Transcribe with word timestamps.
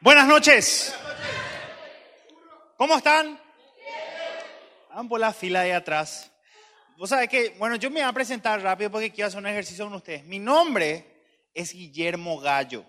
Buenas 0.00 0.28
noches. 0.28 0.94
¿Cómo 2.76 2.98
están? 2.98 3.40
Van 4.90 5.08
por 5.08 5.18
la 5.18 5.32
fila 5.32 5.62
de 5.62 5.72
atrás. 5.72 6.30
Vos 6.98 7.08
sabés 7.08 7.30
que, 7.30 7.54
bueno, 7.58 7.76
yo 7.76 7.88
me 7.88 8.00
voy 8.00 8.08
a 8.08 8.12
presentar 8.12 8.60
rápido 8.60 8.90
porque 8.90 9.10
quiero 9.10 9.28
hacer 9.28 9.38
un 9.38 9.46
ejercicio 9.46 9.86
con 9.86 9.94
ustedes. 9.94 10.24
Mi 10.24 10.38
nombre 10.38 11.24
es 11.54 11.72
Guillermo 11.72 12.38
Gallo. 12.38 12.84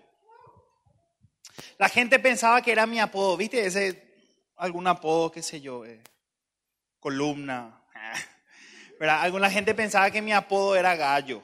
La 1.78 1.88
gente 1.88 2.18
pensaba 2.18 2.60
que 2.60 2.72
era 2.72 2.86
mi 2.86 3.00
apodo, 3.00 3.38
¿viste? 3.38 3.64
Ese, 3.64 4.30
algún 4.56 4.86
apodo, 4.86 5.32
qué 5.32 5.42
sé 5.42 5.62
yo, 5.62 5.86
eh, 5.86 6.02
columna. 7.00 7.84
¿Verdad? 9.00 9.22
Alguna 9.22 9.50
gente 9.50 9.74
pensaba 9.74 10.10
que 10.10 10.20
mi 10.20 10.34
apodo 10.34 10.76
era 10.76 10.94
Gallo. 10.94 11.42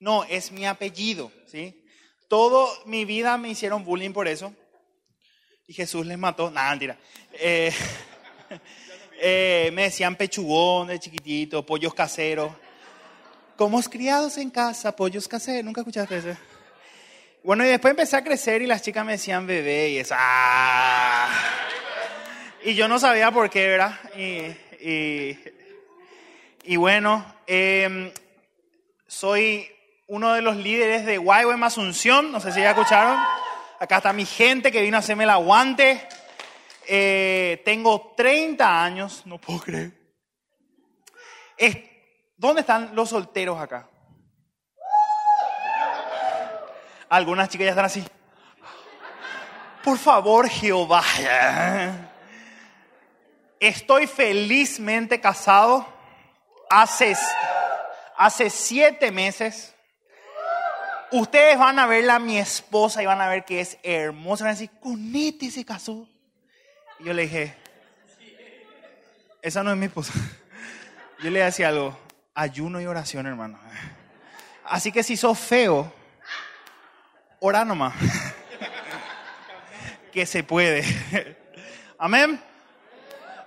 No, 0.00 0.24
es 0.24 0.50
mi 0.50 0.64
apellido, 0.64 1.30
¿sí? 1.46 1.84
Todo 2.26 2.72
mi 2.86 3.04
vida 3.04 3.36
me 3.36 3.50
hicieron 3.50 3.84
bullying 3.84 4.12
por 4.12 4.28
eso. 4.28 4.54
Y 5.66 5.72
Jesús 5.72 6.04
les 6.04 6.18
mató. 6.18 6.50
Nada, 6.50 6.70
mentira. 6.70 6.96
Eh, 7.32 7.72
eh, 9.20 9.70
me 9.72 9.84
decían 9.84 10.16
pechugón 10.16 10.88
de 10.88 10.98
chiquitito, 10.98 11.64
pollos 11.64 11.94
caseros. 11.94 12.52
Como 13.56 13.80
criados 13.82 14.36
en 14.36 14.50
casa, 14.50 14.94
pollos 14.94 15.26
caseros. 15.26 15.64
¿Nunca 15.64 15.80
escuchaste 15.80 16.18
eso? 16.18 16.36
Bueno, 17.42 17.64
y 17.64 17.68
después 17.68 17.90
empecé 17.90 18.16
a 18.16 18.24
crecer 18.24 18.62
y 18.62 18.66
las 18.66 18.82
chicas 18.82 19.04
me 19.06 19.12
decían 19.12 19.46
bebé 19.46 19.90
y 19.90 19.98
eso. 19.98 20.14
¡ah! 20.16 21.28
Y 22.64 22.74
yo 22.74 22.88
no 22.88 22.98
sabía 22.98 23.30
por 23.30 23.50
qué, 23.50 23.68
¿verdad? 23.68 23.98
Y, 24.16 25.36
y, 26.64 26.76
bueno, 26.76 27.24
eh, 27.46 28.12
soy 29.06 29.70
uno 30.06 30.32
de 30.32 30.42
los 30.42 30.56
líderes 30.56 31.04
de 31.04 31.16
YWAM 31.16 31.62
Asunción. 31.62 32.32
No 32.32 32.40
sé 32.40 32.52
si 32.52 32.60
ya 32.60 32.70
escucharon. 32.70 33.18
Acá 33.84 33.98
está 33.98 34.14
mi 34.14 34.24
gente 34.24 34.72
que 34.72 34.80
vino 34.80 34.96
a 34.96 35.00
hacerme 35.00 35.24
el 35.24 35.30
aguante. 35.30 36.08
Eh, 36.88 37.60
tengo 37.66 38.14
30 38.16 38.82
años, 38.82 39.26
no 39.26 39.36
puedo 39.36 39.60
creer. 39.60 39.92
¿Dónde 42.34 42.62
están 42.62 42.94
los 42.94 43.10
solteros 43.10 43.60
acá? 43.60 43.86
Algunas 47.10 47.50
chicas 47.50 47.66
ya 47.66 47.70
están 47.72 47.84
así. 47.84 48.02
Por 49.84 49.98
favor, 49.98 50.48
Jehová. 50.48 51.04
Estoy 53.60 54.06
felizmente 54.06 55.20
casado 55.20 55.86
hace 56.70 58.48
siete 58.48 59.10
meses. 59.10 59.73
Ustedes 61.16 61.56
van 61.56 61.78
a 61.78 61.86
verla 61.86 62.16
a 62.16 62.18
mi 62.18 62.38
esposa 62.38 63.00
y 63.00 63.06
van 63.06 63.20
a 63.20 63.28
ver 63.28 63.44
que 63.44 63.60
es 63.60 63.78
hermosa. 63.84 64.42
Van 64.42 64.50
a 64.50 64.54
decir, 64.54 64.70
con 64.80 65.14
este 65.14 65.48
se 65.48 65.64
casó. 65.64 66.08
Y 66.98 67.04
yo 67.04 67.12
le 67.12 67.22
dije, 67.22 67.54
esa 69.40 69.62
no 69.62 69.70
es 69.70 69.76
mi 69.76 69.86
esposa. 69.86 70.12
Yo 71.22 71.30
le 71.30 71.38
decía 71.38 71.68
algo, 71.68 71.96
ayuno 72.34 72.80
y 72.80 72.86
oración, 72.86 73.26
hermano. 73.26 73.60
Así 74.64 74.90
que 74.90 75.04
si 75.04 75.16
sos 75.16 75.38
feo, 75.38 75.92
ora 77.38 77.64
nomás. 77.64 77.94
Que 80.12 80.26
se 80.26 80.42
puede. 80.42 80.84
Amén. 81.98 82.40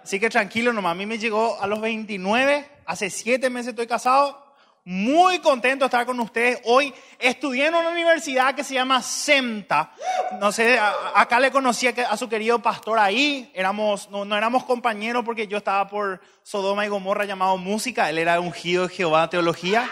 Así 0.03 0.21
que 0.21 0.29
tranquilo 0.29 0.71
nomás. 0.71 0.93
A 0.93 0.95
mí 0.95 1.05
me 1.05 1.19
llegó 1.19 1.61
a 1.61 1.67
los 1.67 1.81
29. 1.81 2.69
Hace 2.85 3.09
siete 3.09 3.49
meses 3.49 3.69
estoy 3.69 3.87
casado. 3.87 4.46
Muy 4.89 5.39
contento 5.39 5.83
de 5.83 5.87
estar 5.87 6.05
con 6.05 6.17
ustedes 6.21 6.61
hoy. 6.63 6.93
Estudié 7.19 7.65
en 7.65 7.75
una 7.75 7.89
universidad 7.89 8.55
que 8.55 8.63
se 8.63 8.73
llama 8.73 9.01
SEMTA. 9.01 9.91
No 10.39 10.49
sé, 10.53 10.79
acá 11.13 11.41
le 11.41 11.51
conocí 11.51 11.87
a 11.87 12.15
su 12.15 12.29
querido 12.29 12.61
pastor 12.61 12.97
ahí. 12.97 13.51
Éramos, 13.53 14.09
no, 14.09 14.23
no, 14.23 14.37
éramos 14.37 14.63
compañeros 14.63 15.25
porque 15.25 15.45
yo 15.45 15.57
estaba 15.57 15.89
por 15.89 16.21
Sodoma 16.41 16.85
y 16.85 16.87
Gomorra 16.87 17.25
llamado 17.25 17.57
música. 17.57 18.09
Él 18.09 18.17
era 18.17 18.39
ungido 18.39 18.87
de 18.87 18.95
Jehová 18.95 19.29
teología. 19.29 19.89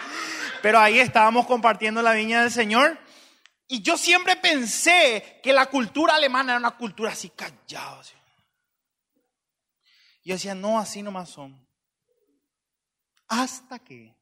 Pero 0.61 0.79
ahí 0.79 0.99
estábamos 0.99 1.45
compartiendo 1.45 2.01
la 2.01 2.13
viña 2.13 2.43
del 2.43 2.51
Señor. 2.51 2.97
Y 3.67 3.81
yo 3.81 3.97
siempre 3.97 4.37
pensé 4.37 5.41
que 5.43 5.51
la 5.51 5.65
cultura 5.65 6.15
alemana 6.15 6.53
era 6.53 6.59
una 6.59 6.71
cultura 6.71 7.11
así 7.11 7.31
callada. 7.31 7.99
Así. 7.99 8.13
Yo 10.23 10.35
decía, 10.35 10.55
no, 10.55 10.79
así 10.79 11.03
nomás 11.03 11.31
son. 11.31 11.67
Hasta 13.27 13.77
que 13.79 14.14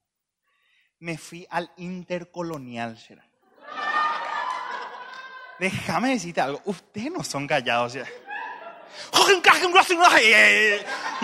me 1.04 1.18
fui 1.18 1.46
al 1.50 1.70
intercolonial, 1.76 2.98
será. 2.98 3.26
Déjame 5.60 6.12
decirte 6.12 6.40
algo, 6.40 6.62
ustedes 6.64 7.12
no 7.12 7.26
son 7.26 7.46
callados. 7.46 7.92
¿sí? 7.92 8.00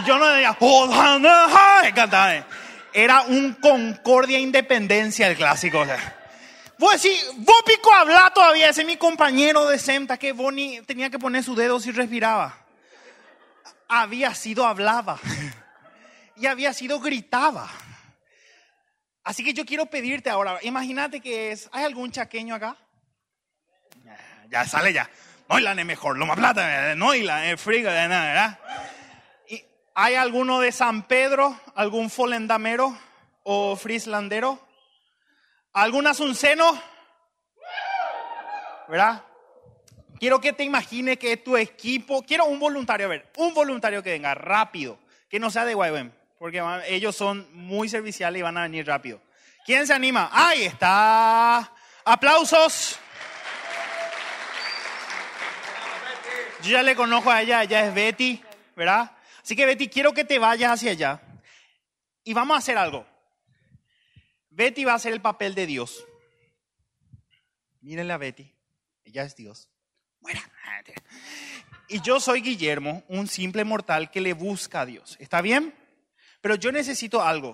Yo 0.06 0.18
no 0.18 0.28
decía, 0.28 0.58
era 2.92 3.22
un 3.22 3.54
Concordia 3.54 4.38
Independencia 4.38 5.28
el 5.30 5.38
clásico. 5.38 5.80
O 5.80 5.86
sea. 5.86 6.18
Vos 6.78 7.02
decís, 7.02 7.32
vos 7.38 7.64
pico 7.66 7.94
habla 7.94 8.34
todavía, 8.36 8.70
ese 8.70 8.82
es 8.82 8.88
mi 8.88 8.98
compañero 8.98 9.66
de 9.66 9.80
Semta 9.80 10.18
que 10.18 10.34
Bonnie 10.34 10.82
tenía 10.82 11.10
que 11.10 11.20
poner 11.20 11.42
su 11.42 11.56
dedo 11.56 11.80
si 11.80 11.92
respiraba. 11.92 12.66
Había 13.88 14.36
sido 14.36 14.68
hablaba 14.68 15.20
y 16.36 16.48
había 16.48 16.74
sido 16.74 17.00
gritaba. 17.00 17.70
Así 19.30 19.44
que 19.44 19.54
yo 19.54 19.64
quiero 19.64 19.86
pedirte 19.86 20.32
ahora, 20.32 20.58
imagínate 20.64 21.22
que 21.22 21.52
es, 21.52 21.70
¿hay 21.72 21.84
algún 21.84 22.12
chaqueño 22.12 22.56
acá? 22.56 22.76
Ya, 24.50 24.66
sale 24.66 24.92
ya. 24.92 25.08
Noilan 25.48 25.78
es 25.78 25.86
mejor, 25.86 26.18
lo 26.18 26.26
más 26.26 26.36
plata, 26.36 26.96
Noilan 26.96 27.44
es 27.44 27.62
frigo, 27.62 27.92
de 27.92 28.08
nada, 28.08 28.26
¿verdad? 28.26 28.60
¿Y 29.48 29.64
¿Hay 29.94 30.16
alguno 30.16 30.60
de 30.60 30.72
San 30.72 31.04
Pedro, 31.04 31.56
algún 31.76 32.10
folendamero 32.10 32.98
o 33.44 33.76
frislandero? 33.76 34.68
¿Algún 35.74 36.08
asunceno? 36.08 36.82
¿Verdad? 38.88 39.24
Quiero 40.20 40.42
que 40.42 40.54
te 40.54 40.64
imagines 40.64 41.20
que 41.20 41.38
tu 41.38 41.56
equipo, 41.56 42.24
quiero 42.24 42.46
un 42.46 42.58
voluntario, 42.58 43.06
a 43.06 43.10
ver, 43.10 43.32
un 43.38 43.54
voluntario 43.54 44.02
que 44.02 44.10
venga 44.10 44.34
rápido, 44.34 44.98
que 45.30 45.40
no 45.40 45.52
sea 45.52 45.66
de 45.66 45.74
YWAM 45.74 46.19
porque 46.40 46.64
ellos 46.88 47.16
son 47.16 47.48
muy 47.54 47.90
serviciales 47.90 48.40
y 48.40 48.44
van 48.44 48.58
a 48.58 48.64
venir 48.64 48.88
rápido. 48.88 49.22
¿Quién 49.66 49.86
se 49.86 49.94
anima? 49.94 50.30
Ahí 50.32 50.64
está. 50.64 51.72
Aplausos. 52.06 52.98
Yo 56.64 56.72
ya 56.72 56.82
le 56.82 56.96
conozco 56.96 57.30
a 57.30 57.42
ella, 57.42 57.64
ella 57.64 57.86
es 57.86 57.94
Betty, 57.94 58.42
¿verdad? 58.76 59.12
Así 59.44 59.56
que 59.56 59.66
Betty, 59.66 59.90
quiero 59.90 60.14
que 60.14 60.24
te 60.24 60.40
vayas 60.40 60.72
hacia 60.72 60.92
allá. 60.92 61.22
Y 62.24 62.34
vamos 62.34 62.56
a 62.56 62.60
hacer 62.60 62.78
algo. 62.78 63.06
Betty 64.50 64.86
va 64.86 64.94
a 64.94 64.96
hacer 64.96 65.14
el 65.14 65.22
papel 65.22 65.56
de 65.56 65.66
Dios. 65.66 66.06
Mírenle 67.82 68.14
a 68.14 68.18
Betty, 68.18 68.54
ella 69.04 69.24
es 69.24 69.36
Dios. 69.36 69.70
Y 71.88 72.02
yo 72.02 72.20
soy 72.20 72.42
Guillermo, 72.42 73.04
un 73.08 73.28
simple 73.28 73.64
mortal 73.64 74.12
que 74.12 74.22
le 74.22 74.34
busca 74.34 74.82
a 74.82 74.86
Dios. 74.86 75.18
¿Está 75.20 75.42
bien? 75.42 75.74
Pero 76.42 76.56
yo 76.56 76.72
necesito 76.72 77.22
algo. 77.22 77.54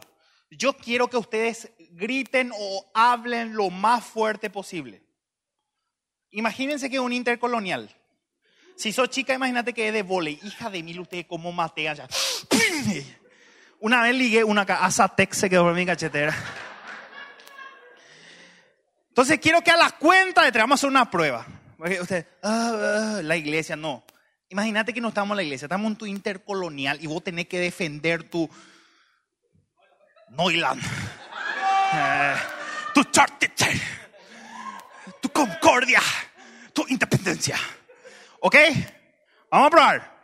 Yo 0.52 0.74
quiero 0.78 1.10
que 1.10 1.18
ustedes 1.18 1.72
griten 1.92 2.52
o 2.58 2.92
hablen 2.94 3.56
lo 3.56 3.70
más 3.70 4.04
fuerte 4.04 4.50
posible. 4.50 5.04
Imagínense 6.32 6.90
que 6.90 6.98
es 6.98 7.02
un 7.02 7.14
intercolonial. 7.14 7.96
Si 8.76 8.92
sos 8.92 9.10
chica, 9.10 9.34
imagínate 9.34 9.74
que 9.74 9.88
es 9.88 9.94
de 9.94 10.04
volei. 10.04 10.40
Hija 10.44 10.70
de 10.70 10.84
mil, 10.84 11.00
usted 11.00 11.26
cómo 11.28 11.52
matea 11.52 11.92
allá. 11.92 12.08
Una 13.80 14.02
vez 14.02 14.16
ligué 14.16 14.44
una 14.44 14.62
Asatex 14.62 15.38
se 15.38 15.50
quedó 15.50 15.64
por 15.64 15.74
mi 15.74 15.86
cachetera. 15.86 16.36
Entonces 19.10 19.40
quiero 19.40 19.62
que 19.62 19.72
a 19.72 19.78
la 19.78 19.92
cuenta 19.92 20.44
de 20.44 20.52
tres 20.52 20.64
vamos 20.64 20.78
a 20.78 20.80
hacer 20.80 20.90
una 20.90 21.10
prueba. 21.10 21.46
Usted, 22.02 22.28
ah, 22.44 23.18
ah, 23.18 23.22
la 23.22 23.38
iglesia, 23.38 23.76
no. 23.76 24.04
Imagínate 24.50 24.94
que 24.94 25.02
no 25.02 25.10
estamos 25.10 25.32
en 25.32 25.38
la 25.38 25.44
iglesia, 25.44 25.66
estamos 25.66 25.92
en 25.92 25.98
tu 25.98 26.06
intercolonial 26.06 27.00
y 27.02 27.08
vos 27.08 27.24
tenés 27.24 27.48
que 27.48 27.60
defender 27.60 28.24
tu, 28.24 28.50
Noiland, 30.30 30.82
eh, 31.94 32.36
tu 32.94 33.04
Chartier, 33.06 33.52
tu 35.22 35.30
Concordia, 35.30 36.02
tu 36.74 36.86
Independencia. 36.88 37.58
¿Ok? 38.40 38.56
Vamos 39.50 39.68
a 39.68 39.70
probar. 39.70 40.16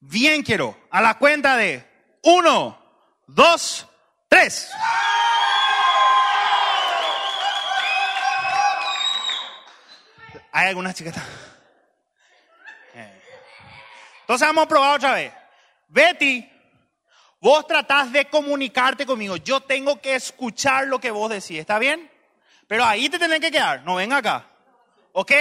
Bien 0.00 0.42
quiero. 0.42 0.76
A 0.90 1.00
la 1.00 1.18
cuenta 1.18 1.56
de 1.56 1.84
uno, 2.22 2.78
dos, 3.26 3.86
tres. 4.28 4.70
Hay 10.52 10.68
algunas 10.68 10.94
chiquitas. 10.94 11.22
Eh. 12.94 13.22
Entonces 14.20 14.46
vamos 14.46 14.64
a 14.64 14.68
probar 14.68 14.96
otra 14.96 15.14
vez. 15.14 15.32
Betty 15.88 16.51
Vos 17.42 17.66
tratás 17.66 18.12
de 18.12 18.26
comunicarte 18.26 19.04
conmigo. 19.04 19.36
Yo 19.36 19.58
tengo 19.58 20.00
que 20.00 20.14
escuchar 20.14 20.86
lo 20.86 21.00
que 21.00 21.10
vos 21.10 21.28
decís. 21.28 21.58
¿Está 21.58 21.80
bien? 21.80 22.08
Pero 22.68 22.84
ahí 22.84 23.08
te 23.08 23.18
tenés 23.18 23.40
que 23.40 23.50
quedar. 23.50 23.82
No 23.82 23.96
ven 23.96 24.12
acá. 24.12 24.48
¿Ok? 25.10 25.32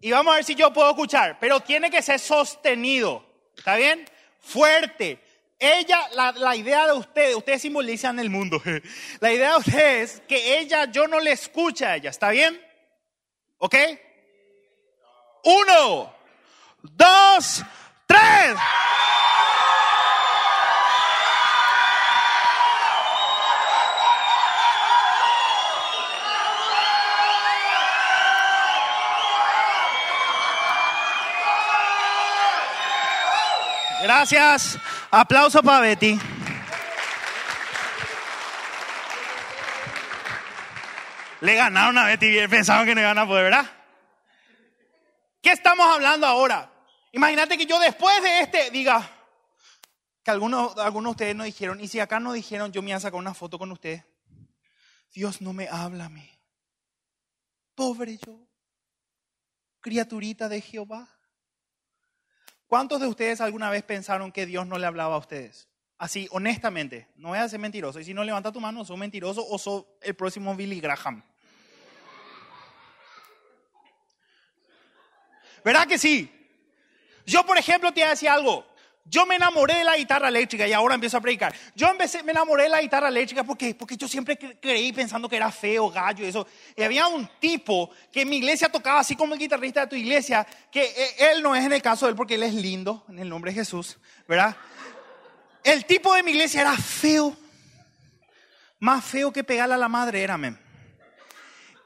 Y 0.00 0.10
vamos 0.10 0.32
a 0.32 0.36
ver 0.36 0.44
si 0.44 0.56
yo 0.56 0.72
puedo 0.72 0.90
escuchar, 0.90 1.38
pero 1.38 1.60
tiene 1.60 1.92
que 1.92 2.02
ser 2.02 2.18
sostenido. 2.18 3.24
¿Está 3.56 3.76
bien? 3.76 4.04
Fuerte. 4.40 5.22
Ella, 5.60 6.08
la, 6.14 6.32
la 6.32 6.56
idea 6.56 6.86
de 6.86 6.94
ustedes, 6.94 7.36
ustedes 7.36 7.62
simbolizan 7.62 8.18
el 8.18 8.28
mundo. 8.28 8.60
La 9.20 9.32
idea 9.32 9.52
de 9.52 9.58
ustedes 9.58 10.14
es 10.14 10.20
que 10.22 10.58
ella, 10.58 10.86
yo 10.86 11.06
no 11.06 11.20
le 11.20 11.30
escuche 11.30 11.86
a 11.86 11.94
ella. 11.94 12.10
¿Está 12.10 12.30
bien? 12.30 12.60
¿Ok? 13.58 13.76
Uno, 15.44 16.12
dos, 16.82 17.62
tres. 18.08 18.56
Gracias. 34.02 34.78
Aplauso 35.12 35.62
para 35.62 35.80
Betty. 35.80 36.18
Le 41.40 41.54
ganaron 41.54 41.96
a 41.98 42.06
Betty 42.06 42.48
pensaban 42.48 42.84
que 42.84 42.96
no 42.96 43.00
iban 43.00 43.18
a 43.18 43.26
poder, 43.26 43.44
¿verdad? 43.44 43.70
¿Qué 45.40 45.52
estamos 45.52 45.86
hablando 45.86 46.26
ahora? 46.26 46.68
Imagínate 47.12 47.56
que 47.56 47.66
yo 47.66 47.78
después 47.78 48.20
de 48.22 48.40
este 48.40 48.70
diga 48.72 49.08
que 50.24 50.30
algunos, 50.32 50.76
algunos 50.78 51.10
de 51.10 51.12
ustedes 51.12 51.36
no 51.36 51.44
dijeron, 51.44 51.80
y 51.80 51.86
si 51.86 52.00
acá 52.00 52.18
no 52.18 52.32
dijeron, 52.32 52.72
yo 52.72 52.82
me 52.82 52.86
voy 52.86 52.92
a 52.94 53.00
sacar 53.00 53.20
una 53.20 53.34
foto 53.34 53.56
con 53.56 53.70
ustedes. 53.70 54.04
Dios 55.12 55.40
no 55.40 55.52
me 55.52 55.68
habla 55.68 56.06
a 56.06 56.08
mí. 56.08 56.28
Pobre 57.76 58.18
yo, 58.18 58.48
criaturita 59.80 60.48
de 60.48 60.60
Jehová. 60.60 61.08
¿Cuántos 62.72 63.02
de 63.02 63.06
ustedes 63.06 63.42
alguna 63.42 63.68
vez 63.68 63.82
pensaron 63.82 64.32
que 64.32 64.46
Dios 64.46 64.66
no 64.66 64.78
le 64.78 64.86
hablaba 64.86 65.16
a 65.16 65.18
ustedes? 65.18 65.68
Así, 65.98 66.26
honestamente, 66.30 67.06
no 67.16 67.28
voy 67.28 67.38
a 67.38 67.46
ser 67.46 67.60
mentiroso. 67.60 68.00
Y 68.00 68.04
si 68.06 68.14
no 68.14 68.24
levanta 68.24 68.50
tu 68.50 68.62
mano, 68.62 68.82
sos 68.82 68.96
mentiroso 68.96 69.46
o 69.46 69.58
sos 69.58 69.84
el 70.00 70.14
próximo 70.14 70.56
Billy 70.56 70.80
Graham. 70.80 71.22
¿Verdad 75.62 75.86
que 75.86 75.98
sí? 75.98 76.32
Yo, 77.26 77.44
por 77.44 77.58
ejemplo, 77.58 77.92
te 77.92 78.00
voy 78.00 78.06
a 78.06 78.10
decir 78.12 78.30
algo. 78.30 78.66
Yo 79.04 79.26
me 79.26 79.34
enamoré 79.34 79.74
de 79.74 79.84
la 79.84 79.96
guitarra 79.96 80.28
eléctrica 80.28 80.66
y 80.66 80.72
ahora 80.72 80.94
empiezo 80.94 81.16
a 81.16 81.20
predicar. 81.20 81.52
Yo 81.74 81.88
empecé, 81.88 82.22
me 82.22 82.30
enamoré 82.30 82.64
de 82.64 82.68
la 82.68 82.80
guitarra 82.80 83.08
eléctrica 83.08 83.42
porque, 83.42 83.74
porque 83.74 83.96
yo 83.96 84.06
siempre 84.06 84.38
creí 84.38 84.92
pensando 84.92 85.28
que 85.28 85.36
era 85.36 85.50
feo, 85.50 85.90
gallo 85.90 86.24
eso. 86.24 86.46
Y 86.76 86.82
había 86.82 87.08
un 87.08 87.28
tipo 87.40 87.90
que 88.12 88.22
en 88.22 88.28
mi 88.28 88.36
iglesia 88.36 88.70
tocaba 88.70 89.00
así 89.00 89.16
como 89.16 89.34
el 89.34 89.40
guitarrista 89.40 89.80
de 89.80 89.86
tu 89.88 89.96
iglesia, 89.96 90.46
que 90.70 90.84
eh, 90.84 91.32
él 91.32 91.42
no 91.42 91.54
es 91.54 91.64
en 91.64 91.72
el 91.72 91.82
caso 91.82 92.06
de 92.06 92.10
él 92.10 92.16
porque 92.16 92.36
él 92.36 92.44
es 92.44 92.54
lindo, 92.54 93.04
en 93.08 93.18
el 93.18 93.28
nombre 93.28 93.50
de 93.50 93.56
Jesús, 93.56 93.98
¿verdad? 94.28 94.56
El 95.64 95.84
tipo 95.84 96.14
de 96.14 96.22
mi 96.22 96.30
iglesia 96.30 96.60
era 96.60 96.76
feo. 96.76 97.36
Más 98.78 99.04
feo 99.04 99.32
que 99.32 99.44
pegarle 99.44 99.74
a 99.74 99.78
la 99.78 99.88
madre 99.88 100.22
era, 100.22 100.38
men. 100.38 100.58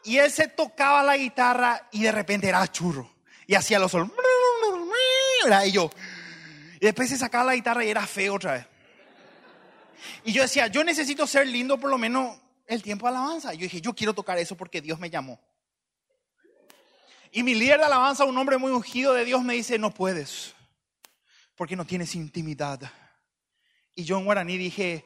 Y 0.04 0.18
él 0.18 0.30
se 0.30 0.48
tocaba 0.48 1.02
la 1.02 1.16
guitarra 1.16 1.88
y 1.92 2.02
de 2.02 2.12
repente 2.12 2.48
era 2.48 2.66
churro. 2.70 3.10
Y 3.46 3.54
hacía 3.54 3.78
los 3.78 3.90
solos. 3.90 4.10
Y 5.64 5.72
yo, 5.72 5.90
y 6.80 6.84
después 6.86 7.08
se 7.08 7.18
sacaba 7.18 7.44
la 7.44 7.54
guitarra 7.54 7.84
y 7.84 7.88
era 7.88 8.06
feo 8.06 8.34
otra 8.34 8.52
vez. 8.52 8.66
Y 10.24 10.32
yo 10.32 10.42
decía, 10.42 10.66
yo 10.66 10.84
necesito 10.84 11.26
ser 11.26 11.46
lindo 11.46 11.78
por 11.78 11.90
lo 11.90 11.98
menos 11.98 12.38
el 12.66 12.82
tiempo 12.82 13.06
de 13.06 13.16
alabanza. 13.16 13.54
Y 13.54 13.58
yo 13.58 13.62
dije, 13.64 13.80
yo 13.80 13.94
quiero 13.94 14.14
tocar 14.14 14.38
eso 14.38 14.56
porque 14.56 14.80
Dios 14.80 14.98
me 14.98 15.10
llamó. 15.10 15.40
Y 17.32 17.42
mi 17.42 17.54
líder 17.54 17.78
de 17.78 17.84
alabanza, 17.84 18.24
un 18.24 18.36
hombre 18.38 18.56
muy 18.58 18.72
ungido 18.72 19.12
de 19.12 19.24
Dios, 19.24 19.42
me 19.42 19.54
dice, 19.54 19.78
no 19.78 19.92
puedes, 19.92 20.54
porque 21.54 21.76
no 21.76 21.84
tienes 21.84 22.14
intimidad. 22.14 22.80
Y 23.94 24.04
yo 24.04 24.18
en 24.18 24.24
guaraní 24.24 24.56
dije, 24.56 25.04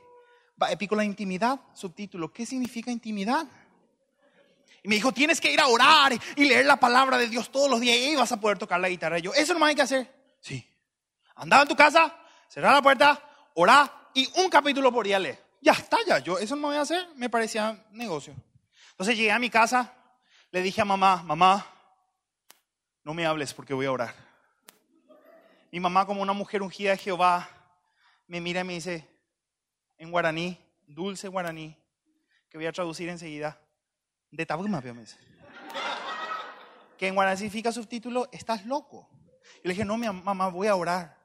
épico 0.71 0.95
la 0.95 1.05
intimidad, 1.05 1.61
subtítulo, 1.75 2.33
¿qué 2.33 2.47
significa 2.47 2.91
intimidad? 2.91 3.47
Y 4.83 4.89
me 4.89 4.95
dijo, 4.95 5.13
tienes 5.13 5.41
que 5.41 5.53
ir 5.53 5.61
a 5.61 5.67
orar 5.67 6.13
y 6.37 6.45
leer 6.45 6.67
la 6.67 6.79
palabra 6.79 7.19
de 7.19 7.29
Dios 7.29 7.51
todos 7.51 7.71
los 7.71 7.81
días 7.81 7.97
y 7.97 8.05
ahí 8.05 8.17
vas 8.17 8.33
a 8.33 8.41
poder 8.41 8.59
tocar 8.59 8.81
la 8.81 8.89
guitarra. 8.89 9.19
Y 9.19 9.23
yo, 9.23 9.35
eso 9.35 9.55
no 9.55 9.65
hay 9.65 9.75
que 9.75 9.83
hacer. 9.83 10.11
Sí. 10.41 10.70
Andaba 11.41 11.63
en 11.63 11.69
tu 11.69 11.75
casa, 11.75 12.15
cerrar 12.49 12.75
la 12.75 12.83
puerta, 12.83 13.19
orar 13.55 13.91
y 14.13 14.29
un 14.43 14.51
capítulo 14.51 14.93
por 14.93 15.07
día 15.07 15.19
leer. 15.19 15.43
Ya 15.63 15.73
está, 15.73 15.97
ya. 16.07 16.19
Yo 16.19 16.39
eso 16.39 16.55
no 16.55 16.61
me 16.61 16.69
voy 16.69 16.77
a 16.77 16.83
hacer. 16.83 17.09
Me 17.17 17.31
parecía 17.31 17.83
negocio. 17.93 18.35
Entonces 18.91 19.17
llegué 19.17 19.33
a 19.33 19.39
mi 19.39 19.49
casa, 19.49 19.91
le 20.51 20.61
dije 20.61 20.83
a 20.83 20.85
mamá, 20.85 21.23
mamá, 21.23 21.67
no 23.05 23.15
me 23.15 23.25
hables 23.25 23.55
porque 23.55 23.73
voy 23.73 23.87
a 23.87 23.93
orar. 23.93 24.15
Mi 25.73 25.81
mamá, 25.81 26.05
como 26.05 26.21
una 26.21 26.35
mujer 26.35 26.61
ungida 26.61 26.91
de 26.91 26.99
Jehová, 26.99 27.49
me 28.27 28.39
mira 28.43 28.61
y 28.61 28.65
me 28.65 28.75
dice 28.75 29.09
en 29.97 30.11
guaraní, 30.11 30.59
dulce 30.87 31.27
guaraní, 31.29 31.75
que 32.51 32.59
voy 32.59 32.67
a 32.67 32.73
traducir 32.73 33.09
enseguida, 33.09 33.59
de 34.31 34.45
tabuma, 34.45 34.83
me 34.83 34.93
dice. 34.93 35.17
Que 36.99 37.07
en 37.07 37.15
guaraní 37.15 37.39
significa 37.39 37.73
subtítulo, 37.73 38.29
estás 38.31 38.67
loco. 38.67 39.09
Yo 39.33 39.61
le 39.65 39.71
dije, 39.71 39.87
no, 39.87 39.97
mi 39.97 40.07
mamá, 40.07 40.49
voy 40.49 40.67
a 40.67 40.77
orar 40.77 41.20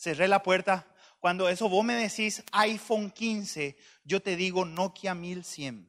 cerré 0.00 0.28
la 0.28 0.42
puerta. 0.42 0.86
Cuando 1.20 1.48
eso 1.48 1.68
vos 1.68 1.84
me 1.84 1.94
decís 1.94 2.42
iPhone 2.52 3.10
15, 3.10 3.76
yo 4.04 4.22
te 4.22 4.34
digo 4.36 4.64
Nokia 4.64 5.14
1100. 5.14 5.86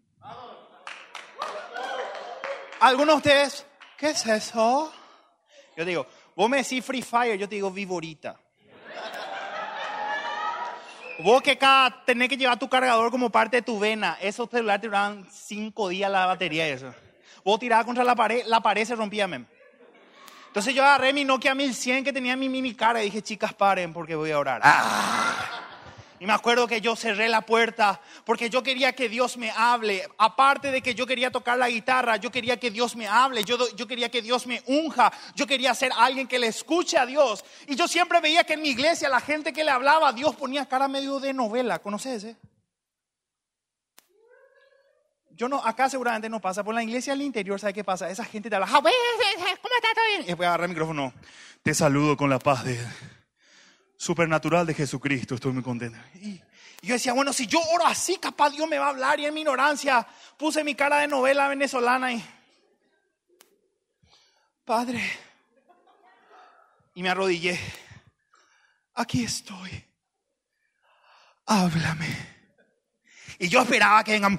Algunos 2.82 3.16
de 3.16 3.18
ustedes, 3.18 3.66
¿qué 3.98 4.10
es 4.10 4.26
eso? 4.26 4.92
Yo 5.78 5.86
digo, 5.86 6.06
vos 6.36 6.50
me 6.50 6.58
decís 6.58 6.84
Free 6.84 7.02
Fire, 7.02 7.38
yo 7.38 7.48
te 7.48 7.56
digo 7.56 7.72
Vivorita. 7.72 8.38
Vos 11.20 11.42
que 11.42 11.58
cada 11.58 12.04
tenés 12.04 12.28
que 12.28 12.36
llevar 12.36 12.58
tu 12.60 12.68
cargador 12.68 13.12
como 13.12 13.30
parte 13.30 13.58
de 13.58 13.62
tu 13.62 13.80
vena, 13.80 14.18
esos 14.20 14.50
celulares 14.50 14.82
te 14.82 15.32
cinco 15.32 15.88
días 15.88 16.12
la 16.12 16.26
batería 16.26 16.68
y 16.68 16.72
eso. 16.72 16.94
Vos 17.46 17.60
tirabas 17.60 17.86
contra 17.86 18.04
la 18.04 18.16
pared, 18.16 18.44
la 18.48 18.60
pared 18.60 18.84
se 18.84 18.96
rompía. 18.96 19.30
Entonces 20.52 20.76
yo 20.76 20.84
agarré 20.84 21.14
mi 21.14 21.24
Nokia 21.24 21.56
1100 21.56 22.04
que 22.04 22.12
tenía 22.12 22.36
mi 22.36 22.50
mini 22.50 22.76
cara 22.76 23.02
y 23.02 23.06
dije, 23.06 23.22
chicas, 23.22 23.54
paren 23.54 23.94
porque 23.94 24.16
voy 24.16 24.32
a 24.32 24.38
orar. 24.38 24.60
¡Ah! 24.66 25.62
Y 26.20 26.26
me 26.26 26.34
acuerdo 26.34 26.68
que 26.68 26.82
yo 26.82 26.94
cerré 26.98 27.30
la 27.30 27.40
puerta 27.40 28.02
porque 28.26 28.50
yo 28.50 28.62
quería 28.62 28.92
que 28.92 29.08
Dios 29.08 29.38
me 29.38 29.50
hable. 29.50 30.06
Aparte 30.18 30.70
de 30.70 30.82
que 30.82 30.94
yo 30.94 31.08
quería 31.08 31.32
tocar 31.32 31.58
la 31.58 31.70
guitarra, 31.70 32.18
yo 32.18 32.30
quería 32.30 32.60
que 32.60 32.70
Dios 32.70 32.98
me 32.98 33.08
hable. 33.08 33.46
Yo, 33.46 33.74
yo 33.78 33.88
quería 33.88 34.12
que 34.12 34.22
Dios 34.22 34.46
me 34.46 34.62
unja. 34.66 35.10
Yo 35.36 35.48
quería 35.48 35.74
ser 35.74 35.94
alguien 35.98 36.28
que 36.28 36.38
le 36.38 36.48
escuche 36.48 36.98
a 36.98 37.06
Dios. 37.06 37.46
Y 37.66 37.78
yo 37.78 37.88
siempre 37.88 38.20
veía 38.20 38.44
que 38.44 38.56
en 38.56 38.62
mi 38.62 38.72
iglesia 38.72 39.08
la 39.08 39.22
gente 39.22 39.54
que 39.54 39.64
le 39.64 39.72
hablaba, 39.72 40.12
Dios 40.12 40.36
ponía 40.36 40.66
cara 40.66 40.90
medio 40.90 41.22
de 41.22 41.32
novela. 41.32 41.80
¿Conoces? 41.80 42.26
Eh? 42.26 42.36
Yo 45.42 45.50
no, 45.50 45.58
acá 45.66 45.90
seguramente 45.90 46.30
no 46.30 46.40
pasa, 46.40 46.64
por 46.64 46.76
la 46.76 46.84
iglesia 46.84 47.14
al 47.14 47.22
interior, 47.24 47.60
¿sabe 47.60 47.74
qué 47.74 47.84
pasa? 47.84 48.08
Esa 48.08 48.24
gente 48.24 48.48
te 48.48 48.56
habla, 48.56 48.68
¿cómo 48.68 48.88
estás? 48.88 49.94
¿Todo 49.96 50.06
bien? 50.12 50.22
Y 50.22 50.26
después 50.28 50.46
agarra 50.46 50.66
el 50.66 50.70
micrófono, 50.70 51.12
te 51.64 51.74
saludo 51.74 52.16
con 52.16 52.30
la 52.30 52.38
paz 52.38 52.64
de 52.64 52.80
supernatural 53.98 54.68
de 54.68 54.76
Jesucristo, 54.76 55.34
estoy 55.34 55.52
muy 55.52 55.64
contento. 55.64 55.98
Y, 56.22 56.40
yo 56.84 56.94
decía, 56.94 57.14
bueno, 57.14 57.34
si 57.34 57.48
yo 57.48 57.60
oro 57.74 57.88
así, 57.88 58.18
capaz 58.18 58.52
Dios 58.52 58.70
me 58.70 58.78
va 58.78 58.86
a 58.86 58.90
hablar 58.90 59.20
y 59.20 59.26
en 59.26 59.34
mi 59.34 59.40
ignorancia 59.40 60.08
puse 60.38 60.64
mi 60.64 60.76
cara 60.76 61.00
de 61.00 61.08
novela 61.08 61.48
venezolana 61.48 62.14
y... 62.14 62.24
Padre, 64.64 65.02
y 66.94 67.02
me 67.02 67.10
arrodillé, 67.10 67.60
aquí 68.94 69.24
estoy, 69.24 69.86
háblame. 71.48 72.30
Y 73.40 73.50
yo 73.50 73.64
esperaba 73.64 74.04
que 74.04 74.12
vengan 74.12 74.38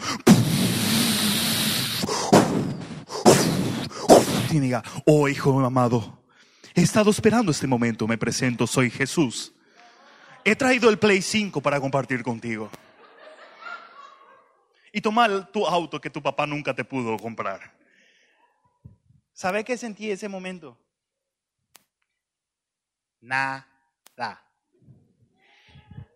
y 4.52 4.60
diga, 4.60 4.82
oh 5.06 5.28
hijo 5.28 5.58
amado, 5.64 6.22
he 6.74 6.82
estado 6.82 7.10
esperando 7.10 7.50
este 7.50 7.66
momento, 7.66 8.06
me 8.06 8.18
presento, 8.18 8.66
soy 8.66 8.90
Jesús. 8.90 9.54
He 10.44 10.56
traído 10.56 10.90
el 10.90 10.98
Play 10.98 11.22
5 11.22 11.60
para 11.60 11.80
compartir 11.80 12.22
contigo. 12.22 12.70
Y 14.92 15.00
tomar 15.00 15.50
tu 15.50 15.66
auto 15.66 16.00
que 16.00 16.10
tu 16.10 16.20
papá 16.20 16.46
nunca 16.46 16.74
te 16.74 16.84
pudo 16.84 17.16
comprar. 17.16 17.72
¿Sabe 19.32 19.64
qué 19.64 19.78
sentí 19.78 20.10
ese 20.10 20.28
momento? 20.28 20.78
Nada. 23.20 23.66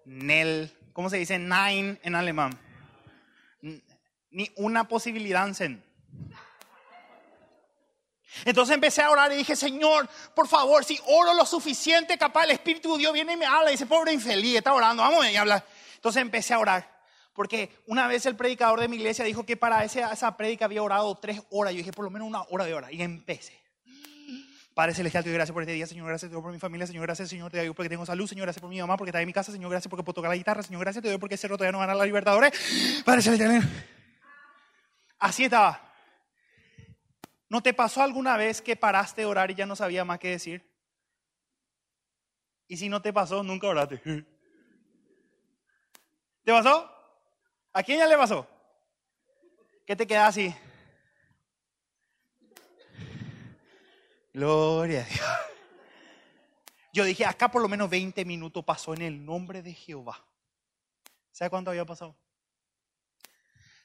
Nel, 0.04 0.72
¿cómo 0.92 1.08
se 1.08 1.16
dice? 1.16 1.38
Nine 1.38 1.98
en 2.02 2.14
alemán. 2.14 2.58
Ni 4.30 4.50
una 4.56 4.86
posibilidad 4.88 5.48
en. 5.60 5.82
Entonces 8.44 8.74
empecé 8.74 9.02
a 9.02 9.10
orar 9.10 9.32
y 9.32 9.36
dije, 9.36 9.56
Señor, 9.56 10.08
por 10.34 10.48
favor, 10.48 10.84
si 10.84 10.98
oro 11.06 11.34
lo 11.34 11.44
suficiente, 11.46 12.18
capaz 12.18 12.44
el 12.44 12.52
Espíritu 12.52 12.92
de 12.92 12.98
Dios 12.98 13.12
viene 13.12 13.32
y 13.32 13.36
me 13.36 13.46
habla 13.46 13.70
y 13.70 13.74
dice, 13.74 13.86
pobre 13.86 14.12
infeliz, 14.12 14.56
está 14.56 14.74
orando, 14.74 15.02
vamos 15.02 15.24
a 15.24 15.40
hablar. 15.40 15.64
Entonces 15.94 16.22
empecé 16.22 16.54
a 16.54 16.58
orar. 16.58 16.96
Porque 17.32 17.70
una 17.86 18.06
vez 18.06 18.24
el 18.24 18.34
predicador 18.34 18.80
de 18.80 18.88
mi 18.88 18.96
iglesia 18.96 19.24
dijo 19.24 19.44
que 19.44 19.56
para 19.56 19.84
esa, 19.84 20.10
esa 20.12 20.36
prédica 20.36 20.64
había 20.64 20.82
orado 20.82 21.14
tres 21.16 21.42
horas. 21.50 21.74
Yo 21.74 21.78
dije, 21.78 21.92
por 21.92 22.04
lo 22.04 22.10
menos 22.10 22.26
una 22.26 22.42
hora 22.48 22.64
de 22.64 22.72
hora. 22.72 22.90
Y 22.90 23.02
empecé. 23.02 23.66
Padre 24.76 24.92
Celestial, 24.92 25.24
te 25.24 25.30
doy 25.30 25.36
gracias 25.36 25.54
por 25.54 25.62
este 25.62 25.72
día, 25.72 25.86
Señor, 25.86 26.06
gracias 26.06 26.28
te 26.28 26.34
doy 26.34 26.42
por 26.42 26.52
mi 26.52 26.58
familia, 26.58 26.86
Señor, 26.86 27.04
gracias, 27.04 27.30
Señor, 27.30 27.50
te 27.50 27.56
doy 27.56 27.72
porque 27.72 27.88
tengo 27.88 28.04
salud, 28.04 28.26
Señor, 28.26 28.44
gracias 28.44 28.60
por 28.60 28.68
mi 28.68 28.78
mamá, 28.78 28.98
porque 28.98 29.08
está 29.08 29.22
en 29.22 29.26
mi 29.26 29.32
casa, 29.32 29.50
Señor, 29.50 29.70
gracias 29.70 29.88
porque 29.88 30.04
puedo 30.04 30.16
tocar 30.16 30.28
la 30.28 30.36
guitarra, 30.36 30.62
Señor, 30.62 30.82
gracias 30.82 31.02
te 31.02 31.08
doy 31.08 31.16
porque 31.16 31.38
Cerro 31.38 31.56
todavía 31.56 31.72
no 31.72 31.78
gana 31.78 31.94
la 31.94 32.04
Libertadores. 32.04 32.52
Padre 33.02 33.22
Celestial. 33.22 33.62
Así 35.18 35.44
estaba. 35.44 35.85
¿No 37.48 37.62
te 37.62 37.72
pasó 37.72 38.02
alguna 38.02 38.36
vez 38.36 38.60
que 38.60 38.76
paraste 38.76 39.22
de 39.22 39.26
orar 39.26 39.50
y 39.50 39.54
ya 39.54 39.66
no 39.66 39.76
sabía 39.76 40.04
más 40.04 40.18
qué 40.18 40.30
decir? 40.30 40.68
Y 42.68 42.76
si 42.76 42.88
no 42.88 43.00
te 43.00 43.12
pasó, 43.12 43.42
nunca 43.42 43.68
oraste. 43.68 44.00
¿Te 46.44 46.52
pasó? 46.52 46.90
¿A 47.72 47.82
quién 47.82 47.98
ya 47.98 48.06
le 48.06 48.16
pasó? 48.16 48.48
¿Qué 49.86 49.94
te 49.94 50.06
queda 50.06 50.26
así? 50.26 50.54
Gloria 54.32 55.02
a 55.02 55.04
Dios. 55.04 55.26
Yo 56.92 57.04
dije, 57.04 57.26
acá 57.26 57.50
por 57.50 57.60
lo 57.62 57.68
menos 57.68 57.90
20 57.90 58.24
minutos 58.24 58.64
pasó 58.64 58.94
en 58.94 59.02
el 59.02 59.24
nombre 59.24 59.62
de 59.62 59.74
Jehová. 59.74 60.26
¿Sabe 61.30 61.50
cuánto 61.50 61.70
había 61.70 61.84
pasado? 61.84 62.16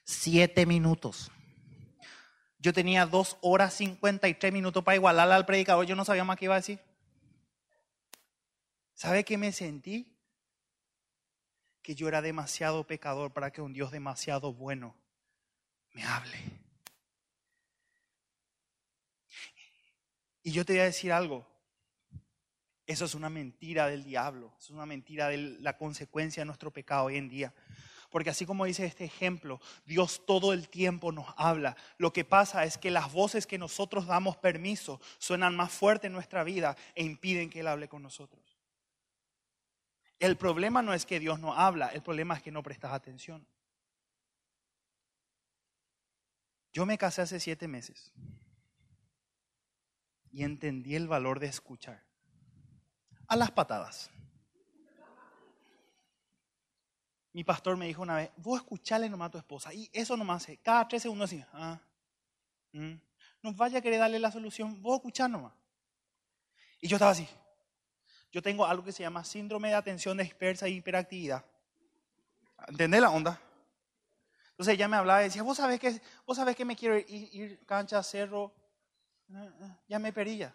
Siete 0.04 0.64
minutos. 0.66 1.30
Yo 2.62 2.72
tenía 2.72 3.06
dos 3.06 3.38
horas 3.40 3.74
53 3.74 4.52
minutos 4.52 4.84
para 4.84 4.94
igualar 4.94 5.28
al 5.32 5.44
predicador. 5.44 5.84
Yo 5.84 5.96
no 5.96 6.04
sabía 6.04 6.22
más 6.22 6.38
qué 6.38 6.44
iba 6.44 6.54
a 6.54 6.60
decir. 6.60 6.78
¿Sabe 8.94 9.24
qué 9.24 9.36
me 9.36 9.50
sentí? 9.50 10.16
Que 11.82 11.96
yo 11.96 12.06
era 12.06 12.22
demasiado 12.22 12.86
pecador 12.86 13.32
para 13.32 13.50
que 13.50 13.60
un 13.60 13.72
Dios 13.72 13.90
demasiado 13.90 14.52
bueno 14.52 14.94
me 15.92 16.04
hable. 16.04 16.38
Y 20.44 20.52
yo 20.52 20.64
te 20.64 20.74
voy 20.74 20.80
a 20.82 20.84
decir 20.84 21.10
algo. 21.10 21.44
Eso 22.86 23.06
es 23.06 23.16
una 23.16 23.28
mentira 23.28 23.88
del 23.88 24.04
diablo, 24.04 24.54
es 24.60 24.70
una 24.70 24.86
mentira 24.86 25.26
de 25.28 25.36
la 25.36 25.76
consecuencia 25.76 26.42
de 26.42 26.46
nuestro 26.46 26.70
pecado 26.70 27.06
hoy 27.06 27.16
en 27.16 27.28
día. 27.28 27.52
Porque 28.12 28.28
así 28.28 28.44
como 28.44 28.66
dice 28.66 28.84
este 28.84 29.06
ejemplo, 29.06 29.58
Dios 29.86 30.24
todo 30.26 30.52
el 30.52 30.68
tiempo 30.68 31.10
nos 31.12 31.26
habla. 31.38 31.76
Lo 31.96 32.12
que 32.12 32.26
pasa 32.26 32.64
es 32.64 32.76
que 32.76 32.90
las 32.90 33.10
voces 33.10 33.46
que 33.46 33.56
nosotros 33.56 34.06
damos 34.06 34.36
permiso 34.36 35.00
suenan 35.18 35.56
más 35.56 35.72
fuerte 35.72 36.08
en 36.08 36.12
nuestra 36.12 36.44
vida 36.44 36.76
e 36.94 37.02
impiden 37.02 37.48
que 37.48 37.60
Él 37.60 37.68
hable 37.68 37.88
con 37.88 38.02
nosotros. 38.02 38.58
El 40.20 40.36
problema 40.36 40.82
no 40.82 40.92
es 40.92 41.06
que 41.06 41.18
Dios 41.18 41.40
no 41.40 41.54
habla, 41.54 41.88
el 41.88 42.02
problema 42.02 42.36
es 42.36 42.42
que 42.42 42.52
no 42.52 42.62
prestas 42.62 42.92
atención. 42.92 43.46
Yo 46.70 46.84
me 46.84 46.98
casé 46.98 47.22
hace 47.22 47.40
siete 47.40 47.66
meses 47.66 48.12
y 50.30 50.44
entendí 50.44 50.96
el 50.96 51.08
valor 51.08 51.40
de 51.40 51.46
escuchar. 51.46 52.04
A 53.26 53.36
las 53.36 53.50
patadas. 53.50 54.10
Mi 57.32 57.44
pastor 57.44 57.76
me 57.76 57.86
dijo 57.86 58.02
una 58.02 58.16
vez, 58.16 58.30
vos 58.36 58.60
escuchale 58.60 59.08
nomás 59.08 59.28
a 59.28 59.30
tu 59.30 59.38
esposa. 59.38 59.72
Y 59.72 59.88
eso 59.92 60.16
nomás, 60.16 60.46
cada 60.62 60.86
tres 60.86 61.02
segundos 61.02 61.30
así, 61.30 61.42
ah, 61.52 61.80
mm, 62.72 62.94
no 63.42 63.54
vaya 63.54 63.78
a 63.78 63.80
querer 63.80 64.00
darle 64.00 64.18
la 64.18 64.30
solución, 64.30 64.82
vos 64.82 64.96
escuchar 64.96 65.30
nomás. 65.30 65.52
Y 66.80 66.88
yo 66.88 66.96
estaba 66.96 67.12
así. 67.12 67.26
Yo 68.30 68.42
tengo 68.42 68.66
algo 68.66 68.84
que 68.84 68.92
se 68.92 69.02
llama 69.02 69.24
síndrome 69.24 69.68
de 69.68 69.74
atención 69.74 70.16
dispersa 70.16 70.66
e 70.66 70.70
hiperactividad. 70.70 71.44
¿Entendés 72.68 73.00
la 73.00 73.10
onda? 73.10 73.40
Entonces 74.50 74.74
ella 74.74 74.88
me 74.88 74.96
hablaba 74.96 75.22
y 75.22 75.24
decía, 75.24 75.42
vos 75.42 75.56
sabés 75.56 75.80
que, 75.80 76.00
vos 76.26 76.36
sabés 76.36 76.54
que 76.54 76.64
me 76.64 76.76
quiero 76.76 76.98
ir, 76.98 77.28
ir 77.32 77.64
cancha, 77.66 78.02
cerro, 78.02 78.54
ya 79.88 79.98
me 79.98 80.12
perilla. 80.12 80.54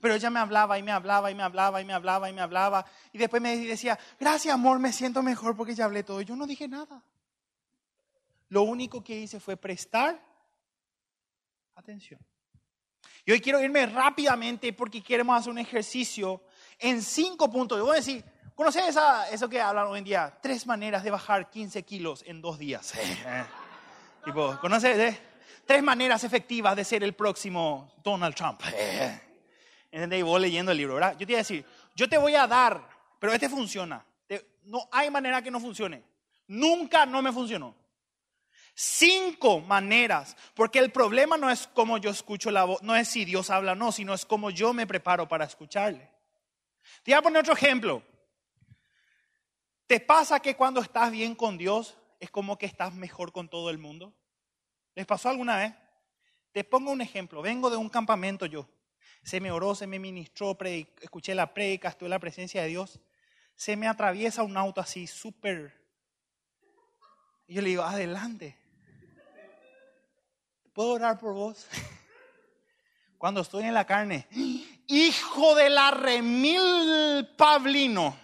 Pero 0.00 0.14
ella 0.14 0.30
me 0.30 0.40
hablaba 0.40 0.78
y 0.78 0.82
me 0.82 0.92
hablaba 0.92 1.30
y 1.30 1.34
me 1.34 1.42
hablaba 1.42 1.80
y 1.80 1.84
me 1.84 1.92
hablaba 1.92 2.28
y 2.28 2.32
me 2.32 2.40
hablaba. 2.40 2.84
Y 3.12 3.18
después 3.18 3.42
me 3.42 3.56
decía, 3.56 3.98
gracias 4.18 4.54
amor, 4.54 4.78
me 4.78 4.92
siento 4.92 5.22
mejor 5.22 5.56
porque 5.56 5.74
ya 5.74 5.84
hablé 5.84 6.02
todo. 6.02 6.20
Yo 6.20 6.36
no 6.36 6.46
dije 6.46 6.68
nada. 6.68 7.02
Lo 8.48 8.62
único 8.62 9.02
que 9.02 9.16
hice 9.18 9.40
fue 9.40 9.56
prestar 9.56 10.20
atención. 11.74 12.20
Y 13.24 13.32
hoy 13.32 13.40
quiero 13.40 13.60
irme 13.60 13.86
rápidamente 13.86 14.72
porque 14.72 15.02
queremos 15.02 15.38
hacer 15.38 15.50
un 15.50 15.58
ejercicio 15.58 16.42
en 16.78 17.02
cinco 17.02 17.50
puntos. 17.50 17.78
Yo 17.78 17.84
voy 17.84 17.94
a 17.94 17.96
decir, 17.96 18.24
¿conoces 18.54 18.96
eso 19.32 19.48
que 19.48 19.60
hablan 19.60 19.88
hoy 19.88 19.98
en 19.98 20.04
día? 20.04 20.38
Tres 20.40 20.66
maneras 20.66 21.02
de 21.02 21.10
bajar 21.10 21.50
15 21.50 21.82
kilos 21.82 22.22
en 22.26 22.40
dos 22.40 22.58
días. 22.58 22.94
tipo, 24.24 24.56
¿conoces? 24.60 24.96
Eh? 24.96 25.20
tres 25.66 25.82
maneras 25.82 26.24
efectivas 26.24 26.76
de 26.76 26.84
ser 26.84 27.02
el 27.02 27.14
próximo 27.14 27.92
Donald 28.02 28.34
Trump. 28.34 28.62
¿Entendés? 29.96 30.18
Y 30.18 30.22
vos 30.22 30.38
leyendo 30.38 30.72
el 30.72 30.76
libro, 30.76 30.96
¿verdad? 30.96 31.16
Yo 31.18 31.26
te 31.26 31.32
iba 31.32 31.38
a 31.38 31.40
decir, 31.40 31.64
yo 31.94 32.06
te 32.06 32.18
voy 32.18 32.34
a 32.34 32.46
dar, 32.46 32.86
pero 33.18 33.32
este 33.32 33.48
funciona. 33.48 34.04
No 34.64 34.86
hay 34.92 35.10
manera 35.10 35.40
que 35.40 35.50
no 35.50 35.58
funcione. 35.58 36.02
Nunca 36.48 37.06
no 37.06 37.22
me 37.22 37.32
funcionó. 37.32 37.74
Cinco 38.74 39.60
maneras, 39.60 40.36
porque 40.54 40.80
el 40.80 40.92
problema 40.92 41.38
no 41.38 41.48
es 41.48 41.66
cómo 41.68 41.96
yo 41.96 42.10
escucho 42.10 42.50
la 42.50 42.64
voz, 42.64 42.82
no 42.82 42.94
es 42.94 43.08
si 43.08 43.24
Dios 43.24 43.48
habla 43.48 43.72
o 43.72 43.74
no, 43.74 43.90
sino 43.90 44.12
es 44.12 44.26
cómo 44.26 44.50
yo 44.50 44.74
me 44.74 44.86
preparo 44.86 45.26
para 45.28 45.46
escucharle. 45.46 46.10
Te 47.02 47.12
voy 47.12 47.14
a 47.14 47.22
poner 47.22 47.40
otro 47.40 47.54
ejemplo. 47.54 48.02
¿Te 49.86 49.98
pasa 50.00 50.40
que 50.40 50.56
cuando 50.56 50.82
estás 50.82 51.10
bien 51.10 51.34
con 51.34 51.56
Dios 51.56 51.96
es 52.20 52.30
como 52.30 52.58
que 52.58 52.66
estás 52.66 52.92
mejor 52.92 53.32
con 53.32 53.48
todo 53.48 53.70
el 53.70 53.78
mundo? 53.78 54.12
¿Les 54.94 55.06
pasó 55.06 55.30
alguna 55.30 55.56
vez? 55.56 55.74
Te 56.52 56.64
pongo 56.64 56.90
un 56.90 57.00
ejemplo. 57.00 57.40
Vengo 57.40 57.70
de 57.70 57.78
un 57.78 57.88
campamento 57.88 58.44
yo. 58.44 58.68
Se 59.26 59.40
me 59.40 59.50
oró, 59.50 59.74
se 59.74 59.88
me 59.88 59.98
ministró, 59.98 60.56
escuché 61.00 61.34
la 61.34 61.52
predica, 61.52 61.88
estuve 61.88 62.06
en 62.06 62.10
la 62.10 62.20
presencia 62.20 62.62
de 62.62 62.68
Dios. 62.68 63.00
Se 63.56 63.76
me 63.76 63.88
atraviesa 63.88 64.44
un 64.44 64.56
auto 64.56 64.80
así 64.80 65.08
súper... 65.08 65.74
Y 67.48 67.54
yo 67.54 67.62
le 67.62 67.70
digo, 67.70 67.82
adelante. 67.82 68.56
¿Puedo 70.72 70.90
orar 70.90 71.18
por 71.18 71.34
vos? 71.34 71.66
Cuando 73.18 73.40
estoy 73.40 73.64
en 73.64 73.74
la 73.74 73.84
carne. 73.84 74.28
Hijo 74.86 75.56
de 75.56 75.70
la 75.70 75.90
remil 75.90 77.28
Pablino. 77.36 78.16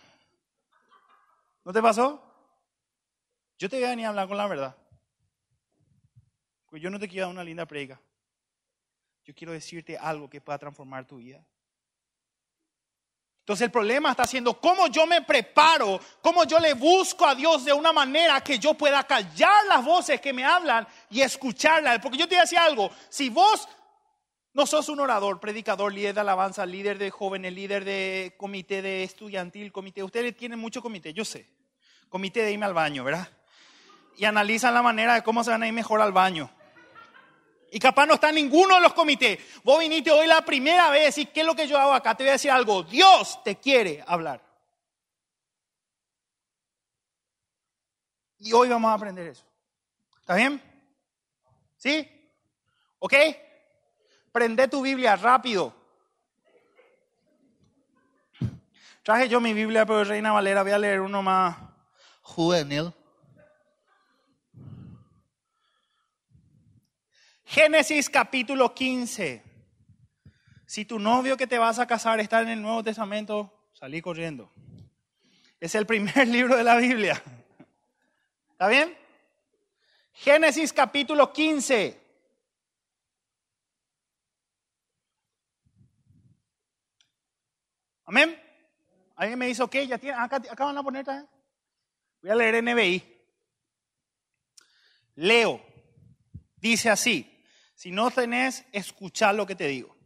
¿No 1.65 1.73
te 1.73 1.83
pasó? 1.83 2.23
Yo 3.59 3.69
te 3.69 3.75
voy 3.75 3.87
a 3.87 3.91
venir 3.91 4.07
a 4.07 4.11
hablar 4.11 4.29
con 4.29 4.37
la 4.37 4.47
verdad. 4.47 4.77
Pues 6.71 6.81
yo 6.81 6.91
no 6.91 7.01
te 7.01 7.09
quiero 7.09 7.27
dar 7.27 7.35
una 7.35 7.43
linda 7.43 7.67
prega. 7.67 8.01
Yo 9.25 9.35
quiero 9.35 9.53
decirte 9.53 9.97
algo 9.97 10.29
que 10.29 10.41
pueda 10.41 10.59
transformar 10.59 11.07
tu 11.07 11.17
vida. 11.19 11.45
Entonces 13.43 13.65
el 13.65 13.73
problema 13.73 14.13
está 14.13 14.25
siendo 14.25 14.61
cómo 14.61 14.87
yo 14.87 15.05
me 15.05 15.23
preparo, 15.23 16.01
cómo 16.21 16.45
yo 16.45 16.61
le 16.61 16.75
busco 16.75 17.27
a 17.27 17.35
Dios 17.35 17.65
de 17.65 17.73
una 17.73 17.93
manera 17.93 18.41
que 18.41 18.57
yo 18.57 18.75
pueda 18.75 19.03
callar 19.05 19.67
las 19.67 19.85
voces 19.85 20.21
que 20.21 20.33
me 20.33 20.45
hablan 20.45 20.87
y 21.11 21.23
escucharlas. 21.23 21.99
Porque 21.99 22.19
yo 22.19 22.29
te 22.29 22.37
decía 22.37 22.65
algo, 22.65 22.91
si 23.09 23.31
vos 23.31 23.69
no 24.55 24.65
sos 24.65 24.89
un 24.89 25.01
orador, 25.01 25.41
predicador, 25.41 25.93
líder 25.93 26.15
de 26.15 26.21
alabanza, 26.21 26.65
líder 26.65 26.99
de 26.99 27.11
jóvenes, 27.11 27.53
líder 27.53 27.85
de 27.85 28.35
comité 28.39 28.81
de 28.81 29.03
estudiantil, 29.03 29.73
comité, 29.73 30.05
ustedes 30.05 30.37
tienen 30.37 30.61
mucho 30.61 30.81
comité, 30.81 31.13
yo 31.13 31.25
sé, 31.25 31.49
comité 32.09 32.43
de 32.43 32.53
irme 32.53 32.67
al 32.67 32.75
baño, 32.75 33.03
¿verdad? 33.03 33.29
Y 34.19 34.25
analizan 34.25 34.73
la 34.73 34.83
manera 34.83 35.15
de 35.15 35.23
cómo 35.23 35.43
se 35.43 35.51
van 35.51 35.65
a 35.65 35.67
ir 35.67 35.73
mejor 35.73 36.01
al 36.01 36.13
baño. 36.13 36.49
Y 37.75 37.79
capaz 37.79 38.05
no 38.05 38.15
está 38.15 38.31
ninguno 38.31 38.75
de 38.75 38.83
los 38.83 38.93
comités. 38.93 39.39
Vos 39.65 39.81
viniste 39.81 40.11
hoy 40.11 40.27
la 40.27 40.45
primera 40.45 40.91
vez 40.91 41.17
y 41.17 41.25
¿qué 41.25 41.41
es 41.41 41.47
lo 41.47 41.55
que 41.55 41.67
yo 41.67 41.79
hago 41.79 41.95
acá? 41.95 42.15
Te 42.15 42.23
voy 42.23 42.29
a 42.29 42.33
decir 42.33 42.51
algo. 42.51 42.83
Dios 42.83 43.43
te 43.43 43.57
quiere 43.57 44.05
hablar. 44.07 44.43
Y 48.41 48.53
hoy 48.53 48.69
vamos 48.69 48.91
a 48.91 48.95
aprender 48.95 49.27
eso. 49.29 49.47
¿Está 50.21 50.35
bien? 50.35 50.61
¿Sí? 51.79 52.07
¿Ok? 52.99 53.15
Prende 54.31 54.69
tu 54.69 54.83
Biblia 54.83 55.17
rápido. 55.17 55.75
Traje 59.03 59.31
yo 59.31 59.41
mi 59.41 59.55
Biblia, 59.55 59.87
pero 59.87 60.05
Reina 60.05 60.31
Valera, 60.31 60.63
voy 60.63 60.73
a 60.73 60.79
leer 60.79 61.01
uno 61.01 61.23
más 61.23 61.57
juvenil. 62.21 62.93
Génesis 67.45 68.09
capítulo 68.09 68.75
15. 68.75 69.43
Si 70.67 70.85
tu 70.85 70.99
novio 70.99 71.37
que 71.37 71.47
te 71.47 71.59
vas 71.59 71.79
a 71.79 71.87
casar 71.87 72.19
está 72.21 72.41
en 72.41 72.49
el 72.49 72.63
Nuevo 72.63 72.83
Testamento, 72.83 73.53
salí 73.73 74.01
corriendo. 74.01 74.51
Es 75.61 75.75
el 75.75 75.87
primer 75.87 76.27
libro 76.29 76.57
de 76.57 76.65
la 76.65 76.77
Biblia. 76.77 77.23
¿Está 78.53 78.69
bien? 78.69 78.97
Génesis 80.13 80.73
capítulo 80.73 81.33
15. 81.33 82.01
Amén. 88.05 88.39
¿Alguien 89.17 89.39
me 89.39 89.47
dice, 89.47 89.63
ok, 89.63 89.77
ya 89.89 89.99
tiene, 89.99 90.19
acá, 90.19 90.37
acá 90.37 90.65
van 90.65 90.79
a 90.79 90.83
poner 90.83 91.05
también. 91.05 91.29
Voy 92.23 92.31
a 92.31 92.35
leer 92.35 92.63
NBI. 92.63 93.03
Leo. 95.17 95.65
Dice 96.57 96.91
así. 96.91 97.32
Si 97.83 97.91
no 97.91 98.13
tenés, 98.13 98.65
escuchar 98.71 99.35
lo 99.35 99.45
que 99.45 99.57
te 99.57 99.67
digo. 99.67 99.97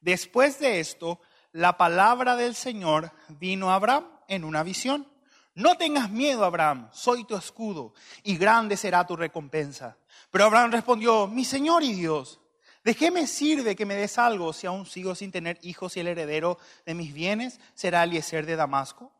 Después 0.00 0.58
de 0.58 0.80
esto, 0.80 1.20
la 1.52 1.76
palabra 1.76 2.34
del 2.34 2.54
Señor 2.54 3.12
vino 3.28 3.70
a 3.70 3.74
Abraham 3.74 4.06
en 4.26 4.42
una 4.42 4.62
visión. 4.62 5.06
No 5.54 5.76
tengas 5.76 6.08
miedo, 6.08 6.46
Abraham, 6.46 6.88
soy 6.94 7.24
tu 7.24 7.36
escudo 7.36 7.92
y 8.22 8.38
grande 8.38 8.78
será 8.78 9.06
tu 9.06 9.16
recompensa. 9.16 9.98
Pero 10.30 10.46
Abraham 10.46 10.72
respondió, 10.72 11.26
mi 11.26 11.44
Señor 11.44 11.82
y 11.82 11.92
Dios, 11.92 12.40
¿de 12.84 12.94
qué 12.94 13.10
me 13.10 13.26
sirve 13.26 13.76
que 13.76 13.84
me 13.84 13.96
des 13.96 14.16
algo 14.16 14.54
si 14.54 14.66
aún 14.66 14.86
sigo 14.86 15.14
sin 15.14 15.30
tener 15.30 15.58
hijos 15.60 15.98
y 15.98 16.00
el 16.00 16.08
heredero 16.08 16.56
de 16.86 16.94
mis 16.94 17.12
bienes 17.12 17.60
será 17.74 18.04
Eliezer 18.04 18.46
de 18.46 18.56
Damasco? 18.56 19.12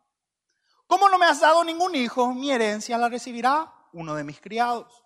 ¿Cómo 0.87 1.11
no 1.11 1.19
me 1.19 1.27
has 1.27 1.41
dado 1.41 1.63
ningún 1.65 1.95
hijo? 1.95 2.33
Mi 2.33 2.51
herencia 2.51 2.97
la 2.97 3.11
recibirá 3.11 3.71
uno 3.93 4.15
de 4.15 4.25
mis 4.25 4.41
criados. 4.41 5.05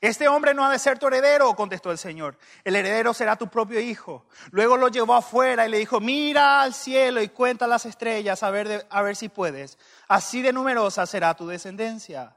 Este 0.00 0.28
hombre 0.28 0.54
no 0.54 0.64
ha 0.64 0.70
de 0.70 0.78
ser 0.78 0.98
tu 0.98 1.08
heredero, 1.08 1.54
contestó 1.54 1.90
el 1.90 1.98
Señor. 1.98 2.38
El 2.64 2.74
heredero 2.74 3.12
será 3.12 3.36
tu 3.36 3.48
propio 3.48 3.80
hijo. 3.80 4.24
Luego 4.50 4.78
lo 4.78 4.88
llevó 4.88 5.14
afuera 5.14 5.66
y 5.66 5.70
le 5.70 5.78
dijo, 5.78 6.00
mira 6.00 6.62
al 6.62 6.72
cielo 6.72 7.20
y 7.20 7.28
cuenta 7.28 7.66
las 7.66 7.84
estrellas 7.84 8.42
a 8.42 8.50
ver, 8.50 8.86
a 8.88 9.02
ver 9.02 9.14
si 9.14 9.28
puedes. 9.28 9.78
Así 10.08 10.40
de 10.40 10.54
numerosa 10.54 11.04
será 11.04 11.34
tu 11.34 11.46
descendencia. 11.46 12.34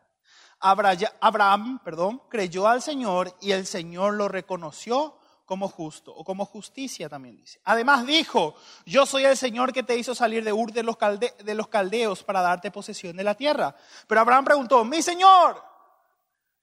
Abraham, 0.59 1.79
perdón, 1.83 2.21
creyó 2.29 2.67
al 2.67 2.81
Señor 2.81 3.35
y 3.39 3.51
el 3.51 3.65
Señor 3.65 4.13
lo 4.15 4.27
reconoció 4.27 5.17
como 5.45 5.67
justo, 5.67 6.13
o 6.13 6.23
como 6.23 6.45
justicia 6.45 7.09
también 7.09 7.35
dice. 7.35 7.59
Además 7.65 8.05
dijo, 8.05 8.55
yo 8.85 9.05
soy 9.05 9.25
el 9.25 9.37
Señor 9.37 9.73
que 9.73 9.83
te 9.83 9.97
hizo 9.97 10.15
salir 10.15 10.43
de 10.43 10.53
Ur 10.53 10.71
de 10.71 10.83
los, 10.83 10.97
de 10.97 11.53
los 11.53 11.67
caldeos 11.67 12.23
para 12.23 12.41
darte 12.41 12.71
posesión 12.71 13.15
de 13.15 13.23
la 13.23 13.35
tierra. 13.35 13.75
Pero 14.07 14.21
Abraham 14.21 14.45
preguntó, 14.45 14.85
mi 14.85 15.01
Señor 15.01 15.61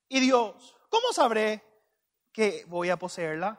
y 0.09 0.21
Dios, 0.21 0.75
¿cómo 0.91 1.13
sabré 1.15 1.65
que 2.33 2.65
voy 2.69 2.91
a 2.91 2.99
poseerla? 2.99 3.59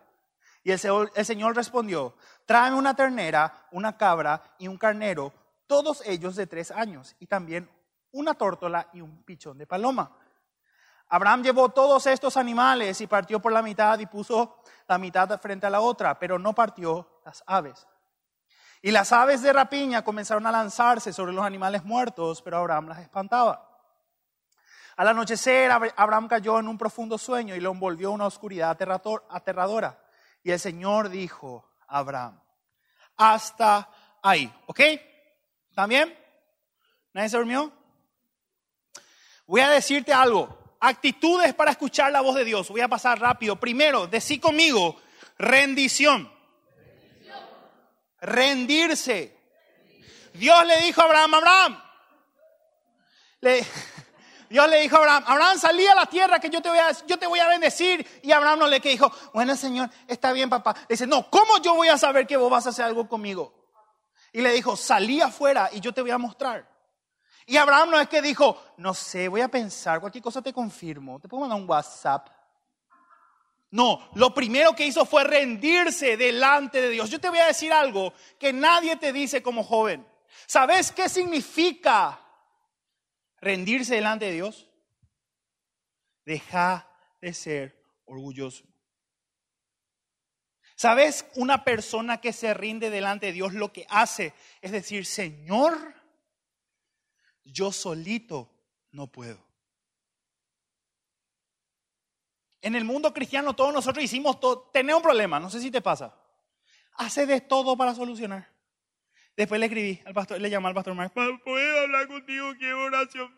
Y 0.63 0.71
el 0.71 0.79
Señor, 1.25 1.55
respondió, 1.55 2.15
tráeme 2.45 2.77
una 2.77 2.95
ternera, 2.95 3.65
una 3.71 3.97
cabra 3.97 4.55
y 4.59 4.67
un 4.67 4.77
carnero, 4.77 5.33
todos 5.65 6.03
ellos 6.05 6.35
de 6.35 6.45
tres 6.45 6.69
años, 6.69 7.15
y 7.19 7.25
también 7.25 7.67
una 8.11 8.35
tórtola 8.35 8.87
y 8.93 9.01
un 9.01 9.23
pichón 9.23 9.57
de 9.57 9.65
paloma. 9.65 10.11
Abraham 11.09 11.43
llevó 11.43 11.69
todos 11.69 12.05
estos 12.05 12.37
animales 12.37 13.01
y 13.01 13.07
partió 13.07 13.41
por 13.41 13.51
la 13.51 13.61
mitad 13.61 13.97
y 13.99 14.05
puso 14.05 14.61
la 14.87 14.97
mitad 14.97 15.39
frente 15.41 15.65
a 15.65 15.69
la 15.69 15.81
otra, 15.81 16.19
pero 16.19 16.37
no 16.37 16.53
partió 16.53 17.21
las 17.25 17.43
aves. 17.47 17.87
Y 18.83 18.91
las 18.91 19.11
aves 19.11 19.41
de 19.41 19.53
rapiña 19.53 20.03
comenzaron 20.03 20.45
a 20.45 20.51
lanzarse 20.51 21.11
sobre 21.11 21.33
los 21.33 21.45
animales 21.45 21.83
muertos, 21.83 22.41
pero 22.41 22.57
Abraham 22.57 22.87
las 22.89 22.99
espantaba. 22.99 23.70
Al 24.97 25.07
anochecer, 25.07 25.71
Abraham 25.71 26.27
cayó 26.27 26.59
en 26.59 26.67
un 26.67 26.77
profundo 26.77 27.17
sueño 27.17 27.55
y 27.55 27.59
lo 27.59 27.71
envolvió 27.71 28.11
una 28.11 28.25
oscuridad 28.25 28.77
aterradora. 29.29 29.99
Y 30.43 30.51
el 30.51 30.59
Señor 30.59 31.09
dijo 31.09 31.69
a 31.87 31.99
Abraham, 31.99 32.39
hasta 33.17 33.89
ahí, 34.21 34.51
¿ok? 34.67 34.79
¿También? 35.73 36.17
¿Nadie 37.13 37.29
se 37.29 37.37
durmió? 37.37 37.71
Voy 39.45 39.61
a 39.61 39.69
decirte 39.69 40.13
algo. 40.13 40.57
Actitudes 40.79 41.53
para 41.53 41.71
escuchar 41.71 42.11
la 42.11 42.21
voz 42.21 42.35
de 42.35 42.45
Dios. 42.45 42.69
Voy 42.69 42.81
a 42.81 42.87
pasar 42.87 43.19
rápido. 43.19 43.57
Primero, 43.57 44.07
decí 44.07 44.39
conmigo, 44.39 44.99
rendición. 45.37 46.31
Rendirse. 48.19 49.37
Dios 50.33 50.65
le 50.65 50.77
dijo 50.81 51.01
a 51.01 51.05
Abraham, 51.05 51.33
Abraham, 51.35 51.83
le, 53.41 53.65
Dios 54.51 54.69
le 54.69 54.81
dijo 54.81 54.97
a 54.97 54.99
Abraham, 54.99 55.23
Abraham, 55.27 55.57
salí 55.57 55.87
a 55.87 55.95
la 55.95 56.05
tierra 56.07 56.37
que 56.37 56.49
yo 56.49 56.61
te 56.61 56.67
voy 56.67 56.77
a, 56.77 56.91
yo 57.07 57.17
te 57.17 57.25
voy 57.25 57.39
a 57.39 57.47
bendecir. 57.47 58.05
Y 58.21 58.33
Abraham 58.33 58.59
no 58.59 58.67
le 58.67 58.81
dijo, 58.81 59.09
bueno 59.33 59.55
Señor, 59.55 59.89
está 60.09 60.33
bien 60.33 60.49
papá. 60.49 60.73
Le 60.75 60.87
dice, 60.89 61.07
no, 61.07 61.29
¿cómo 61.29 61.59
yo 61.59 61.73
voy 61.73 61.87
a 61.87 61.97
saber 61.97 62.27
que 62.27 62.35
vos 62.35 62.51
vas 62.51 62.65
a 62.65 62.71
hacer 62.71 62.83
algo 62.83 63.07
conmigo? 63.07 63.53
Y 64.33 64.41
le 64.41 64.51
dijo, 64.51 64.75
salí 64.75 65.21
afuera 65.21 65.69
y 65.71 65.79
yo 65.79 65.93
te 65.93 66.01
voy 66.01 66.11
a 66.11 66.17
mostrar. 66.17 66.69
Y 67.45 67.55
Abraham 67.55 67.91
no 67.91 67.99
es 68.01 68.09
que 68.09 68.21
dijo, 68.21 68.61
no 68.75 68.93
sé, 68.93 69.29
voy 69.29 69.39
a 69.39 69.47
pensar, 69.47 70.01
cualquier 70.01 70.21
cosa 70.21 70.41
te 70.41 70.51
confirmo, 70.51 71.17
te 71.21 71.29
puedo 71.29 71.41
mandar 71.41 71.57
un 71.57 71.69
WhatsApp. 71.69 72.27
No, 73.69 74.09
lo 74.15 74.33
primero 74.33 74.75
que 74.75 74.85
hizo 74.85 75.05
fue 75.05 75.23
rendirse 75.23 76.17
delante 76.17 76.81
de 76.81 76.89
Dios. 76.89 77.09
Yo 77.09 77.21
te 77.21 77.29
voy 77.29 77.39
a 77.39 77.47
decir 77.47 77.71
algo 77.71 78.13
que 78.37 78.51
nadie 78.51 78.97
te 78.97 79.13
dice 79.13 79.41
como 79.41 79.63
joven. 79.63 80.05
¿Sabes 80.45 80.91
qué 80.91 81.07
significa 81.07 82.19
rendirse 83.41 83.95
delante 83.95 84.25
de 84.25 84.33
Dios, 84.33 84.69
deja 86.25 86.87
de 87.19 87.33
ser 87.33 87.83
orgulloso. 88.05 88.63
¿Sabes? 90.75 91.25
Una 91.35 91.63
persona 91.63 92.21
que 92.21 92.33
se 92.33 92.53
rinde 92.53 92.89
delante 92.89 93.27
de 93.27 93.33
Dios 93.33 93.53
lo 93.53 93.71
que 93.71 93.85
hace 93.89 94.33
es 94.61 94.71
decir, 94.71 95.05
Señor, 95.05 95.77
yo 97.43 97.71
solito 97.71 98.49
no 98.91 99.07
puedo. 99.07 99.45
En 102.61 102.75
el 102.75 102.83
mundo 102.83 103.13
cristiano 103.13 103.55
todos 103.55 103.73
nosotros 103.73 104.03
hicimos 104.03 104.39
todo, 104.39 104.69
tenemos 104.71 104.99
un 104.99 105.03
problema, 105.03 105.39
no 105.39 105.49
sé 105.49 105.59
si 105.59 105.71
te 105.71 105.81
pasa. 105.81 106.15
Hace 106.93 107.25
de 107.25 107.41
todo 107.41 107.75
para 107.75 107.95
solucionar. 107.95 108.51
Después 109.41 109.59
le 109.59 109.65
escribí 109.65 109.99
al 110.05 110.13
pastor, 110.13 110.39
le 110.39 110.51
llamé 110.51 110.67
al 110.67 110.75
pastor 110.75 110.93
Mark, 110.93 111.13
¿puedo 111.13 111.79
hablar 111.79 112.07
contigo? 112.07 112.53
Quiero 112.59 112.83
oración. 112.83 113.35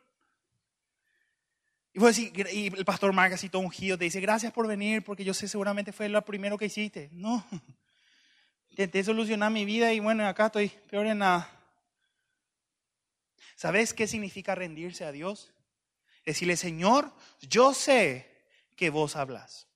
Y, 1.93 2.67
el 2.77 2.83
pastor 2.83 3.13
Mark 3.13 3.31
así 3.31 3.47
todo 3.47 3.61
ungido 3.61 3.97
te 3.97 4.03
dice, 4.03 4.19
gracias 4.19 4.51
por 4.51 4.67
venir 4.67 5.01
porque 5.05 5.23
yo 5.23 5.33
sé 5.33 5.47
seguramente 5.47 5.93
fue 5.93 6.09
lo 6.09 6.21
primero 6.25 6.57
que 6.57 6.65
hiciste. 6.65 7.07
No, 7.13 7.47
intenté 8.69 9.01
solucionar 9.01 9.49
mi 9.49 9.63
vida 9.63 9.93
y 9.93 10.01
bueno, 10.01 10.27
acá 10.27 10.47
estoy 10.47 10.73
peor 10.89 11.07
en 11.07 11.19
nada. 11.19 11.49
¿Sabes 13.55 13.93
qué 13.93 14.05
significa 14.05 14.55
rendirse 14.55 15.05
a 15.05 15.13
Dios? 15.13 15.53
Decirle, 16.25 16.57
Señor, 16.57 17.13
yo 17.39 17.73
sé 17.73 18.29
que 18.75 18.89
vos 18.89 19.15
hablas. 19.15 19.69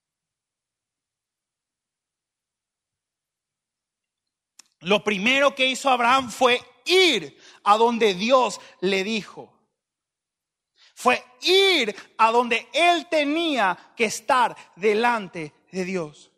Lo 4.81 5.03
primero 5.03 5.55
que 5.55 5.67
hizo 5.67 5.89
Abraham 5.89 6.29
fue 6.29 6.61
ir 6.85 7.37
a 7.63 7.77
donde 7.77 8.13
Dios 8.13 8.59
le 8.81 9.03
dijo. 9.03 9.53
Fue 10.95 11.23
ir 11.41 11.95
a 12.17 12.31
donde 12.31 12.67
él 12.73 13.07
tenía 13.09 13.77
que 13.95 14.05
estar 14.05 14.55
delante 14.75 15.53
de 15.71 15.85
Dios. 15.85 16.31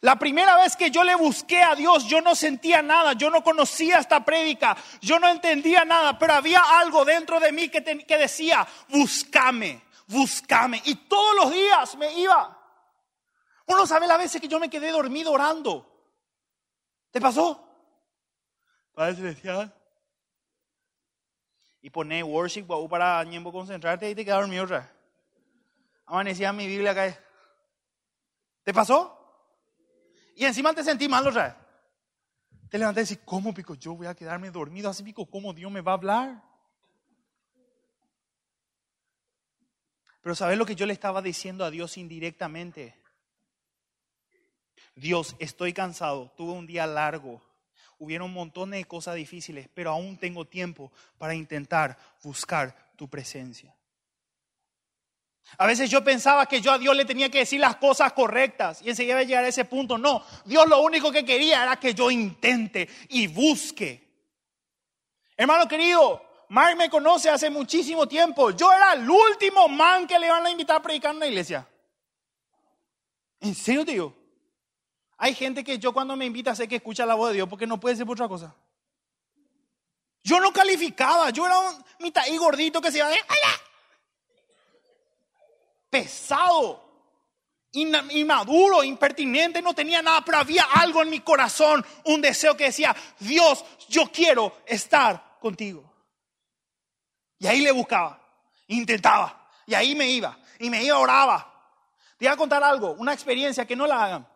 La 0.00 0.18
primera 0.18 0.56
vez 0.56 0.76
que 0.76 0.90
yo 0.90 1.02
le 1.04 1.14
busqué 1.14 1.62
a 1.62 1.74
Dios, 1.74 2.06
yo 2.06 2.20
no 2.20 2.34
sentía 2.34 2.82
nada, 2.82 3.14
yo 3.14 3.30
no 3.30 3.42
conocía 3.42 3.98
esta 3.98 4.24
prédica, 4.24 4.76
yo 5.00 5.18
no 5.18 5.28
entendía 5.28 5.84
nada, 5.84 6.18
pero 6.18 6.34
había 6.34 6.60
algo 6.78 7.04
dentro 7.04 7.40
de 7.40 7.52
mí 7.52 7.68
que, 7.68 7.82
que 7.82 8.18
decía, 8.18 8.66
búscame, 8.88 9.82
búscame. 10.06 10.82
Y 10.84 10.94
todos 10.94 11.34
los 11.36 11.52
días 11.52 11.96
me 11.96 12.12
iba. 12.18 12.52
Uno 13.66 13.86
sabe 13.86 14.06
las 14.06 14.18
veces 14.18 14.40
que 14.40 14.48
yo 14.48 14.60
me 14.60 14.70
quedé 14.70 14.90
dormido 14.90 15.32
orando. 15.32 15.90
¿Te 17.10 17.20
pasó? 17.20 17.65
Padre 18.96 19.14
Celestial. 19.14 19.70
Y 21.82 21.90
pone 21.90 22.22
worship 22.22 22.66
para 22.88 23.22
ñembo 23.24 23.52
concentrarte 23.52 24.08
y 24.08 24.14
te 24.14 24.24
quedas 24.24 24.40
dormido 24.40 24.64
otra. 24.64 24.90
Amanecía 26.06 26.50
mi 26.50 26.66
Biblia 26.66 26.92
acá. 26.92 27.14
¿Te 28.64 28.72
pasó? 28.72 29.12
Y 30.34 30.46
encima 30.46 30.72
te 30.72 30.82
sentí 30.82 31.08
mal 31.08 31.26
otra. 31.26 31.60
Te 32.70 32.78
levanté 32.78 33.02
y 33.02 33.04
decís, 33.04 33.20
¿cómo 33.22 33.52
pico 33.52 33.74
yo 33.74 33.94
voy 33.94 34.06
a 34.06 34.14
quedarme 34.14 34.50
dormido? 34.50 34.88
Así 34.88 35.02
pico, 35.02 35.26
¿cómo 35.26 35.52
Dios 35.52 35.70
me 35.70 35.82
va 35.82 35.92
a 35.92 35.96
hablar? 35.96 36.42
Pero 40.22 40.34
¿sabes 40.34 40.56
lo 40.56 40.64
que 40.64 40.74
yo 40.74 40.86
le 40.86 40.94
estaba 40.94 41.20
diciendo 41.20 41.66
a 41.66 41.70
Dios 41.70 41.98
indirectamente? 41.98 42.98
Dios, 44.94 45.36
estoy 45.38 45.74
cansado, 45.74 46.32
tuve 46.34 46.52
un 46.52 46.66
día 46.66 46.86
largo, 46.86 47.42
hubieron 47.98 48.28
un 48.28 48.34
montón 48.34 48.70
de 48.70 48.84
cosas 48.84 49.14
difíciles, 49.14 49.68
pero 49.72 49.90
aún 49.90 50.18
tengo 50.18 50.44
tiempo 50.44 50.92
para 51.18 51.34
intentar 51.34 51.96
buscar 52.22 52.74
tu 52.96 53.08
presencia. 53.08 53.74
A 55.58 55.66
veces 55.66 55.88
yo 55.88 56.02
pensaba 56.02 56.46
que 56.46 56.60
yo 56.60 56.72
a 56.72 56.78
Dios 56.78 56.96
le 56.96 57.04
tenía 57.04 57.30
que 57.30 57.38
decir 57.38 57.60
las 57.60 57.76
cosas 57.76 58.12
correctas 58.12 58.82
y 58.82 58.90
enseguida 58.90 59.22
llegar 59.22 59.44
a 59.44 59.48
ese 59.48 59.64
punto. 59.64 59.96
No, 59.96 60.24
Dios 60.44 60.66
lo 60.68 60.80
único 60.80 61.12
que 61.12 61.24
quería 61.24 61.62
era 61.62 61.76
que 61.76 61.94
yo 61.94 62.10
intente 62.10 62.88
y 63.10 63.28
busque. 63.28 64.04
Hermano 65.36 65.68
querido, 65.68 66.22
Mark 66.48 66.76
me 66.76 66.90
conoce 66.90 67.30
hace 67.30 67.48
muchísimo 67.48 68.08
tiempo. 68.08 68.50
Yo 68.50 68.72
era 68.72 68.94
el 68.94 69.08
último 69.08 69.68
man 69.68 70.06
que 70.06 70.18
le 70.18 70.28
van 70.28 70.46
a 70.46 70.50
invitar 70.50 70.76
a 70.76 70.82
predicar 70.82 71.14
en 71.14 71.20
la 71.20 71.26
iglesia. 71.26 71.66
¿En 73.40 73.54
serio, 73.54 73.84
tío? 73.84 74.25
Hay 75.18 75.34
gente 75.34 75.64
que 75.64 75.78
yo 75.78 75.92
cuando 75.92 76.16
me 76.16 76.26
invita 76.26 76.54
sé 76.54 76.68
que 76.68 76.76
escucha 76.76 77.06
la 77.06 77.14
voz 77.14 77.30
de 77.30 77.36
Dios 77.36 77.48
porque 77.48 77.66
no 77.66 77.80
puede 77.80 77.96
ser 77.96 78.06
por 78.06 78.14
otra 78.14 78.28
cosa. 78.28 78.54
Yo 80.22 80.40
no 80.40 80.52
calificaba, 80.52 81.30
yo 81.30 81.46
era 81.46 81.58
un 81.58 81.84
mitad 82.00 82.26
y 82.26 82.36
gordito 82.36 82.80
que 82.80 82.90
se 82.90 82.98
iba 82.98 83.08
de 83.08 83.14
¡Hola! 83.14 83.66
pesado. 85.88 86.84
inmaduro, 87.72 88.82
impertinente, 88.82 89.60
no 89.60 89.74
tenía 89.74 90.00
nada, 90.00 90.22
pero 90.24 90.38
había 90.38 90.64
algo 90.64 91.02
en 91.02 91.10
mi 91.10 91.20
corazón, 91.20 91.84
un 92.04 92.22
deseo 92.22 92.56
que 92.56 92.64
decía, 92.64 92.96
Dios, 93.18 93.64
yo 93.88 94.10
quiero 94.10 94.62
estar 94.66 95.36
contigo. 95.40 95.84
Y 97.38 97.46
ahí 97.46 97.60
le 97.60 97.72
buscaba, 97.72 98.18
intentaba, 98.68 99.48
y 99.66 99.74
ahí 99.74 99.94
me 99.94 100.08
iba, 100.08 100.38
y 100.58 100.70
me 100.70 100.82
iba, 100.82 100.98
oraba. 100.98 101.52
Te 102.16 102.24
voy 102.24 102.32
a 102.32 102.36
contar 102.36 102.64
algo, 102.64 102.92
una 102.92 103.12
experiencia 103.12 103.66
que 103.66 103.76
no 103.76 103.86
la 103.86 104.04
hagan. 104.04 104.28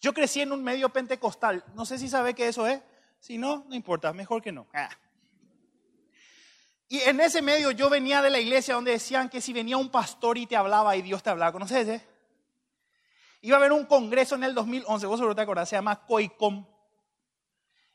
Yo 0.00 0.14
crecí 0.14 0.40
en 0.40 0.52
un 0.52 0.62
medio 0.62 0.88
pentecostal, 0.90 1.64
no 1.74 1.84
sé 1.84 1.98
si 1.98 2.08
sabe 2.08 2.34
qué 2.34 2.48
eso 2.48 2.66
es, 2.66 2.80
si 3.20 3.36
no, 3.36 3.64
no 3.68 3.74
importa, 3.74 4.12
mejor 4.12 4.42
que 4.42 4.52
no. 4.52 4.66
Ah. 4.72 4.90
Y 6.88 7.00
en 7.00 7.20
ese 7.20 7.42
medio 7.42 7.70
yo 7.72 7.90
venía 7.90 8.22
de 8.22 8.30
la 8.30 8.38
iglesia 8.38 8.74
donde 8.74 8.92
decían 8.92 9.28
que 9.28 9.40
si 9.40 9.52
venía 9.52 9.76
un 9.76 9.90
pastor 9.90 10.38
y 10.38 10.46
te 10.46 10.56
hablaba 10.56 10.96
y 10.96 11.02
Dios 11.02 11.22
te 11.22 11.30
hablaba, 11.30 11.52
¿conoces 11.52 11.88
ese? 11.88 12.06
Iba 13.42 13.56
a 13.56 13.60
haber 13.60 13.72
un 13.72 13.84
congreso 13.84 14.36
en 14.36 14.44
el 14.44 14.54
2011, 14.54 15.06
vos 15.06 15.18
seguro 15.18 15.34
te 15.34 15.42
acordás, 15.42 15.68
se 15.68 15.76
llama 15.76 16.06
COICOM. 16.06 16.66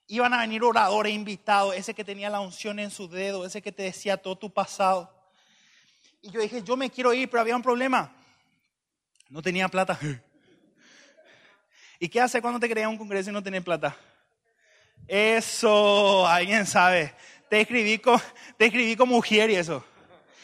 Iban 0.07 0.33
a 0.33 0.41
venir 0.41 0.63
oradores 0.63 1.13
invitados, 1.13 1.75
ese 1.75 1.93
que 1.93 2.03
tenía 2.03 2.29
la 2.29 2.41
unción 2.41 2.79
en 2.79 2.91
su 2.91 3.07
dedo, 3.07 3.45
ese 3.45 3.61
que 3.61 3.71
te 3.71 3.83
decía 3.83 4.17
todo 4.17 4.37
tu 4.37 4.53
pasado. 4.53 5.11
Y 6.21 6.29
yo 6.29 6.39
dije, 6.39 6.61
yo 6.61 6.77
me 6.77 6.89
quiero 6.89 7.13
ir, 7.13 7.29
pero 7.29 7.41
había 7.41 7.55
un 7.55 7.63
problema. 7.63 8.13
No 9.29 9.41
tenía 9.41 9.67
plata. 9.69 9.97
¿Y 12.03 12.09
qué 12.09 12.19
hace 12.19 12.41
cuando 12.41 12.59
te 12.59 12.69
creas 12.69 12.89
un 12.89 12.97
congreso 12.97 13.29
y 13.29 13.33
no 13.33 13.41
tenés 13.41 13.63
plata? 13.63 13.95
Eso, 15.07 16.27
alguien 16.27 16.65
sabe. 16.65 17.15
Te 17.49 17.61
escribí, 17.61 17.97
con, 17.97 18.19
te 18.57 18.65
escribí 18.65 18.97
como 18.97 19.15
mujer 19.15 19.49
y 19.49 19.55
eso. 19.55 19.85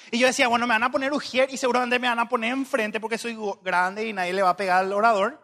Y 0.09 0.19
yo 0.19 0.27
decía, 0.27 0.47
bueno, 0.47 0.65
me 0.65 0.75
van 0.75 0.83
a 0.83 0.89
poner 0.89 1.11
ujier 1.11 1.49
y 1.51 1.57
seguramente 1.57 1.99
me 1.99 2.07
van 2.07 2.19
a 2.19 2.29
poner 2.29 2.53
enfrente 2.53 3.01
porque 3.01 3.17
soy 3.17 3.37
grande 3.61 4.07
y 4.07 4.13
nadie 4.13 4.31
le 4.31 4.41
va 4.41 4.51
a 4.51 4.55
pegar 4.55 4.85
al 4.85 4.93
orador. 4.93 5.37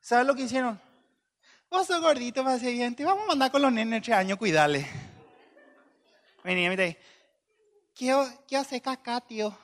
¿Sabes 0.00 0.28
lo 0.28 0.36
que 0.36 0.42
hicieron? 0.42 0.80
Vos 1.68 1.88
sos 1.88 2.00
gordito, 2.00 2.44
más 2.44 2.62
bien, 2.62 2.94
te 2.94 3.04
vamos 3.04 3.24
a 3.24 3.26
mandar 3.30 3.50
con 3.50 3.62
los 3.62 3.72
nenes 3.72 4.00
tres 4.00 4.16
años, 4.16 4.38
cuidale. 4.38 4.86
Venía, 6.44 6.70
mira, 6.70 6.84
¿qué, 7.96 8.26
qué 8.46 8.56
hace 8.56 8.76
acá, 8.76 9.20
tío? 9.20 9.58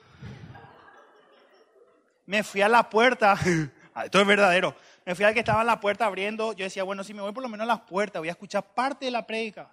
Me 2.26 2.42
fui 2.42 2.62
a 2.62 2.68
la 2.68 2.90
puerta, 2.90 3.38
esto 4.04 4.20
es 4.20 4.26
verdadero, 4.26 4.74
me 5.04 5.14
fui 5.14 5.24
al 5.24 5.34
que 5.34 5.40
estaba 5.40 5.60
en 5.60 5.66
la 5.66 5.80
puerta 5.80 6.06
abriendo, 6.06 6.52
yo 6.52 6.64
decía, 6.64 6.82
bueno, 6.84 7.04
si 7.04 7.14
me 7.14 7.22
voy 7.22 7.32
por 7.32 7.42
lo 7.42 7.48
menos 7.48 7.64
a 7.64 7.68
las 7.68 7.80
puertas, 7.80 8.20
voy 8.20 8.28
a 8.28 8.32
escuchar 8.32 8.74
parte 8.74 9.06
de 9.06 9.10
la 9.10 9.26
prédica. 9.26 9.70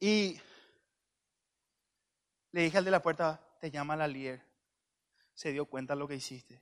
Y 0.00 0.38
le 2.52 2.62
dije 2.62 2.78
al 2.78 2.84
de 2.84 2.90
la 2.90 3.00
puerta, 3.00 3.40
te 3.58 3.70
llama 3.70 3.96
la 3.96 4.06
líder. 4.06 4.42
Se 5.32 5.50
dio 5.50 5.64
cuenta 5.64 5.94
de 5.94 5.98
lo 5.98 6.06
que 6.06 6.16
hiciste. 6.16 6.60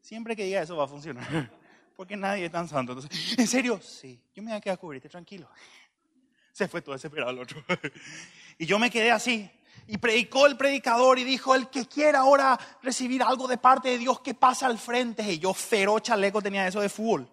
Siempre 0.00 0.36
que 0.36 0.44
diga 0.44 0.62
eso 0.62 0.76
va 0.76 0.84
a 0.84 0.88
funcionar. 0.88 1.26
Porque 1.96 2.16
nadie 2.16 2.46
es 2.46 2.52
tan 2.52 2.68
santo. 2.68 2.92
Entonces, 2.92 3.38
¿en 3.38 3.46
serio? 3.46 3.80
Sí. 3.80 4.22
Yo 4.34 4.42
me 4.42 4.50
voy 4.50 4.58
a 4.58 4.60
quedar 4.60 4.74
a 4.74 4.80
cubrirte, 4.80 5.08
tranquilo. 5.08 5.48
Se 6.54 6.68
fue 6.68 6.80
todo 6.80 6.94
desesperado 6.94 7.30
el 7.32 7.38
otro. 7.40 7.62
Y 8.56 8.66
yo 8.66 8.78
me 8.78 8.88
quedé 8.88 9.10
así. 9.10 9.50
Y 9.88 9.98
predicó 9.98 10.46
el 10.46 10.56
predicador 10.56 11.18
y 11.18 11.24
dijo, 11.24 11.56
el 11.56 11.68
que 11.68 11.86
quiera 11.86 12.20
ahora 12.20 12.56
recibir 12.82 13.20
algo 13.20 13.48
de 13.48 13.58
parte 13.58 13.88
de 13.88 13.98
Dios, 13.98 14.20
que 14.20 14.32
pasa 14.32 14.66
al 14.66 14.78
frente. 14.78 15.24
Y 15.24 15.40
yo, 15.40 15.52
feroz 15.52 16.02
chaleco, 16.02 16.40
tenía 16.40 16.66
eso 16.68 16.80
de 16.80 16.88
fútbol. 16.88 17.28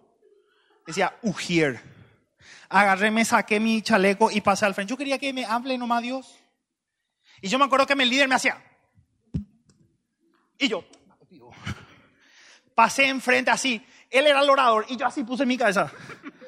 Decía, 0.84 1.16
Ujier 1.22 1.80
agarré, 2.72 3.10
me 3.10 3.24
saqué 3.24 3.60
mi 3.60 3.82
chaleco 3.82 4.30
y 4.30 4.40
pasé 4.40 4.66
al 4.66 4.74
frente. 4.74 4.90
Yo 4.90 4.96
quería 4.96 5.18
que 5.18 5.32
me 5.32 5.44
hable 5.44 5.76
nomás 5.78 6.02
Dios. 6.02 6.34
Y 7.40 7.48
yo 7.48 7.58
me 7.58 7.66
acuerdo 7.66 7.86
que 7.86 7.92
el 7.92 8.08
líder 8.08 8.28
me 8.28 8.34
hacía. 8.34 8.62
Y 10.58 10.68
yo, 10.68 10.84
pasé 12.74 13.08
enfrente 13.08 13.50
así. 13.50 13.84
Él 14.10 14.26
era 14.26 14.40
el 14.42 14.50
orador 14.50 14.86
y 14.88 14.96
yo 14.96 15.06
así 15.06 15.22
puse 15.24 15.46
mi 15.46 15.56
cabeza. 15.56 15.92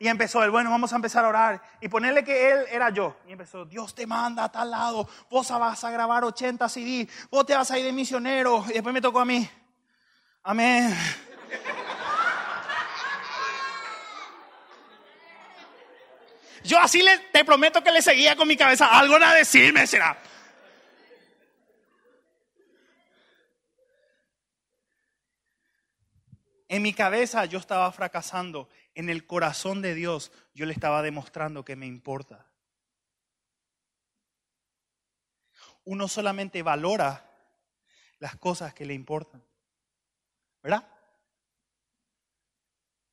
Y 0.00 0.06
empezó 0.06 0.44
él, 0.44 0.50
bueno, 0.50 0.70
vamos 0.70 0.92
a 0.92 0.96
empezar 0.96 1.24
a 1.24 1.28
orar. 1.28 1.62
Y 1.80 1.88
ponerle 1.88 2.22
que 2.22 2.50
él 2.50 2.64
era 2.70 2.90
yo. 2.90 3.16
Y 3.26 3.32
empezó, 3.32 3.64
Dios 3.64 3.94
te 3.94 4.06
manda 4.06 4.44
a 4.44 4.52
tal 4.52 4.70
lado. 4.70 5.08
Vos 5.28 5.50
vas 5.50 5.82
a 5.82 5.90
grabar 5.90 6.22
80 6.22 6.68
CD. 6.68 7.08
Vos 7.30 7.44
te 7.44 7.54
vas 7.54 7.68
a 7.70 7.78
ir 7.78 7.84
de 7.84 7.92
misionero. 7.92 8.64
Y 8.68 8.74
después 8.74 8.92
me 8.92 9.00
tocó 9.00 9.20
a 9.20 9.24
mí. 9.24 9.48
Amén. 10.44 10.96
Yo 16.62 16.78
así 16.78 17.02
le, 17.02 17.18
te 17.32 17.44
prometo 17.44 17.82
que 17.82 17.90
le 17.90 18.02
seguía 18.02 18.36
con 18.36 18.46
mi 18.46 18.56
cabeza. 18.56 18.86
Algo 18.86 19.16
a 19.16 19.34
decirme 19.34 19.86
será. 19.86 20.16
En 26.68 26.82
mi 26.82 26.92
cabeza 26.92 27.44
yo 27.46 27.58
estaba 27.58 27.90
fracasando. 27.92 28.68
En 28.94 29.08
el 29.08 29.26
corazón 29.26 29.82
de 29.82 29.94
Dios 29.94 30.32
yo 30.54 30.66
le 30.66 30.72
estaba 30.72 31.02
demostrando 31.02 31.64
que 31.64 31.76
me 31.76 31.86
importa. 31.86 32.46
Uno 35.84 36.08
solamente 36.08 36.62
valora 36.62 37.24
las 38.18 38.36
cosas 38.36 38.74
que 38.74 38.84
le 38.84 38.94
importan. 38.94 39.42
¿Verdad? 40.62 40.86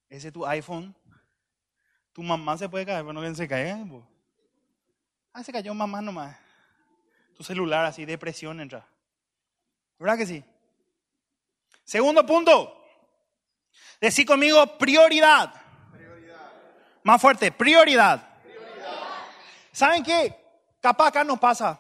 Ese 0.09 0.27
es 0.27 0.33
tu 0.33 0.45
iPhone 0.45 0.95
tu 2.15 2.23
mamá 2.23 2.57
se 2.57 2.69
puede 2.69 2.85
caer, 2.85 3.01
pero 3.01 3.11
no 3.11 3.35
se 3.35 3.45
caiga. 3.45 3.85
Ah, 5.33 5.43
se 5.43 5.51
cayó 5.51 5.73
mamá 5.73 6.01
nomás. 6.01 6.37
Tu 7.35 7.43
celular 7.43 7.83
así, 7.83 8.05
depresión 8.05 8.61
entra. 8.61 8.87
¿Verdad 9.99 10.17
que 10.19 10.25
sí? 10.25 10.41
Segundo 11.83 12.25
punto. 12.25 12.84
Decí 14.01 14.25
conmigo 14.25 14.77
prioridad. 14.77 15.53
prioridad. 15.91 16.51
Más 17.03 17.21
fuerte, 17.21 17.51
prioridad. 17.51 18.27
¿Saben 19.71 20.03
qué? 20.03 20.35
Capaz 20.79 21.07
acá 21.07 21.23
no 21.23 21.39
pasa. 21.39 21.79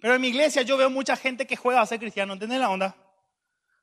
Pero 0.00 0.14
en 0.14 0.20
mi 0.20 0.28
iglesia 0.28 0.62
yo 0.62 0.76
veo 0.76 0.90
mucha 0.90 1.16
gente 1.16 1.46
que 1.46 1.56
juega 1.56 1.80
a 1.80 1.86
ser 1.86 1.98
cristiano. 1.98 2.32
¿Entendés 2.32 2.58
la 2.58 2.70
onda? 2.70 2.96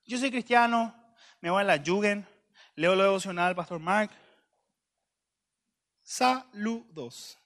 Yo 0.05 0.17
soy 0.17 0.31
cristiano, 0.31 0.95
me 1.39 1.49
voy 1.49 1.61
a 1.61 1.65
la 1.65 1.83
Jugend, 1.85 2.25
leo 2.75 2.95
lo 2.95 3.03
devocional 3.03 3.55
pastor 3.55 3.79
Mark, 3.79 4.09
saludos. 6.01 7.37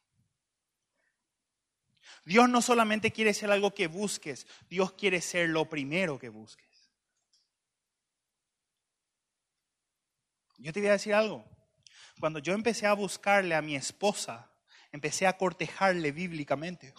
Dios 2.24 2.48
no 2.48 2.62
solamente 2.62 3.12
quiere 3.12 3.34
ser 3.34 3.52
algo 3.52 3.74
que 3.74 3.88
busques, 3.88 4.48
Dios 4.70 4.94
quiere 4.94 5.20
ser 5.20 5.50
lo 5.50 5.66
primero 5.66 6.18
que 6.18 6.30
busques. 6.30 6.73
Yo 10.64 10.72
te 10.72 10.80
voy 10.80 10.88
a 10.88 10.94
decir 10.94 11.14
algo. 11.14 11.44
Cuando 12.22 12.40
yo 12.40 12.54
empecé 12.54 12.88
a 12.88 12.94
buscarle 12.94 13.54
a 13.54 13.62
mi 13.62 13.76
esposa, 13.76 14.50
empecé 14.94 15.28
a 15.28 15.38
cortejarle 15.38 16.14
bíblicamente. 16.14 16.94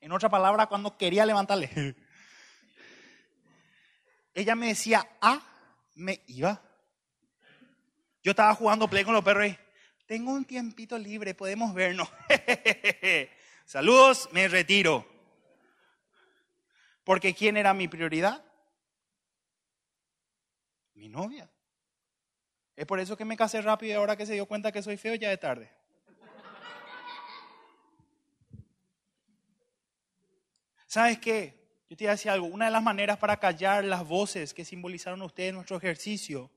En 0.00 0.12
otra 0.12 0.28
palabra, 0.28 0.68
cuando 0.68 0.96
quería 0.96 1.26
levantarle. 1.26 1.96
Ella 4.34 4.54
me 4.54 4.68
decía, 4.68 5.04
ah, 5.20 5.42
me 5.96 6.22
iba. 6.28 6.62
Yo 8.22 8.30
estaba 8.30 8.54
jugando 8.54 8.86
play 8.86 9.04
con 9.04 9.14
los 9.14 9.24
perros 9.24 9.48
y, 9.48 9.58
tengo 10.06 10.30
un 10.30 10.44
tiempito 10.44 10.96
libre, 10.96 11.34
podemos 11.34 11.74
vernos. 11.74 12.08
Saludos, 13.64 14.28
me 14.30 14.46
retiro. 14.46 15.04
Porque 17.02 17.34
¿quién 17.34 17.56
era 17.56 17.74
mi 17.74 17.88
prioridad? 17.88 18.44
Mi 20.92 21.08
novia. 21.08 21.50
Es 22.76 22.86
por 22.86 22.98
eso 22.98 23.16
que 23.16 23.24
me 23.24 23.36
casé 23.36 23.62
rápido 23.62 23.92
y 23.92 23.96
ahora 23.96 24.16
que 24.16 24.26
se 24.26 24.34
dio 24.34 24.46
cuenta 24.46 24.72
que 24.72 24.82
soy 24.82 24.96
feo 24.96 25.14
ya 25.14 25.30
de 25.30 25.38
tarde. 25.38 25.70
¿Sabes 30.86 31.18
qué? 31.18 31.64
Yo 31.90 31.96
te 31.96 32.04
voy 32.04 32.08
a 32.08 32.12
decir 32.12 32.30
algo. 32.30 32.46
Una 32.46 32.66
de 32.66 32.70
las 32.70 32.82
maneras 32.82 33.18
para 33.18 33.38
callar 33.38 33.84
las 33.84 34.06
voces 34.06 34.54
que 34.54 34.64
simbolizaron 34.64 35.22
ustedes 35.22 35.50
en 35.50 35.56
nuestro 35.56 35.76
ejercicio 35.76 36.50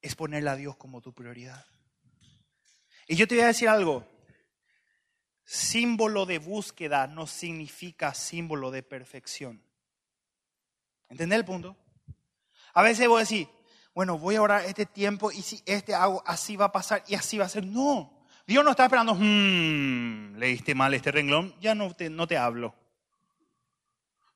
es 0.00 0.14
ponerle 0.14 0.50
a 0.50 0.56
Dios 0.56 0.76
como 0.76 1.00
tu 1.00 1.12
prioridad. 1.12 1.64
Y 3.06 3.16
yo 3.16 3.28
te 3.28 3.34
voy 3.34 3.44
a 3.44 3.48
decir 3.48 3.68
algo. 3.68 4.06
Símbolo 5.44 6.24
de 6.24 6.38
búsqueda 6.38 7.06
no 7.06 7.26
significa 7.26 8.14
símbolo 8.14 8.70
de 8.70 8.82
perfección. 8.82 9.62
¿Entendés 11.08 11.38
el 11.38 11.44
punto? 11.44 11.76
A 12.72 12.82
veces 12.82 13.06
voy 13.06 13.18
a 13.18 13.20
decir, 13.20 13.48
bueno, 13.94 14.18
voy 14.18 14.36
a 14.36 14.42
orar 14.42 14.64
este 14.64 14.86
tiempo 14.86 15.30
y 15.30 15.42
si 15.42 15.62
este 15.66 15.94
hago, 15.94 16.22
así 16.26 16.56
va 16.56 16.66
a 16.66 16.72
pasar 16.72 17.02
y 17.06 17.14
así 17.14 17.38
va 17.38 17.44
a 17.44 17.48
ser. 17.48 17.66
No, 17.66 18.26
Dios 18.46 18.64
no 18.64 18.70
está 18.70 18.84
esperando, 18.84 19.14
hmm, 19.14 20.36
leíste 20.36 20.74
mal 20.74 20.94
este 20.94 21.12
renglón, 21.12 21.54
ya 21.60 21.74
no 21.74 21.94
te, 21.94 22.08
no 22.08 22.26
te 22.26 22.36
hablo. 22.36 22.74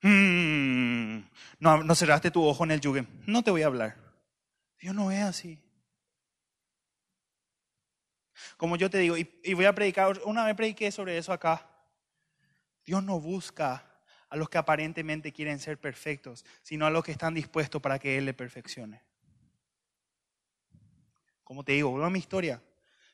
Hmm, 0.03 1.21
no, 1.59 1.83
no 1.83 1.95
cerraste 1.95 2.31
tu 2.31 2.45
ojo 2.45 2.65
en 2.65 2.73
el 2.73 2.81
yugue, 2.81 3.07
no 3.27 3.43
te 3.43 3.51
voy 3.51 3.63
a 3.63 3.67
hablar. 3.67 3.97
Dios 4.79 4.95
no 4.95 5.11
es 5.11 5.23
así. 5.23 5.59
Como 8.57 8.77
yo 8.77 8.91
te 8.91 8.99
digo, 8.99 9.17
y, 9.17 9.55
voy 9.55 9.65
a 9.65 9.75
predicar, 9.75 10.21
una 10.25 10.45
vez 10.45 10.55
prediqué 10.55 10.91
sobre 10.91 11.19
eso 11.19 11.33
acá. 11.33 11.69
Dios 12.85 13.03
no 13.03 13.19
busca 13.21 13.85
a 14.29 14.37
los 14.37 14.49
que 14.49 14.59
aparentemente 14.59 15.33
quieren 15.33 15.59
ser 15.59 15.79
perfectos, 15.79 16.45
sino 16.63 16.87
a 16.87 16.91
los 16.91 17.05
que 17.05 17.13
están 17.13 17.35
dispuestos 17.35 17.81
para 17.81 17.99
que 17.99 18.19
Él 18.19 18.27
le 18.27 18.35
perfeccione. 18.35 19.03
Como 21.47 21.63
te 21.63 21.73
digo, 21.73 21.91
vuelvo 21.91 22.07
a 22.07 22.11
mi 22.11 22.19
historia. 22.19 22.61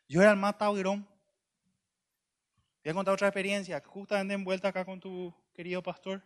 Yo 0.08 0.22
era 0.22 0.30
el 0.30 0.38
más 0.38 0.56
taurón. 0.56 1.06
Voy 2.82 2.90
a 2.90 2.94
contar 2.94 3.12
otra 3.12 3.28
experiencia, 3.28 3.82
justamente 3.84 4.32
envuelta 4.32 4.68
acá 4.68 4.86
con 4.86 4.98
tu 4.98 5.34
querido 5.52 5.82
pastor. 5.82 6.22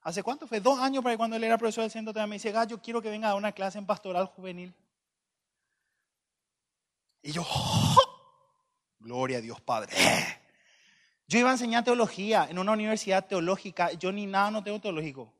¿Hace 0.00 0.22
cuánto 0.22 0.46
fue? 0.46 0.58
Dos 0.60 0.78
años 0.78 1.04
para 1.04 1.18
cuando 1.18 1.36
él 1.36 1.44
era 1.44 1.58
profesor 1.58 1.82
del 1.82 1.90
centro 1.90 2.26
me 2.26 2.36
dice, 2.36 2.50
Gallo, 2.50 2.80
quiero 2.80 3.02
que 3.02 3.10
venga 3.10 3.28
a 3.28 3.34
una 3.34 3.52
clase 3.52 3.76
en 3.76 3.84
pastoral 3.84 4.24
juvenil. 4.24 4.74
Y 7.20 7.32
yo, 7.32 7.46
gloria 8.98 9.36
a 9.36 9.42
Dios 9.42 9.60
Padre. 9.60 9.94
Yo 11.28 11.38
iba 11.38 11.50
a 11.50 11.52
enseñar 11.52 11.84
teología 11.84 12.46
en 12.48 12.58
una 12.58 12.72
universidad 12.72 13.26
teológica, 13.26 13.92
yo 13.92 14.12
ni 14.12 14.24
nada 14.24 14.50
no 14.50 14.64
tengo 14.64 14.80
teológico. 14.80 15.30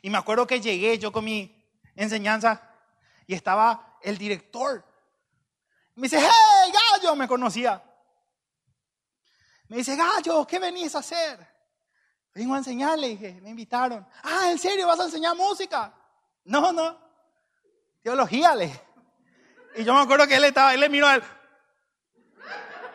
Y 0.00 0.08
me 0.08 0.16
acuerdo 0.16 0.46
que 0.46 0.62
llegué 0.62 0.98
yo 0.98 1.12
con 1.12 1.26
mi 1.26 1.54
enseñanza 1.96 2.70
y 3.26 3.34
estaba 3.34 3.98
el 4.02 4.18
director. 4.18 4.84
Me 5.96 6.08
dice, 6.08 6.18
hey, 6.20 6.72
gallo, 6.72 7.14
me 7.16 7.28
conocía. 7.28 7.82
Me 9.68 9.78
dice, 9.78 9.96
gallo, 9.96 10.46
¿qué 10.46 10.58
venís 10.58 10.94
a 10.94 10.98
hacer? 10.98 11.54
Vengo 12.34 12.54
a 12.54 12.58
enseñarle, 12.58 13.08
dije, 13.08 13.40
me 13.40 13.50
invitaron. 13.50 14.06
Ah, 14.24 14.50
¿en 14.50 14.58
serio 14.58 14.86
vas 14.86 14.98
a 15.00 15.04
enseñar 15.04 15.36
música? 15.36 15.94
No, 16.44 16.72
no. 16.72 16.98
Teología, 18.02 18.54
le. 18.54 18.80
Y 19.76 19.84
yo 19.84 19.94
me 19.94 20.00
acuerdo 20.00 20.26
que 20.26 20.36
él 20.36 20.44
estaba, 20.44 20.74
él 20.74 20.80
le 20.80 20.88
miró 20.88 21.06
a 21.06 21.14
él. 21.16 21.22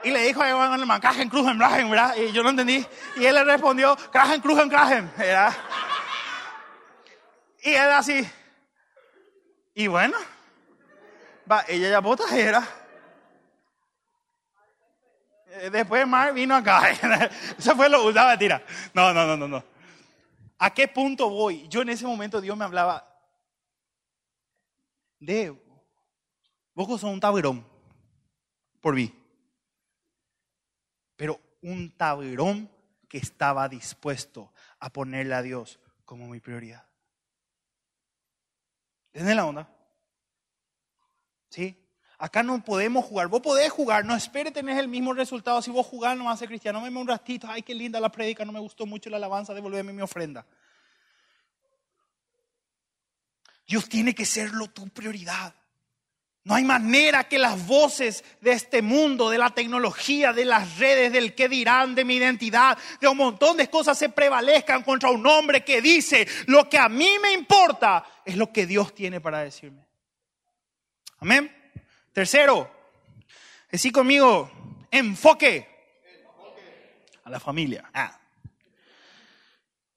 Y 0.04 0.12
le 0.12 0.24
dijo 0.24 0.42
a 0.42 0.50
Evan 0.50 0.80
hermano, 0.80 1.02
Kragen, 1.02 1.30
Krugen, 1.30 1.58
Bragen, 1.58 1.89
¿verdad? 1.89 2.15
Y 2.15 2.32
yo 2.32 2.44
no 2.44 2.50
entendí. 2.50 2.86
Y 3.18 3.26
él 3.26 3.36
le 3.36 3.44
respondió, 3.44 3.98
Kragen, 4.12 4.42
Krugen, 4.42 4.70
Kragen, 4.70 5.12
¿verdad? 5.18 5.54
Y 7.63 7.72
él 7.72 7.92
así. 7.92 8.30
Y 9.80 9.88
bueno, 9.88 10.18
va, 11.50 11.63
ella 11.70 11.89
ya 11.89 12.02
bota 12.02 12.38
era. 12.38 12.68
Eh, 15.52 15.70
después 15.70 16.06
Mar 16.06 16.34
vino 16.34 16.54
acá. 16.54 16.92
Eso 17.58 17.78
fue 17.78 17.88
lo 17.88 18.04
usaba 18.04 18.38
tira. 18.38 18.62
No, 18.94 19.13
no, 19.13 19.26
no, 19.26 19.38
no, 19.38 19.48
no. 19.48 19.63
¿A 20.58 20.74
qué 20.74 20.89
punto 20.89 21.30
voy? 21.30 21.65
Yo 21.70 21.84
en 21.84 21.88
ese 21.92 22.06
momento 22.06 22.42
Dios 22.42 22.58
me 22.58 22.65
hablaba 22.65 23.08
de 25.18 25.58
vos 26.74 26.88
sos 27.00 27.04
un 27.04 27.22
taberón 27.22 27.65
por 28.82 28.96
mí. 28.96 29.15
Pero 31.15 31.39
un 31.62 31.96
taberón 31.96 32.70
que 33.08 33.20
estaba 33.20 33.70
dispuesto 33.70 34.52
a 34.78 34.89
ponerle 34.89 35.36
a 35.36 35.42
Dios 35.42 35.80
como 36.04 36.28
mi 36.28 36.42
prioridad. 36.42 36.88
¿Entienden 39.13 39.38
la 39.38 39.45
onda? 39.45 39.69
¿Sí? 41.50 41.76
Acá 42.17 42.43
no 42.43 42.63
podemos 42.63 43.06
jugar. 43.06 43.28
Vos 43.28 43.41
podés 43.41 43.72
jugar, 43.72 44.06
no 44.06 44.15
espere 44.15 44.52
tener 44.52 44.78
el 44.78 44.88
mismo 44.88 45.13
resultado. 45.13 45.62
Si 45.62 45.72
vos 45.72 45.88
jugás, 45.88 46.17
no 46.17 46.36
ser 46.36 46.50
cristiano. 46.50 46.82
me 46.82 46.89
un 46.89 47.08
ratito, 47.08 47.48
ay, 47.50 47.63
qué 47.63 47.74
linda 47.74 48.00
la 48.00 48.12
prédica, 48.12 48.43
no 48.43 48.52
me 48.52 48.60
gustó 48.60 48.86
mucho 48.86 49.10
la 49.10 49.17
alabanza, 49.17 49.54
devolverme 49.54 49.93
mi 49.93 50.02
ofrenda. 50.02 50.45
Dios 53.65 53.88
tiene 53.88 54.13
que 54.13 54.26
serlo 54.26 54.67
tu 54.67 54.89
prioridad. 54.89 55.56
No 56.45 56.56
hay 56.56 56.63
manera 56.63 57.25
que 57.25 57.38
las 57.38 57.67
voces 57.67 58.23
de 58.41 58.54
este 58.54 58.82
mundo, 58.82 59.30
de 59.30 59.38
la 59.38 59.49
tecnología, 59.49 60.34
de 60.34 60.45
las 60.45 60.78
redes, 60.78 61.12
del 61.12 61.36
qué 61.36 61.49
dirán, 61.49 61.95
de 61.95 62.06
mi 62.06 62.15
identidad, 62.15 62.78
de 62.99 63.08
un 63.08 63.17
montón 63.17 63.58
de 63.58 63.69
cosas 63.69 63.97
se 63.97 64.10
prevalezcan 64.10 64.84
contra 64.84 65.10
un 65.12 65.25
hombre 65.28 65.63
que 65.63 65.82
dice, 65.82 66.28
lo 66.47 66.69
que 66.69 66.78
a 66.78 66.88
mí 66.88 67.10
me 67.21 67.34
importa 67.34 68.06
es 68.25 68.38
lo 68.38 68.52
que 68.52 68.65
Dios 68.65 68.95
tiene 68.95 69.19
para 69.19 69.39
decirme. 69.39 69.86
Amén. 71.19 71.54
Tercero, 72.13 72.71
decir 73.69 73.91
conmigo, 73.91 74.49
enfoque 74.89 75.67
a 77.25 77.30
la 77.30 77.39
familia. 77.39 77.89
Ah. 77.93 78.19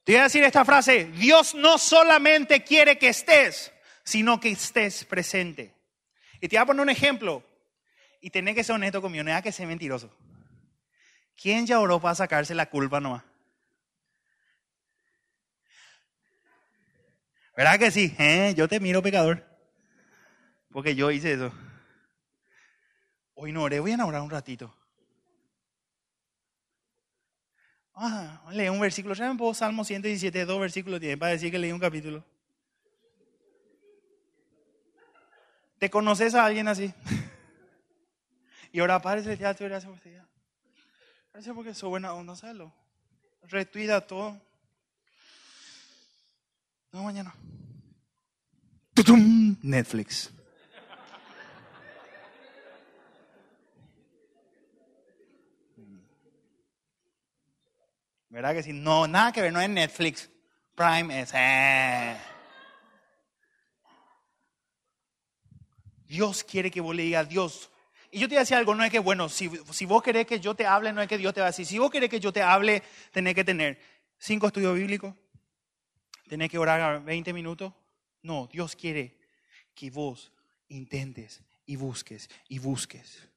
Te 0.04 0.12
voy 0.12 0.20
a 0.20 0.24
decir 0.24 0.42
esta 0.42 0.64
frase, 0.64 1.04
Dios 1.04 1.54
no 1.54 1.78
solamente 1.78 2.64
quiere 2.64 2.98
que 2.98 3.08
estés, 3.08 3.72
sino 4.02 4.40
que 4.40 4.50
estés 4.50 5.04
presente. 5.04 5.71
Y 6.42 6.48
te 6.48 6.56
voy 6.56 6.62
a 6.62 6.66
poner 6.66 6.82
un 6.82 6.90
ejemplo. 6.90 7.44
Y 8.20 8.28
tenés 8.28 8.56
que 8.56 8.64
ser 8.64 8.74
honesto 8.74 9.00
conmigo, 9.00 9.22
no 9.22 9.42
que 9.42 9.52
sea 9.52 9.64
mentiroso. 9.64 10.12
¿Quién 11.40 11.66
ya 11.66 11.78
oró 11.78 12.00
para 12.00 12.16
sacarse 12.16 12.52
la 12.52 12.68
culpa 12.68 13.00
nomás? 13.00 13.22
¿Verdad 17.56 17.78
que 17.78 17.92
sí? 17.92 18.14
¿Eh? 18.18 18.54
Yo 18.56 18.66
te 18.66 18.80
miro 18.80 19.02
pecador. 19.02 19.46
Porque 20.72 20.96
yo 20.96 21.12
hice 21.12 21.34
eso. 21.34 21.52
Hoy 23.34 23.52
no 23.52 23.62
oré, 23.62 23.78
voy 23.78 23.92
a 23.92 24.04
orar 24.04 24.22
un 24.22 24.30
ratito. 24.30 24.74
Ah, 27.94 28.42
leí 28.50 28.68
un 28.68 28.80
versículo. 28.80 29.14
Ya 29.14 29.32
me 29.32 29.38
puedo 29.38 29.54
Salmo 29.54 29.84
117, 29.84 30.44
dos 30.44 30.60
versículos 30.60 30.98
tiene 30.98 31.16
para 31.16 31.32
decir 31.32 31.52
que 31.52 31.58
leí 31.60 31.70
un 31.70 31.78
capítulo. 31.78 32.24
¿Te 35.82 35.90
conoces 35.90 36.36
a 36.36 36.44
alguien 36.44 36.68
así? 36.68 36.94
y 38.72 38.78
ahora, 38.78 39.02
Padre 39.02 39.24
Celestial, 39.24 39.56
te 39.56 39.68
gracias 39.68 39.90
por 39.90 40.00
día. 40.04 40.24
Gracias 41.32 41.52
porque 41.56 41.74
soy 41.74 41.88
buena 41.88 42.14
onda, 42.14 42.36
¿sabes? 42.36 42.68
Retuida 43.48 44.00
todo. 44.00 44.40
No, 46.92 47.02
mañana. 47.02 47.34
Netflix. 49.62 50.30
¿Verdad 58.28 58.54
que 58.54 58.62
sí? 58.62 58.72
No, 58.72 59.08
nada 59.08 59.32
que 59.32 59.42
ver, 59.42 59.52
no 59.52 59.60
es 59.60 59.68
Netflix. 59.68 60.30
Prime 60.76 61.22
es... 61.22 61.32
Eh. 61.34 62.31
Dios 66.12 66.44
quiere 66.44 66.70
que 66.70 66.82
vos 66.82 66.94
le 66.94 67.04
digas, 67.04 67.26
Dios. 67.26 67.70
Y 68.10 68.18
yo 68.18 68.28
te 68.28 68.34
decía 68.34 68.58
algo, 68.58 68.74
no 68.74 68.84
es 68.84 68.90
que, 68.90 68.98
bueno, 68.98 69.30
si, 69.30 69.50
si 69.70 69.86
vos 69.86 70.02
querés 70.02 70.26
que 70.26 70.38
yo 70.38 70.54
te 70.54 70.66
hable, 70.66 70.92
no 70.92 71.00
es 71.00 71.08
que 71.08 71.16
Dios 71.16 71.32
te 71.32 71.40
va 71.40 71.46
a 71.46 71.50
decir. 71.50 71.64
Si 71.64 71.78
vos 71.78 71.90
querés 71.90 72.10
que 72.10 72.20
yo 72.20 72.30
te 72.30 72.42
hable, 72.42 72.82
tenés 73.12 73.34
que 73.34 73.44
tener 73.44 73.80
cinco 74.18 74.46
estudios 74.46 74.74
bíblicos, 74.74 75.14
tenés 76.28 76.50
que 76.50 76.58
orar 76.58 77.02
20 77.02 77.32
minutos. 77.32 77.72
No, 78.20 78.46
Dios 78.52 78.76
quiere 78.76 79.16
que 79.74 79.90
vos 79.90 80.34
intentes 80.68 81.42
y 81.64 81.76
busques 81.76 82.28
y 82.46 82.58
busques. 82.58 83.30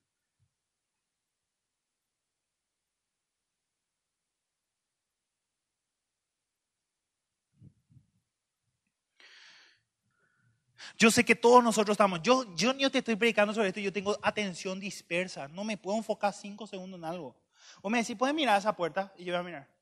Yo 10.97 11.11
sé 11.11 11.25
que 11.25 11.35
todos 11.35 11.63
nosotros 11.63 11.95
estamos, 11.95 12.21
yo, 12.21 12.55
yo 12.55 12.73
ni 12.73 12.89
te 12.89 12.99
estoy 12.99 13.15
predicando 13.15 13.53
sobre 13.53 13.67
esto, 13.69 13.81
yo 13.81 13.91
tengo 13.91 14.17
atención 14.21 14.79
dispersa, 14.79 15.47
no 15.49 15.63
me 15.65 15.77
puedo 15.77 15.97
enfocar 15.97 16.33
cinco 16.33 16.65
segundos 16.67 16.97
en 16.97 17.05
algo. 17.05 17.35
O 17.81 17.89
me 17.89 17.97
decís, 17.97 18.15
¿puedes 18.15 18.33
mirar 18.33 18.57
esa 18.57 18.75
puerta? 18.75 19.11
Y 19.17 19.25
yo 19.25 19.33
voy 19.33 19.41
a 19.41 19.43
mirar. 19.43 19.75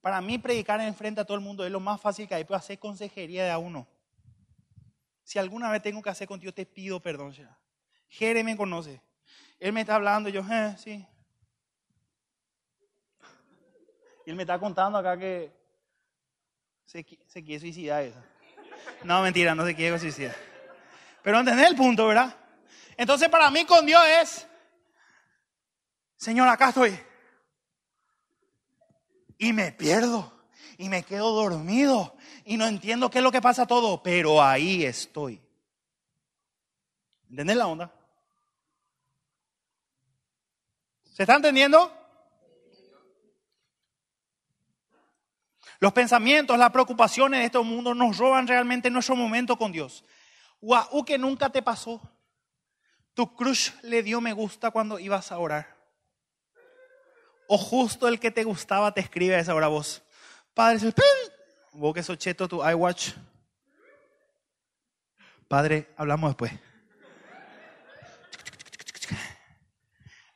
Para 0.00 0.20
mí 0.20 0.38
predicar 0.38 0.80
en 0.80 0.94
frente 0.94 1.20
a 1.20 1.24
todo 1.24 1.36
el 1.36 1.42
mundo 1.42 1.66
es 1.66 1.70
lo 1.70 1.80
más 1.80 2.00
fácil 2.00 2.26
que 2.26 2.34
hay, 2.34 2.44
puedo 2.44 2.58
hacer 2.58 2.78
consejería 2.78 3.44
de 3.44 3.50
a 3.50 3.58
uno. 3.58 3.86
Si 5.22 5.38
alguna 5.38 5.70
vez 5.70 5.82
tengo 5.82 6.00
que 6.00 6.08
hacer 6.08 6.26
contigo, 6.26 6.54
te 6.54 6.64
pido 6.64 7.00
perdón. 7.00 7.34
Jere 8.08 8.42
me 8.42 8.56
conoce. 8.56 9.02
Él 9.60 9.74
me 9.74 9.82
está 9.82 9.96
hablando, 9.96 10.30
yo, 10.30 10.40
eh, 10.50 10.74
sí. 10.78 11.06
Y 14.24 14.30
él 14.30 14.36
me 14.36 14.44
está 14.44 14.58
contando 14.58 14.96
acá 14.96 15.18
que 15.18 15.57
se, 16.88 17.04
quiere 17.04 17.60
suicidar 17.60 18.02
esa. 18.02 18.24
No, 19.04 19.22
mentira, 19.22 19.54
no 19.54 19.64
se 19.66 19.74
quiere 19.74 19.98
suicidar. 19.98 20.34
Pero 21.22 21.38
entendés 21.38 21.68
el 21.68 21.76
punto, 21.76 22.06
¿verdad? 22.06 22.34
Entonces 22.96 23.28
para 23.28 23.50
mí 23.50 23.64
con 23.66 23.84
Dios 23.84 24.02
es, 24.22 24.46
Señor, 26.16 26.48
acá 26.48 26.70
estoy. 26.70 26.98
Y 29.36 29.52
me 29.52 29.70
pierdo. 29.72 30.32
Y 30.78 30.88
me 30.88 31.02
quedo 31.02 31.30
dormido. 31.32 32.16
Y 32.44 32.56
no 32.56 32.66
entiendo 32.66 33.10
qué 33.10 33.18
es 33.18 33.24
lo 33.24 33.32
que 33.32 33.42
pasa 33.42 33.66
todo. 33.66 34.02
Pero 34.02 34.42
ahí 34.42 34.84
estoy. 34.84 35.40
¿Entendés 37.28 37.56
la 37.56 37.66
onda? 37.66 37.92
¿Se 41.12 41.24
está 41.24 41.36
entendiendo? 41.36 41.97
Los 45.80 45.92
pensamientos, 45.92 46.58
las 46.58 46.70
preocupaciones 46.70 47.40
de 47.40 47.46
este 47.46 47.58
mundo 47.60 47.94
nos 47.94 48.18
roban 48.18 48.48
realmente 48.48 48.90
nuestro 48.90 49.14
momento 49.14 49.56
con 49.56 49.70
Dios. 49.70 50.04
Guau, 50.60 51.04
que 51.04 51.18
nunca 51.18 51.50
te 51.50 51.62
pasó. 51.62 52.00
Tu 53.14 53.34
crush 53.34 53.70
le 53.82 54.02
dio 54.02 54.20
me 54.20 54.32
gusta 54.32 54.70
cuando 54.70 54.98
ibas 54.98 55.30
a 55.30 55.38
orar. 55.38 55.76
O 57.46 57.56
justo 57.56 58.08
el 58.08 58.18
que 58.20 58.30
te 58.30 58.44
gustaba 58.44 58.92
te 58.92 59.00
escribe 59.00 59.36
a 59.36 59.40
esa 59.40 59.54
hora 59.54 59.68
vos. 59.68 60.02
Padre, 60.52 60.88
el 60.88 60.94
vos 61.72 61.94
que 61.94 62.02
sos 62.02 62.18
cheto 62.18 62.48
tu 62.48 62.68
iWatch. 62.68 63.12
Padre, 65.46 65.88
hablamos 65.96 66.30
después. 66.30 66.52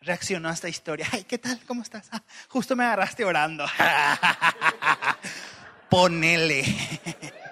Reaccionó 0.03 0.49
a 0.49 0.53
esta 0.53 0.69
historia. 0.69 1.07
Ay, 1.12 1.25
¿qué 1.25 1.38
tal? 1.38 1.59
¿Cómo 1.67 1.83
estás? 1.83 2.09
Ah, 2.12 2.23
justo 2.49 2.77
me 2.77 2.85
agarraste 2.85 3.25
orando. 3.25 3.65
Ponele. 5.91 6.65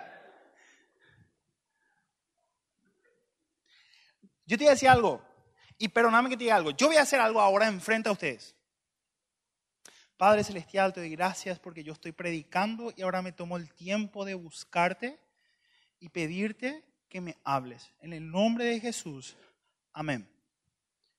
Yo 4.47 4.59
te 4.59 4.65
voy 4.65 4.69
a 4.69 4.73
decir 4.73 4.89
algo, 4.89 5.25
y 5.79 5.87
perdóname 5.89 6.29
que 6.29 6.37
te 6.37 6.43
diga 6.43 6.57
algo. 6.57 6.73
Yo 6.73 6.89
voy 6.89 6.97
a 6.97 7.03
hacer 7.03 7.21
algo 7.21 7.41
ahora 7.41 7.69
enfrente 7.69 8.09
a 8.09 8.13
ustedes. 8.13 8.57
Padre 10.17 10.43
Celestial, 10.43 10.93
te 10.93 11.01
doy 11.01 11.11
gracias 11.11 11.61
porque 11.61 11.85
yo 11.85 11.93
estoy 11.93 12.11
predicando 12.13 12.93
y 12.97 13.03
ahora 13.03 13.23
me 13.23 13.31
tomo 13.31 13.57
el 13.57 13.73
tiempo 13.73 14.25
de 14.25 14.35
buscarte 14.35 15.19
y 16.01 16.09
pedirte 16.09 16.85
que 17.09 17.21
me 17.21 17.39
hables. 17.45 17.95
En 18.01 18.13
el 18.13 18.29
nombre 18.29 18.65
de 18.65 18.81
Jesús. 18.81 19.37
Amén. 19.93 20.29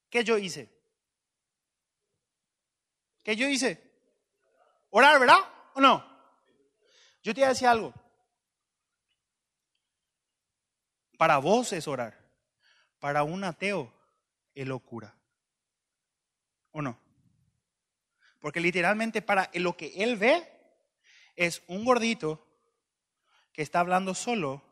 ¿Qué 0.09 0.23
yo 0.25 0.37
hice? 0.37 0.80
¿Qué 3.23 3.35
yo 3.35 3.47
hice? 3.47 3.81
Orar, 4.89 5.19
¿verdad? 5.19 5.39
¿O 5.73 5.81
no? 5.81 6.05
Yo 7.23 7.33
te 7.33 7.41
voy 7.41 7.45
a 7.45 7.49
decir 7.49 7.67
algo. 7.67 7.93
Para 11.17 11.37
vos 11.37 11.71
es 11.73 11.87
orar. 11.87 12.17
Para 12.99 13.23
un 13.23 13.43
ateo 13.43 13.93
es 14.55 14.67
locura. 14.67 15.15
¿O 16.71 16.81
no? 16.81 16.99
Porque 18.39 18.59
literalmente 18.59 19.21
para 19.21 19.49
lo 19.53 19.77
que 19.77 20.03
él 20.03 20.17
ve 20.17 20.47
es 21.35 21.63
un 21.67 21.85
gordito 21.85 22.47
que 23.53 23.61
está 23.61 23.81
hablando 23.81 24.15
solo 24.15 24.63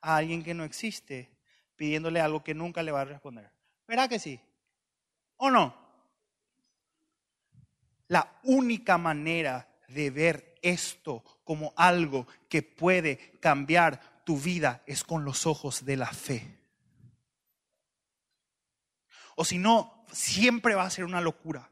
a 0.00 0.16
alguien 0.16 0.42
que 0.42 0.54
no 0.54 0.64
existe, 0.64 1.30
pidiéndole 1.76 2.20
algo 2.20 2.44
que 2.44 2.54
nunca 2.54 2.82
le 2.82 2.92
va 2.92 3.00
a 3.00 3.06
responder. 3.06 3.50
¿Verdad 3.86 4.08
que 4.08 4.18
sí? 4.18 4.40
¿O 5.36 5.50
no? 5.50 5.87
La 8.08 8.40
única 8.42 8.98
manera 8.98 9.68
de 9.88 10.10
ver 10.10 10.58
esto 10.60 11.22
como 11.44 11.72
algo 11.76 12.26
que 12.48 12.62
puede 12.62 13.38
cambiar 13.40 14.22
tu 14.24 14.38
vida 14.38 14.82
es 14.86 15.04
con 15.04 15.24
los 15.24 15.46
ojos 15.46 15.84
de 15.84 15.96
la 15.96 16.12
fe 16.12 16.58
o 19.40 19.44
si 19.44 19.56
no, 19.56 20.04
siempre 20.10 20.74
va 20.74 20.82
a 20.82 20.90
ser 20.90 21.04
una 21.04 21.20
locura. 21.20 21.70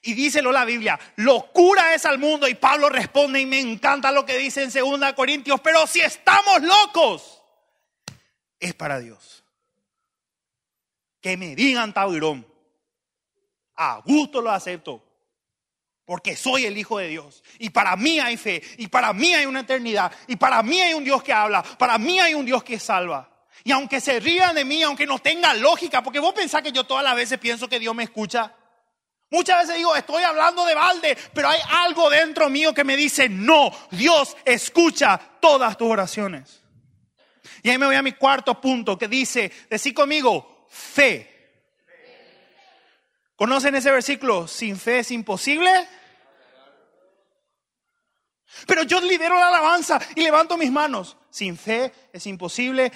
Y 0.00 0.14
díselo 0.14 0.50
la 0.50 0.64
Biblia, 0.64 0.98
locura 1.16 1.94
es 1.94 2.06
al 2.06 2.18
mundo. 2.18 2.48
Y 2.48 2.54
Pablo 2.54 2.88
responde, 2.88 3.38
y 3.38 3.44
me 3.44 3.60
encanta 3.60 4.10
lo 4.10 4.24
que 4.24 4.38
dice 4.38 4.62
en 4.62 4.70
2 4.72 5.12
Corintios, 5.12 5.60
pero 5.60 5.86
si 5.86 6.00
estamos 6.00 6.62
locos, 6.62 7.42
es 8.58 8.72
para 8.72 8.98
Dios. 8.98 9.44
Que 11.20 11.36
me 11.36 11.54
digan 11.54 11.92
Taurón, 11.92 12.46
a 13.76 14.00
gusto 14.06 14.40
lo 14.40 14.50
acepto, 14.50 15.04
porque 16.12 16.36
soy 16.36 16.66
el 16.66 16.76
Hijo 16.76 16.98
de 16.98 17.08
Dios. 17.08 17.42
Y 17.58 17.70
para 17.70 17.96
mí 17.96 18.20
hay 18.20 18.36
fe, 18.36 18.62
y 18.76 18.88
para 18.88 19.14
mí 19.14 19.32
hay 19.32 19.46
una 19.46 19.60
eternidad, 19.60 20.12
y 20.26 20.36
para 20.36 20.62
mí 20.62 20.78
hay 20.78 20.92
un 20.92 21.02
Dios 21.02 21.22
que 21.22 21.32
habla, 21.32 21.62
para 21.62 21.96
mí 21.96 22.20
hay 22.20 22.34
un 22.34 22.44
Dios 22.44 22.62
que 22.62 22.78
salva. 22.78 23.30
Y 23.64 23.72
aunque 23.72 23.98
se 23.98 24.20
rían 24.20 24.54
de 24.54 24.62
mí, 24.66 24.82
aunque 24.82 25.06
no 25.06 25.20
tenga 25.20 25.54
lógica, 25.54 26.02
porque 26.02 26.18
vos 26.18 26.34
pensás 26.34 26.60
que 26.60 26.70
yo 26.70 26.84
todas 26.84 27.02
las 27.02 27.16
veces 27.16 27.38
pienso 27.38 27.66
que 27.66 27.78
Dios 27.78 27.94
me 27.94 28.02
escucha. 28.02 28.54
Muchas 29.30 29.60
veces 29.60 29.76
digo, 29.76 29.96
estoy 29.96 30.22
hablando 30.22 30.66
de 30.66 30.74
balde, 30.74 31.16
pero 31.32 31.48
hay 31.48 31.60
algo 31.70 32.10
dentro 32.10 32.50
mío 32.50 32.74
que 32.74 32.84
me 32.84 32.94
dice, 32.94 33.30
no, 33.30 33.72
Dios 33.90 34.36
escucha 34.44 35.18
todas 35.40 35.78
tus 35.78 35.88
oraciones. 35.88 36.62
Y 37.62 37.70
ahí 37.70 37.78
me 37.78 37.86
voy 37.86 37.96
a 37.96 38.02
mi 38.02 38.12
cuarto 38.12 38.60
punto 38.60 38.98
que 38.98 39.08
dice, 39.08 39.50
decí 39.70 39.94
conmigo, 39.94 40.66
fe. 40.68 41.32
¿Conocen 43.42 43.74
ese 43.74 43.90
versículo? 43.90 44.46
Sin 44.46 44.78
fe 44.78 45.00
es 45.00 45.10
imposible. 45.10 45.88
Pero 48.66 48.82
yo 48.82 49.00
lidero 49.00 49.36
la 49.36 49.48
alabanza 49.48 50.00
y 50.14 50.22
levanto 50.22 50.56
mis 50.56 50.70
manos 50.70 51.16
sin 51.32 51.56
fe 51.56 51.90
es 52.12 52.26
imposible 52.26 52.92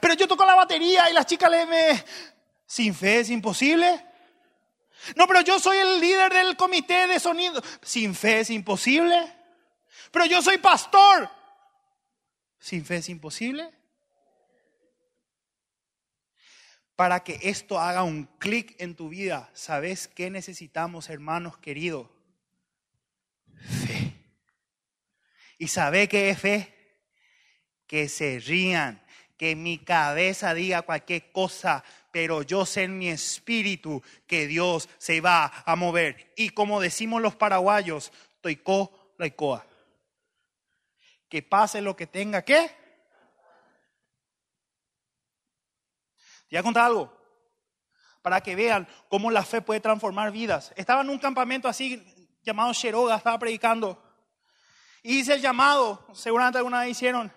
Pero 0.00 0.14
yo 0.14 0.28
toco 0.28 0.46
la 0.46 0.54
batería 0.54 1.10
y 1.10 1.12
las 1.12 1.26
chicas 1.26 1.50
le 1.50 1.66
me... 1.66 2.04
Sin 2.64 2.94
fe 2.94 3.18
es 3.18 3.30
imposible. 3.30 4.06
No, 5.16 5.26
pero 5.26 5.40
yo 5.40 5.58
soy 5.58 5.78
el 5.78 5.98
líder 6.00 6.32
del 6.32 6.56
comité 6.56 7.08
de 7.08 7.18
sonido. 7.18 7.60
Sin 7.82 8.14
fe 8.14 8.40
es 8.40 8.50
imposible. 8.50 9.16
Pero 10.12 10.26
yo 10.26 10.40
soy 10.40 10.58
pastor. 10.58 11.28
Sin 12.60 12.84
fe 12.84 12.98
es 12.98 13.08
imposible. 13.08 13.68
Para 16.94 17.24
que 17.24 17.40
esto 17.42 17.80
haga 17.80 18.04
un 18.04 18.26
clic 18.38 18.76
en 18.78 18.94
tu 18.94 19.08
vida, 19.08 19.50
¿sabes 19.52 20.06
qué 20.06 20.30
necesitamos, 20.30 21.10
hermanos 21.10 21.58
queridos? 21.58 22.06
Fe. 23.56 23.99
¿Y 25.60 25.68
sabe 25.68 26.08
qué 26.08 26.30
es 26.30 26.40
fe? 26.40 26.80
que 27.90 28.08
se 28.08 28.38
rían, 28.38 29.04
que 29.36 29.56
mi 29.56 29.78
cabeza 29.78 30.54
diga 30.54 30.82
cualquier 30.82 31.32
cosa, 31.32 31.82
pero 32.12 32.42
yo 32.42 32.64
sé 32.64 32.84
en 32.84 32.96
mi 32.96 33.08
espíritu 33.08 34.00
que 34.28 34.46
Dios 34.46 34.88
se 34.96 35.20
va 35.20 35.52
a 35.66 35.74
mover. 35.74 36.32
Y 36.36 36.50
como 36.50 36.80
decimos 36.80 37.20
los 37.20 37.34
paraguayos, 37.34 38.12
toico 38.40 39.12
laicoa. 39.18 39.66
Que 41.28 41.42
pase 41.42 41.82
lo 41.82 41.96
que 41.96 42.06
tenga 42.06 42.44
que. 42.44 42.68
Te 46.48 46.52
voy 46.52 46.58
a 46.58 46.62
contar 46.62 46.84
algo 46.84 47.12
para 48.22 48.40
que 48.40 48.54
vean 48.54 48.86
cómo 49.08 49.32
la 49.32 49.42
fe 49.42 49.62
puede 49.62 49.80
transformar 49.80 50.30
vidas. 50.30 50.72
Estaba 50.76 51.00
en 51.00 51.10
un 51.10 51.18
campamento 51.18 51.66
así 51.66 52.00
llamado 52.44 52.72
Sheroga, 52.72 53.16
estaba 53.16 53.40
predicando. 53.40 54.09
Y 55.02 55.18
hice 55.20 55.34
el 55.34 55.40
llamado, 55.40 56.06
seguramente 56.12 56.58
alguna 56.58 56.80
vez 56.80 56.90
hicieron. 56.90 57.32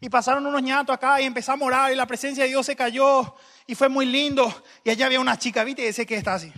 Y 0.00 0.08
pasaron 0.08 0.46
unos 0.46 0.62
ñatos 0.62 0.94
acá 0.94 1.20
y 1.20 1.24
empezamos 1.24 1.62
a 1.62 1.66
orar 1.66 1.92
y 1.92 1.96
la 1.96 2.06
presencia 2.06 2.44
de 2.44 2.50
Dios 2.50 2.64
se 2.64 2.76
cayó 2.76 3.34
y 3.66 3.74
fue 3.74 3.88
muy 3.88 4.06
lindo. 4.06 4.62
Y 4.84 4.90
allá 4.90 5.06
había 5.06 5.20
una 5.20 5.36
chica, 5.36 5.64
¿viste? 5.64 5.88
Ese 5.88 6.06
que 6.06 6.16
está 6.16 6.34
así. 6.34 6.52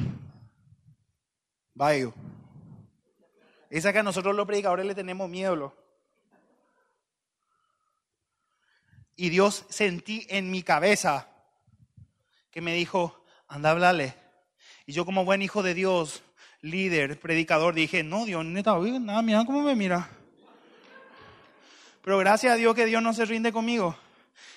Vaya. 1.74 2.10
Esa 3.70 3.92
que 3.92 4.00
a 4.00 4.02
nosotros 4.02 4.36
los 4.36 4.46
predicadores 4.46 4.84
le 4.84 4.94
tenemos 4.94 5.28
miedo. 5.28 5.74
Y 9.16 9.28
Dios 9.30 9.64
sentí 9.68 10.26
en 10.28 10.50
mi 10.50 10.62
cabeza 10.62 11.28
que 12.50 12.60
me 12.60 12.74
dijo, 12.74 13.24
anda, 13.48 13.70
háblale. 13.70 14.14
Y 14.86 14.92
yo 14.92 15.04
como 15.04 15.24
buen 15.24 15.40
hijo 15.40 15.62
de 15.62 15.74
Dios, 15.74 16.22
líder, 16.62 17.18
predicador, 17.20 17.74
dije, 17.74 18.02
no, 18.02 18.24
Dios, 18.24 18.44
neta, 18.44 18.76
nada, 18.78 19.22
mira 19.22 19.44
cómo 19.44 19.62
me 19.62 19.76
mira. 19.76 20.10
Pero 22.02 22.18
gracias 22.18 22.54
a 22.54 22.56
Dios 22.56 22.74
que 22.74 22.86
Dios 22.86 23.02
no 23.02 23.12
se 23.12 23.24
rinde 23.24 23.52
conmigo. 23.52 23.96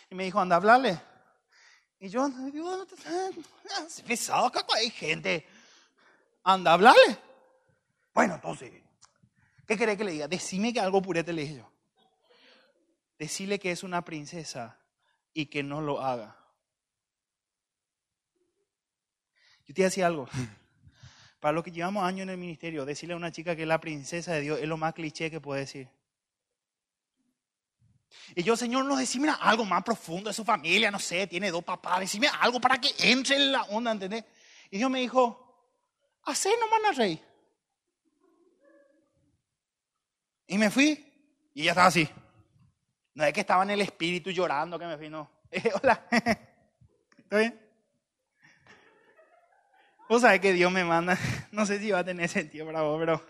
Y 0.10 0.15
me 0.15 0.23
dijo, 0.23 0.39
anda, 0.39 0.56
hablarle. 0.56 0.99
Y 1.99 2.10
yo, 2.10 2.27
Dios, 2.29 2.88
pesado, 4.06 4.51
hay 4.75 4.89
gente. 4.89 5.47
Anda, 6.43 6.73
hablarle. 6.73 7.17
Bueno, 8.13 8.36
entonces, 8.36 8.71
¿qué 9.65 9.77
querés 9.77 9.97
que 9.97 10.03
le 10.03 10.12
diga? 10.12 10.27
Decime 10.27 10.73
que 10.73 10.79
algo 10.79 11.01
purete 11.01 11.34
le 11.34 11.43
dije 11.43 11.56
yo. 11.56 11.71
Decirle 13.17 13.60
que 13.60 13.71
es 13.71 13.84
una 13.84 14.03
princesa 14.03 14.77
y 15.34 15.45
que 15.47 15.63
no 15.63 15.82
lo 15.82 16.01
haga. 16.01 16.38
Yo 19.65 19.73
te 19.73 19.84
decía 19.84 20.08
algo. 20.08 20.27
Para 21.39 21.53
lo 21.53 21.63
que 21.63 21.71
llevamos 21.71 22.04
años 22.04 22.23
en 22.23 22.29
el 22.29 22.37
ministerio, 22.37 22.85
decirle 22.85 23.13
a 23.13 23.17
una 23.17 23.31
chica 23.31 23.56
que 23.56 23.63
es 23.63 23.67
la 23.67 23.79
princesa 23.79 24.33
de 24.33 24.41
Dios 24.41 24.60
es 24.60 24.67
lo 24.67 24.77
más 24.77 24.94
cliché 24.94 25.31
que 25.31 25.41
puede 25.41 25.62
decir. 25.62 25.89
Y 28.36 28.44
yo, 28.44 28.56
Señor, 28.56 28.86
no 28.86 28.96
decime 28.96 29.32
algo 29.42 29.66
más 29.66 29.84
profundo 29.84 30.30
de 30.30 30.34
su 30.34 30.44
familia, 30.44 30.90
no 30.92 31.00
sé, 31.00 31.28
tiene 31.28 31.52
dos 31.52 31.64
papás, 31.64 32.00
decime 32.00 32.30
algo 32.40 32.60
para 32.60 32.80
que 32.80 32.90
entre 33.00 33.36
en 33.36 33.52
la 33.52 33.64
onda, 33.64 33.92
¿entendés? 33.92 34.24
Y 34.72 34.78
Dios 34.78 34.90
me 34.90 35.00
dijo, 35.00 35.68
hacé 36.24 36.50
nomás, 36.60 36.98
rey. 36.98 37.22
Y 40.48 40.58
me 40.58 40.70
fui 40.70 41.12
y 41.54 41.62
ella 41.62 41.72
estaba 41.72 41.88
así. 41.88 42.08
No 43.16 43.24
es 43.24 43.34
que 43.34 43.42
estaba 43.42 43.64
en 43.64 43.72
el 43.72 43.82
espíritu 43.82 44.32
llorando 44.32 44.80
que 44.80 44.86
me 44.86 44.98
fui, 44.98 45.10
no. 45.10 45.30
hola, 45.82 46.06
¿está 46.12 47.38
bien? 47.38 47.60
Vos 50.10 50.22
sabés 50.22 50.42
que 50.42 50.54
Dios 50.54 50.72
me 50.72 50.84
manda, 50.84 51.18
no 51.52 51.66
sé 51.66 51.80
si 51.80 51.92
va 51.92 52.00
a 52.00 52.04
tener 52.04 52.30
sentido 52.30 52.66
para 52.66 52.82
vos, 52.82 53.00
pero 53.00 53.26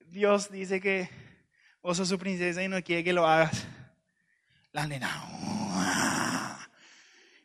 Dios 0.00 0.50
dice 0.50 0.80
que 0.80 1.27
vos 1.82 1.96
sos 1.96 2.08
su 2.08 2.18
princesa 2.18 2.62
y 2.62 2.68
no 2.68 2.82
quiere 2.82 3.04
que 3.04 3.12
lo 3.12 3.26
hagas. 3.26 3.66
La 4.72 4.86
nena, 4.86 6.58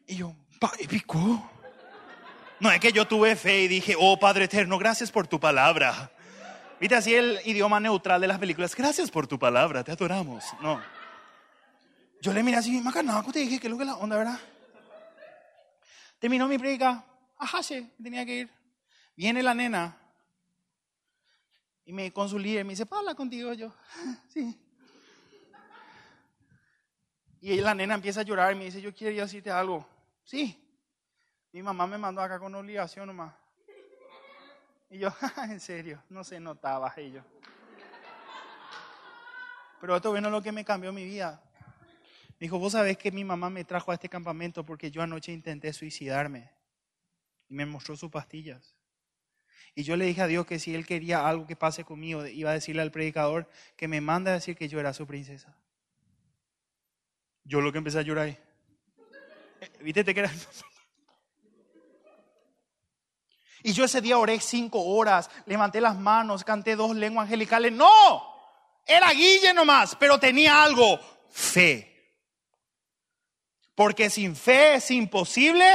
y 0.07 0.17
yo, 0.17 0.35
épico. 0.79 1.49
No 2.59 2.71
es 2.71 2.79
que 2.79 2.91
yo 2.91 3.07
tuve 3.07 3.35
fe 3.35 3.63
y 3.63 3.67
dije, 3.67 3.95
oh 3.97 4.19
Padre 4.19 4.45
eterno, 4.45 4.77
gracias 4.77 5.11
por 5.11 5.27
tu 5.27 5.39
palabra. 5.39 6.11
Viste 6.79 6.95
así 6.95 7.15
el 7.15 7.39
idioma 7.45 7.79
neutral 7.79 8.21
de 8.21 8.27
las 8.27 8.39
películas. 8.39 8.75
Gracias 8.75 9.09
por 9.09 9.27
tu 9.27 9.39
palabra, 9.39 9.83
te 9.83 9.91
adoramos. 9.91 10.45
No. 10.61 10.81
Yo 12.21 12.31
le 12.33 12.43
miré 12.43 12.57
así, 12.57 12.79
macanaco, 12.81 13.31
te 13.31 13.39
dije, 13.39 13.59
¿qué 13.59 13.67
es 13.67 13.71
lo 13.71 13.77
que 13.77 13.85
la 13.85 13.95
onda, 13.95 14.17
verdad? 14.17 14.39
Terminó 16.19 16.47
mi 16.47 16.57
predica. 16.57 17.03
Ajá, 17.37 17.61
sí, 17.63 17.91
tenía 18.01 18.25
que 18.25 18.35
ir. 18.39 18.49
Viene 19.15 19.43
la 19.43 19.53
nena. 19.53 19.97
Y 21.85 21.93
me 21.93 22.11
con 22.11 22.29
líder 22.41 22.63
me 22.63 22.71
dice, 22.71 22.85
habla 22.89 23.15
contigo 23.15 23.53
yo. 23.53 23.73
Sí. 24.29 24.59
Y 27.41 27.59
la 27.59 27.75
nena 27.75 27.95
empieza 27.95 28.21
a 28.21 28.23
llorar 28.23 28.53
y 28.53 28.55
me 28.55 28.65
dice, 28.65 28.81
yo 28.81 28.93
quiero 28.93 29.21
decirte 29.21 29.51
algo. 29.51 29.85
Sí. 30.23 30.57
Mi 31.51 31.61
mamá 31.61 31.85
me 31.85 31.97
mandó 31.97 32.21
acá 32.21 32.39
con 32.39 32.55
obligación 32.55 33.07
nomás. 33.07 33.33
Y 34.89 34.99
yo, 34.99 35.09
en 35.49 35.59
serio, 35.59 36.01
no 36.09 36.23
se 36.23 36.39
notaba 36.39 36.93
ello. 36.95 37.23
Pero 39.81 39.97
esto 39.97 40.11
bueno 40.11 40.29
lo 40.29 40.41
que 40.41 40.53
me 40.53 40.63
cambió 40.63 40.93
mi 40.93 41.03
vida. 41.03 41.43
Me 42.29 42.45
dijo, 42.45 42.57
vos 42.57 42.71
sabés 42.71 42.97
que 42.97 43.11
mi 43.11 43.25
mamá 43.25 43.49
me 43.49 43.65
trajo 43.65 43.91
a 43.91 43.95
este 43.95 44.07
campamento 44.07 44.65
porque 44.65 44.89
yo 44.89 45.01
anoche 45.01 45.33
intenté 45.33 45.73
suicidarme. 45.73 46.49
Y 47.49 47.55
me 47.55 47.65
mostró 47.65 47.97
sus 47.97 48.09
pastillas. 48.09 48.72
Y 49.75 49.83
yo 49.83 49.95
le 49.95 50.05
dije 50.05 50.21
a 50.21 50.27
Dios 50.27 50.45
que 50.45 50.59
si 50.59 50.75
Él 50.75 50.85
quería 50.85 51.27
algo 51.27 51.47
que 51.47 51.55
pase 51.55 51.83
conmigo, 51.83 52.25
iba 52.25 52.51
a 52.51 52.53
decirle 52.53 52.81
al 52.81 52.91
predicador 52.91 53.49
que 53.75 53.87
me 53.87 54.01
manda 54.01 54.31
a 54.31 54.35
decir 54.35 54.55
que 54.55 54.67
yo 54.67 54.79
era 54.79 54.93
su 54.93 55.07
princesa. 55.07 55.55
Yo 57.43 57.59
lo 57.61 57.71
que 57.71 57.79
empecé 57.79 57.99
a 57.99 58.03
llorar. 58.03 58.27
Eh, 58.29 58.39
¿Viste? 59.81 60.03
Te 60.03 60.13
Y 63.65 63.71
yo 63.71 63.85
ese 63.85 64.01
día 64.01 64.17
oré 64.17 64.39
cinco 64.41 64.83
horas, 64.83 65.29
levanté 65.45 65.79
las 65.79 65.97
manos, 65.97 66.43
canté 66.43 66.75
dos 66.75 66.95
lenguas 66.95 67.23
angelicales. 67.23 67.71
No, 67.71 68.33
era 68.85 69.09
Guille 69.11 69.53
nomás, 69.53 69.95
pero 69.95 70.19
tenía 70.19 70.61
algo, 70.61 70.99
fe. 71.31 71.89
Porque 73.73 74.09
sin 74.09 74.35
fe 74.35 74.75
es 74.75 74.91
imposible. 74.91 75.65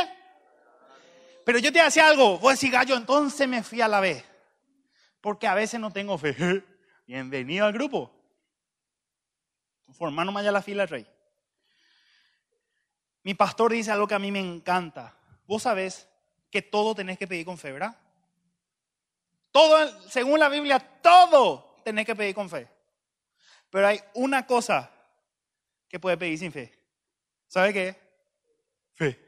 Pero 1.49 1.61
yo 1.61 1.72
te 1.72 1.82
decía 1.82 2.07
algo, 2.07 2.38
voy 2.38 2.51
a 2.51 2.53
decir 2.53 2.70
gallo, 2.70 2.94
entonces 2.94 3.49
me 3.49 3.62
fui 3.62 3.80
a 3.80 3.88
la 3.88 4.01
vez. 4.01 4.22
Porque 5.22 5.46
a 5.46 5.55
veces 5.55 5.80
no 5.80 5.90
tengo 5.90 6.18
fe. 6.18 6.36
Bienvenido 7.07 7.64
al 7.64 7.72
grupo. 7.72 8.12
Formando 9.92 10.30
más 10.30 10.42
allá 10.42 10.53
la 10.53 10.61
fila, 10.61 10.84
rey. 10.84 11.09
Mi 13.22 13.32
pastor 13.32 13.72
dice 13.72 13.90
algo 13.90 14.07
que 14.07 14.14
a 14.14 14.18
mí 14.18 14.30
me 14.30 14.40
encanta. 14.40 15.16
Vos 15.46 15.62
sabés 15.62 16.07
que 16.51 16.61
todo 16.61 16.94
tenés 16.94 17.16
que 17.16 17.26
pedir 17.26 17.46
con 17.46 17.57
fe, 17.57 17.72
¿verdad? 17.72 17.96
Todo, 19.51 20.03
según 20.11 20.40
la 20.40 20.51
Biblia, 20.51 20.78
todo 20.78 21.80
tenés 21.82 22.05
que 22.05 22.14
pedir 22.14 22.34
con 22.34 22.51
fe. 22.51 22.68
Pero 23.70 23.86
hay 23.86 24.03
una 24.12 24.46
cosa 24.46 24.92
que 25.88 25.99
puede 25.99 26.18
pedir 26.18 26.38
sin 26.38 26.53
fe. 26.53 26.78
¿Sabe 27.46 27.72
qué? 27.72 27.96
Fe. 28.92 29.28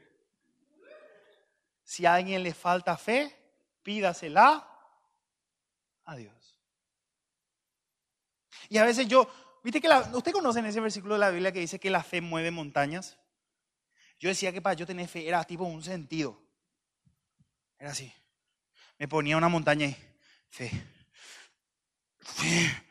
Si 1.91 2.05
a 2.05 2.13
alguien 2.13 2.41
le 2.41 2.53
falta 2.53 2.95
fe, 2.95 3.35
pídasela 3.83 4.65
a 6.05 6.15
Dios. 6.15 6.57
Y 8.69 8.77
a 8.77 8.85
veces 8.85 9.09
yo, 9.09 9.29
¿viste 9.61 9.81
que 9.81 9.89
la, 9.89 9.99
usted 10.13 10.31
conoce 10.31 10.65
ese 10.65 10.79
versículo 10.79 11.15
de 11.15 11.19
la 11.19 11.31
Biblia 11.31 11.51
que 11.51 11.59
dice 11.59 11.81
que 11.81 11.89
la 11.89 12.01
fe 12.01 12.21
mueve 12.21 12.49
montañas? 12.49 13.17
Yo 14.21 14.29
decía 14.29 14.53
que 14.53 14.61
para 14.61 14.75
yo 14.75 14.87
tener 14.87 15.05
fe 15.09 15.27
era 15.27 15.43
tipo 15.43 15.65
un 15.65 15.83
sentido. 15.83 16.41
Era 17.77 17.91
así. 17.91 18.13
Me 18.97 19.09
ponía 19.09 19.35
una 19.35 19.49
montaña 19.49 19.87
y 19.87 19.97
fe. 20.49 20.71
Fe. 22.19 22.85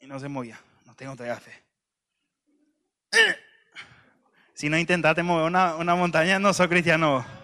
Y 0.00 0.06
no 0.06 0.18
se 0.18 0.28
movía. 0.28 0.58
No 0.86 0.94
tengo 0.96 1.14
todavía 1.14 1.38
fe. 1.38 1.62
Si 4.54 4.70
no 4.70 4.78
intentaste 4.78 5.22
mover 5.22 5.44
una, 5.44 5.76
una 5.76 5.94
montaña, 5.94 6.38
no 6.38 6.54
soy 6.54 6.68
cristiano. 6.68 7.39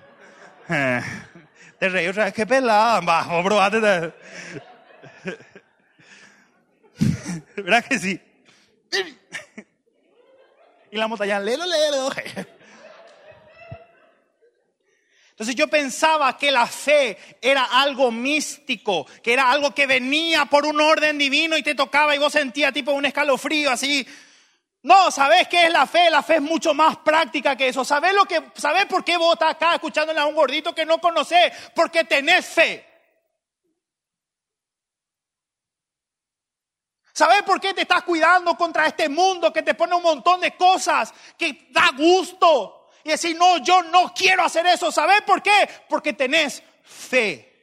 Te 0.66 1.88
reí 1.88 2.06
otra 2.08 2.24
vez, 2.24 2.34
qué 2.34 2.46
pelada. 2.46 3.00
Bajo, 3.00 3.42
probate. 3.42 3.80
¿Verdad 7.56 7.84
que 7.84 7.98
sí? 7.98 8.20
Y 10.90 10.96
la 10.96 11.08
montaña, 11.08 11.40
lelo, 11.40 11.64
lelo. 11.66 12.10
Entonces 15.30 15.54
yo 15.54 15.68
pensaba 15.68 16.38
que 16.38 16.50
la 16.50 16.66
fe 16.66 17.18
era 17.42 17.64
algo 17.64 18.10
místico, 18.10 19.06
que 19.22 19.34
era 19.34 19.50
algo 19.50 19.74
que 19.74 19.86
venía 19.86 20.46
por 20.46 20.64
un 20.64 20.80
orden 20.80 21.18
divino 21.18 21.58
y 21.58 21.62
te 21.62 21.74
tocaba 21.74 22.16
y 22.16 22.18
vos 22.18 22.32
sentías 22.32 22.72
tipo 22.72 22.92
un 22.92 23.04
escalofrío 23.04 23.70
así. 23.70 24.06
No, 24.86 25.10
¿sabés 25.10 25.48
qué 25.48 25.66
es 25.66 25.72
la 25.72 25.84
fe? 25.84 26.08
La 26.10 26.22
fe 26.22 26.36
es 26.36 26.42
mucho 26.42 26.72
más 26.72 26.98
práctica 26.98 27.56
que 27.56 27.66
eso. 27.66 27.84
¿Sabés, 27.84 28.14
lo 28.14 28.24
que, 28.24 28.52
¿sabés 28.54 28.86
por 28.86 29.02
qué 29.04 29.16
vos 29.16 29.32
estás 29.32 29.56
acá 29.56 29.74
escuchándole 29.74 30.20
a 30.20 30.26
un 30.26 30.36
gordito 30.36 30.72
que 30.72 30.86
no 30.86 31.00
conocés? 31.00 31.52
Porque 31.74 32.04
tenés 32.04 32.46
fe. 32.46 32.86
¿Sabes 37.12 37.42
por 37.42 37.60
qué 37.60 37.74
te 37.74 37.80
estás 37.80 38.04
cuidando 38.04 38.56
contra 38.56 38.86
este 38.86 39.08
mundo 39.08 39.52
que 39.52 39.64
te 39.64 39.74
pone 39.74 39.96
un 39.96 40.04
montón 40.04 40.40
de 40.40 40.56
cosas 40.56 41.12
que 41.36 41.66
da 41.72 41.90
gusto? 41.98 42.90
Y 43.02 43.08
decir, 43.08 43.36
no, 43.36 43.58
yo 43.58 43.82
no 43.82 44.14
quiero 44.14 44.44
hacer 44.44 44.66
eso. 44.66 44.92
¿Sabes 44.92 45.22
por 45.22 45.42
qué? 45.42 45.68
Porque 45.88 46.12
tenés 46.12 46.62
fe. 46.84 47.55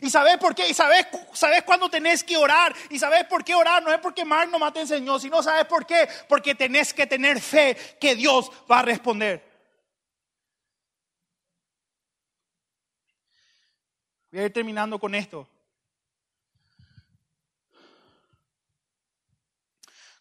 ¿Y 0.00 0.10
sabes 0.10 0.38
por 0.38 0.54
qué? 0.54 0.68
¿Y 0.68 0.74
sabes, 0.74 1.06
sabes 1.32 1.62
cuándo 1.62 1.88
tenés 1.88 2.24
que 2.24 2.36
orar? 2.36 2.74
¿Y 2.90 2.98
sabes 2.98 3.24
por 3.24 3.44
qué 3.44 3.54
orar? 3.54 3.82
No 3.82 3.92
es 3.92 3.98
porque 3.98 4.24
Mar 4.24 4.48
nomás 4.48 4.72
te 4.72 4.80
enseñó, 4.80 5.18
sino 5.18 5.42
sabes 5.42 5.66
por 5.66 5.86
qué? 5.86 6.08
Porque 6.28 6.54
tenés 6.54 6.94
que 6.94 7.06
tener 7.06 7.40
fe 7.40 7.76
que 8.00 8.14
Dios 8.14 8.50
va 8.70 8.80
a 8.80 8.82
responder. 8.82 9.50
Voy 14.30 14.40
a 14.40 14.46
ir 14.46 14.52
terminando 14.52 14.98
con 14.98 15.14
esto. 15.14 15.48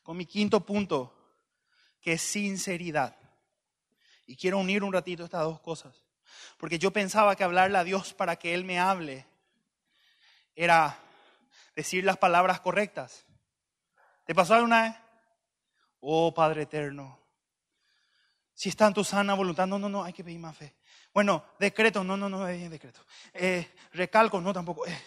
con 0.04 0.18
mi 0.18 0.26
quinto 0.26 0.66
punto, 0.66 1.14
que 2.02 2.14
es 2.14 2.22
sinceridad. 2.22 3.16
Y 4.26 4.36
quiero 4.36 4.58
unir 4.58 4.84
un 4.84 4.94
ratito 4.94 5.24
estas 5.24 5.44
dos 5.44 5.60
cosas. 5.62 6.04
Porque 6.58 6.80
yo 6.80 6.92
pensaba 6.92 7.36
que 7.36 7.44
hablarle 7.44 7.78
a 7.78 7.84
Dios 7.84 8.14
para 8.14 8.36
que 8.36 8.54
Él 8.54 8.66
me 8.66 8.80
hable 8.80 9.26
era 10.56 10.98
decir 11.76 12.04
las 12.04 12.18
palabras 12.18 12.60
correctas. 12.60 13.26
¿Te 14.26 14.36
pasó 14.36 14.54
alguna 14.54 14.84
vez? 14.84 14.96
Oh 16.00 16.34
Padre 16.34 16.64
eterno, 16.64 17.22
si 18.62 18.70
está 18.70 18.86
en 18.86 18.94
tu 18.94 19.04
sana 19.04 19.34
voluntad, 19.34 19.66
no, 19.66 19.80
no, 19.80 19.90
no, 19.90 20.04
hay 20.04 20.14
que 20.14 20.24
pedir 20.24 20.40
más 20.40 20.56
fe. 20.56 20.76
Bueno, 21.14 21.44
decreto, 21.58 22.04
no, 22.04 22.16
no, 22.16 22.30
no, 22.30 22.48
es 22.48 22.70
decreto. 22.70 23.02
Eh, 23.34 23.68
recalco, 23.94 24.40
no, 24.40 24.54
tampoco. 24.54 24.86
Eh. 24.86 25.02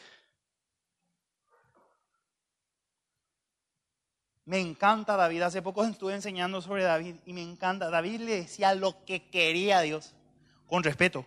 Me 4.46 4.58
encanta 4.58 5.16
David. 5.16 5.42
Hace 5.42 5.62
poco 5.62 5.84
estuve 5.84 6.14
enseñando 6.14 6.60
sobre 6.60 6.82
David 6.82 7.16
y 7.26 7.32
me 7.32 7.42
encanta. 7.42 7.90
David 7.90 8.22
le 8.22 8.36
decía 8.42 8.74
lo 8.74 9.04
que 9.04 9.30
quería 9.30 9.78
a 9.78 9.82
Dios, 9.82 10.14
con 10.66 10.82
respeto. 10.82 11.24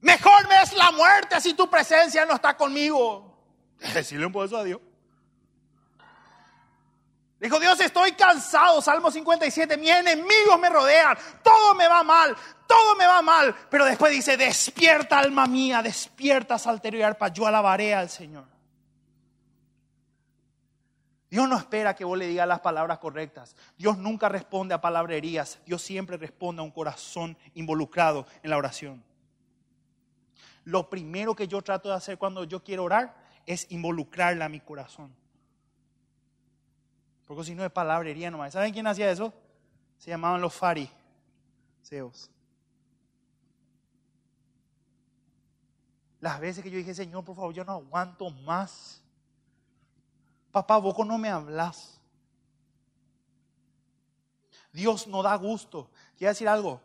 Mejor 0.00 0.48
me 0.48 0.56
es 0.72 0.78
la 0.78 0.90
muerte 0.90 1.40
si 1.40 1.54
tu 1.54 1.68
presencia 1.68 2.24
no 2.24 2.34
está 2.34 2.56
conmigo. 2.56 3.36
Decirle 3.94 4.26
un 4.26 4.32
poco 4.32 4.56
a 4.56 4.64
Dios. 4.64 4.80
Dijo 7.38 7.58
Dios, 7.58 7.80
estoy 7.80 8.12
cansado, 8.12 8.80
Salmo 8.80 9.10
57, 9.10 9.76
mis 9.76 9.90
enemigos 9.90 10.60
me 10.60 10.68
rodean, 10.68 11.18
todo 11.42 11.74
me 11.74 11.88
va 11.88 12.04
mal, 12.04 12.36
todo 12.68 12.94
me 12.94 13.04
va 13.04 13.20
mal. 13.20 13.52
Pero 13.68 13.84
después 13.84 14.12
dice, 14.12 14.36
despierta 14.36 15.18
alma 15.18 15.46
mía, 15.46 15.82
despierta 15.82 16.56
salterio 16.56 17.00
y 17.00 17.02
arpa, 17.02 17.28
yo 17.28 17.44
alabaré 17.44 17.94
al 17.94 18.08
Señor. 18.08 18.44
Dios 21.28 21.48
no 21.48 21.56
espera 21.56 21.96
que 21.96 22.04
vos 22.04 22.16
le 22.16 22.28
digas 22.28 22.46
las 22.46 22.60
palabras 22.60 22.98
correctas. 22.98 23.56
Dios 23.76 23.98
nunca 23.98 24.28
responde 24.28 24.74
a 24.74 24.80
palabrerías. 24.80 25.58
Dios 25.66 25.82
siempre 25.82 26.18
responde 26.18 26.60
a 26.60 26.62
un 26.62 26.70
corazón 26.70 27.36
involucrado 27.54 28.26
en 28.44 28.50
la 28.50 28.58
oración. 28.58 29.02
Lo 30.64 30.88
primero 30.88 31.34
que 31.34 31.48
yo 31.48 31.62
trato 31.62 31.88
de 31.88 31.94
hacer 31.94 32.18
cuando 32.18 32.44
yo 32.44 32.62
quiero 32.62 32.84
orar 32.84 33.14
es 33.46 33.70
involucrarla 33.70 34.44
a 34.44 34.48
mi 34.48 34.60
corazón. 34.60 35.14
Porque 37.26 37.44
si 37.44 37.54
no 37.54 37.64
es 37.64 37.70
palabrería 37.70 38.30
nomás. 38.30 38.52
¿Saben 38.52 38.72
quién 38.72 38.86
hacía 38.86 39.10
eso? 39.10 39.32
Se 39.98 40.10
llamaban 40.10 40.40
los 40.40 40.54
fariseos. 40.54 42.30
Las 46.20 46.38
veces 46.38 46.62
que 46.62 46.70
yo 46.70 46.78
dije, 46.78 46.94
Señor, 46.94 47.24
por 47.24 47.34
favor, 47.34 47.52
yo 47.52 47.64
no 47.64 47.72
aguanto 47.72 48.30
más 48.30 49.02
Papá, 50.52 50.76
vos 50.76 50.94
no 51.06 51.16
me 51.16 51.30
hablas. 51.30 51.98
Dios 54.70 55.06
no 55.06 55.22
da 55.22 55.34
gusto. 55.36 55.90
Quiero 56.16 56.30
decir 56.30 56.46
algo. 56.46 56.80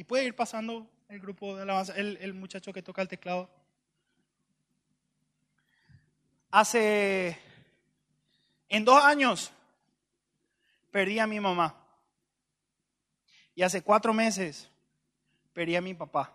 Y 0.00 0.04
puede 0.04 0.24
ir 0.24 0.34
pasando 0.34 0.88
el 1.10 1.20
grupo 1.20 1.54
de 1.54 1.60
alabanza, 1.60 1.94
el, 1.94 2.16
el 2.22 2.32
muchacho 2.32 2.72
que 2.72 2.80
toca 2.80 3.02
el 3.02 3.08
teclado. 3.08 3.50
Hace, 6.50 7.38
en 8.70 8.86
dos 8.86 9.04
años, 9.04 9.52
perdí 10.90 11.18
a 11.18 11.26
mi 11.26 11.38
mamá. 11.38 11.76
Y 13.54 13.62
hace 13.62 13.82
cuatro 13.82 14.14
meses, 14.14 14.70
perdí 15.52 15.76
a 15.76 15.82
mi 15.82 15.92
papá. 15.92 16.34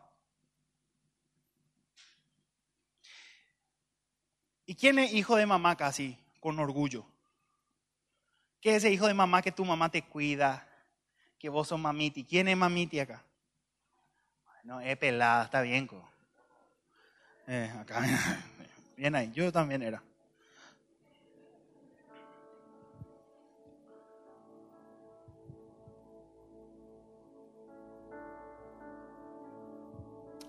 ¿Y 4.67 4.75
quién 4.75 4.99
es 4.99 5.11
hijo 5.11 5.37
de 5.37 5.47
mamá 5.47 5.75
casi? 5.75 6.19
Con 6.39 6.59
orgullo. 6.59 7.03
¿Qué 8.61 8.75
es 8.75 8.83
ese 8.83 8.93
hijo 8.93 9.07
de 9.07 9.15
mamá 9.15 9.41
que 9.41 9.51
tu 9.51 9.65
mamá 9.65 9.89
te 9.89 10.03
cuida? 10.03 10.69
Que 11.39 11.49
vos 11.49 11.69
sos 11.69 11.79
mamiti. 11.79 12.25
¿Quién 12.25 12.47
es 12.47 12.55
mamiti 12.55 12.99
acá? 12.99 13.25
No, 14.65 14.81
es 14.81 14.97
pelada, 14.97 15.43
está 15.43 15.61
bien. 15.61 15.87
Eh, 17.47 17.71
acá, 17.79 18.01
bien 18.97 19.13
ahí, 19.13 19.31
yo 19.31 19.51
también 19.51 19.83
era. 19.83 20.01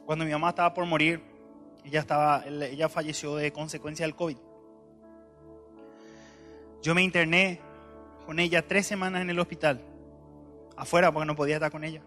Cuando 0.06 0.24
mi 0.24 0.30
mamá 0.30 0.48
estaba 0.48 0.72
por 0.72 0.86
morir, 0.86 1.20
ella, 1.84 2.00
estaba, 2.00 2.42
ella 2.46 2.88
falleció 2.88 3.36
de 3.36 3.52
consecuencia 3.52 4.06
del 4.06 4.14
COVID. 4.14 4.38
Yo 6.80 6.94
me 6.94 7.02
interné 7.02 7.60
con 8.24 8.38
ella 8.38 8.66
tres 8.66 8.86
semanas 8.86 9.20
en 9.20 9.28
el 9.28 9.38
hospital, 9.38 9.82
afuera 10.74 11.12
porque 11.12 11.26
no 11.26 11.36
podía 11.36 11.56
estar 11.56 11.70
con 11.70 11.84
ella. 11.84 12.02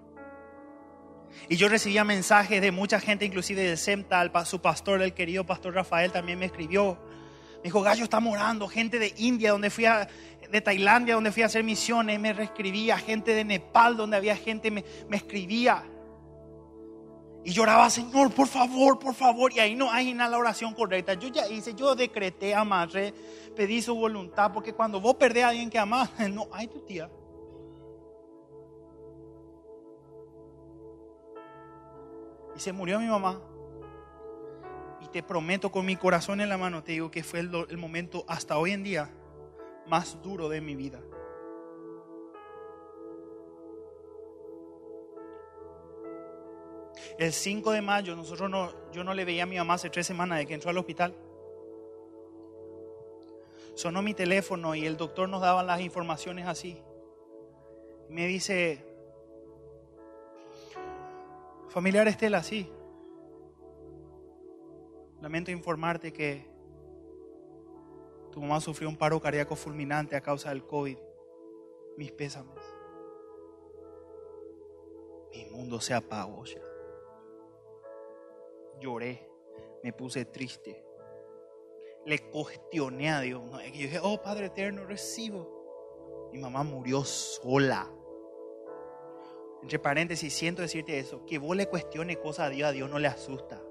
Y 1.48 1.56
yo 1.56 1.68
recibía 1.68 2.04
mensajes 2.04 2.62
de 2.62 2.72
mucha 2.72 3.00
gente, 3.00 3.26
inclusive 3.26 3.64
del 3.64 3.78
SEMTA, 3.78 4.46
su 4.46 4.62
pastor, 4.62 5.02
el 5.02 5.14
querido 5.14 5.46
pastor 5.46 5.74
Rafael, 5.74 6.12
también 6.12 6.40
me 6.40 6.46
escribió. 6.46 6.98
Me 7.58 7.64
dijo, 7.64 7.82
Gallo 7.82 8.04
está 8.04 8.20
morando. 8.20 8.68
Gente 8.68 9.00
de 9.00 9.14
India, 9.18 9.52
donde 9.52 9.70
fui 9.70 9.86
a, 9.86 10.08
de 10.50 10.62
Tailandia, 10.62 11.16
donde 11.16 11.32
fui 11.32 11.44
a 11.44 11.48
hacer 11.48 11.64
misiones, 11.64 12.20
me 12.20 12.34
reescribía. 12.34 12.98
Gente 12.98 13.34
de 13.34 13.44
Nepal, 13.44 13.98
donde 13.98 14.18
había 14.18 14.36
gente, 14.36 14.72
me, 14.72 14.84
escribía. 15.12 15.84
Y 17.44 17.52
lloraba, 17.52 17.90
Señor, 17.90 18.32
por 18.32 18.48
favor, 18.48 19.00
por 19.00 19.14
favor. 19.14 19.52
Y 19.54 19.60
ahí 19.60 19.76
no 19.76 19.92
hay 19.92 20.12
una 20.12 20.30
la 20.30 20.38
oración 20.38 20.74
correcta. 20.74 21.16
Yo 21.16 21.30
ya 21.30 21.48
hice, 21.48 21.74
yo 21.74 21.96
decreté, 21.96 22.54
amarré, 22.54 23.14
pedí 23.56 23.82
su 23.82 23.96
voluntad. 23.96 24.52
Porque 24.54 24.74
cuando 24.74 25.02
vos 25.02 25.16
perdés 25.16 25.44
a 25.44 25.50
alguien 25.50 25.70
que 25.70 25.80
amás, 25.80 26.10
no 26.32 26.48
hay 26.52 26.68
tu 26.68 26.80
tía. 26.80 27.10
Y 32.60 32.62
se 32.62 32.74
murió 32.74 32.99
mi 32.99 33.07
mamá. 33.07 33.39
Y 34.99 35.07
te 35.07 35.24
prometo 35.24 35.72
con 35.72 35.86
mi 35.86 35.95
corazón 35.95 36.41
en 36.41 36.49
la 36.49 36.57
mano, 36.57 36.84
te 36.84 36.91
digo 36.91 37.10
que 37.10 37.24
fue 37.24 37.39
el, 37.39 37.78
momento 37.78 38.26
hasta 38.28 38.57
hoy 38.57 38.72
en 38.72 38.84
día 38.84 39.10
más 39.88 40.22
duro 40.22 40.49
de 40.49 40.60
mi 40.60 40.76
vida. 40.76 40.99
El 47.18 47.32
5 47.32 47.72
de 47.72 47.82
mayo, 47.82 48.14
nosotros 48.18 48.49
no, 48.49 48.74
yo 48.91 49.05
no 49.05 49.14
le 49.14 49.24
veía 49.24 49.43
a 49.43 49.45
mi 49.45 49.55
mamá 49.55 49.76
hace 49.76 49.89
tres 49.89 50.05
semanas 50.05 50.39
de 50.39 50.45
que 50.45 50.53
entró 50.53 50.70
al 50.70 50.78
hospital. 50.80 51.16
Sonó 53.74 54.01
mi 54.01 54.14
teléfono 54.14 54.76
y 54.76 54.86
el 54.86 54.97
doctor 54.97 55.30
nos 55.30 55.39
daba 55.39 55.64
las 55.64 55.80
informaciones 55.80 56.45
así. 56.45 56.82
Me 58.10 58.28
dice, 58.28 58.89
familiar 61.70 62.07
Estela, 62.07 62.43
sí. 62.43 62.72
Lamento 65.22 65.51
informarte 65.51 66.13
que 66.13 66.49
tu 68.32 68.41
mamá 68.41 68.61
sufrió 68.61 68.89
un 68.89 68.97
paro 68.97 69.20
cardíaco 69.20 69.55
fulminante 69.55 70.15
a 70.15 70.22
causa 70.22 70.49
del 70.49 70.65
COVID. 70.65 70.97
Mis 71.97 72.11
pésames. 72.11 72.63
Mi 75.34 75.45
mundo 75.51 75.80
se 75.82 75.93
apagó 75.93 76.45
ya 76.45 76.61
lloré, 78.80 79.30
me 79.84 79.93
puse 79.93 80.26
triste. 80.26 80.84
Le 82.05 82.30
cuestioné 82.30 83.11
a 83.11 83.22
Dios. 83.22 83.41
yo 83.51 83.72
dije, 83.72 83.99
oh 84.01 84.22
Padre 84.22 84.47
Eterno, 84.47 84.86
recibo. 84.86 86.30
Mi 86.32 86.39
mamá 86.39 86.63
murió 86.63 87.03
sola. 87.03 87.89
Entre 89.62 89.80
paréntesis, 89.80 90.34
siento 90.34 90.62
decirte 90.62 90.99
eso, 90.99 91.26
que 91.26 91.38
vos 91.38 91.55
le 91.55 91.68
cuestiones 91.68 92.18
cosas 92.18 92.47
a 92.47 92.49
Dios, 92.49 92.70
a 92.70 92.72
Dios 92.72 92.89
no 92.89 92.99
le 92.99 93.07
asusta. 93.07 93.62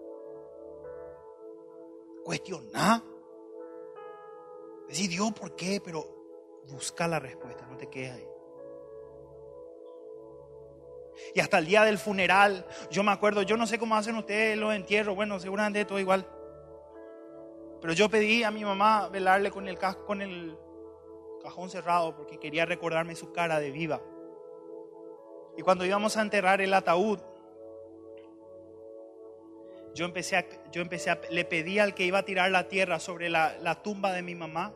Cuestiona. 2.24 3.02
Decir, 4.88 5.10
Dios, 5.10 5.32
¿por 5.32 5.56
qué? 5.56 5.80
Pero 5.82 6.04
busca 6.68 7.08
la 7.08 7.18
respuesta, 7.18 7.66
no 7.66 7.76
te 7.76 7.88
quedes 7.88 8.12
ahí. 8.12 8.28
Y 11.34 11.40
hasta 11.40 11.58
el 11.58 11.66
día 11.66 11.84
del 11.84 11.98
funeral, 11.98 12.66
yo 12.90 13.02
me 13.02 13.10
acuerdo, 13.10 13.42
yo 13.42 13.56
no 13.56 13.66
sé 13.66 13.78
cómo 13.78 13.96
hacen 13.96 14.16
ustedes 14.16 14.56
los 14.56 14.74
entierros, 14.74 15.16
bueno, 15.16 15.40
seguramente 15.40 15.84
todo 15.84 15.98
igual. 15.98 16.26
Pero 17.80 17.92
yo 17.92 18.08
pedí 18.08 18.42
a 18.44 18.50
mi 18.50 18.64
mamá 18.64 19.08
velarle 19.08 19.50
con 19.50 19.68
el, 19.68 19.78
con 20.06 20.22
el 20.22 20.56
cajón 21.42 21.70
cerrado 21.70 22.14
porque 22.16 22.38
quería 22.38 22.66
recordarme 22.66 23.14
su 23.14 23.32
cara 23.32 23.60
de 23.60 23.70
viva. 23.70 24.00
Y 25.58 25.62
cuando 25.62 25.84
íbamos 25.84 26.16
a 26.16 26.22
enterrar 26.22 26.60
el 26.60 26.72
ataúd, 26.72 27.18
yo 29.92 30.04
empecé 30.04 30.36
a, 30.36 30.46
yo 30.70 30.80
empecé 30.80 31.10
a, 31.10 31.20
le 31.30 31.44
pedí 31.44 31.80
al 31.80 31.96
que 31.96 32.04
iba 32.04 32.18
a 32.18 32.24
tirar 32.24 32.52
la 32.52 32.68
tierra 32.68 33.00
sobre 33.00 33.28
la, 33.28 33.82
tumba 33.82 34.12
de 34.12 34.22
mi 34.22 34.36
mamá, 34.36 34.72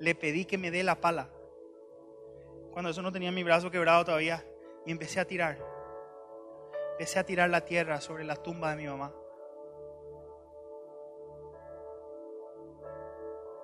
le 0.00 0.16
pedí 0.16 0.46
que 0.46 0.58
me 0.58 0.72
dé 0.72 0.82
la 0.82 1.00
pala. 1.00 1.30
Cuando 2.72 2.90
eso 2.90 3.02
no 3.02 3.12
tenía 3.12 3.30
mi 3.30 3.44
brazo 3.44 3.70
quebrado 3.70 4.04
todavía. 4.04 4.44
Y 4.84 4.90
empecé 4.90 5.20
a 5.20 5.26
tirar. 5.26 5.58
Empecé 6.94 7.20
a 7.20 7.24
tirar 7.24 7.48
la 7.48 7.64
tierra 7.64 8.00
sobre 8.00 8.24
la 8.24 8.34
tumba 8.34 8.70
de 8.70 8.76
mi 8.78 8.88
mamá. 8.88 9.14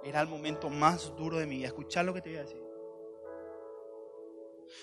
Era 0.04 0.20
el 0.20 0.28
momento 0.28 0.70
más 0.70 1.12
duro 1.16 1.38
de 1.38 1.46
mi 1.46 1.56
vida. 1.56 1.66
Escuchar 1.66 2.04
lo 2.04 2.14
que 2.14 2.22
te 2.22 2.28
voy 2.28 2.38
a 2.38 2.42
decir. 2.42 2.65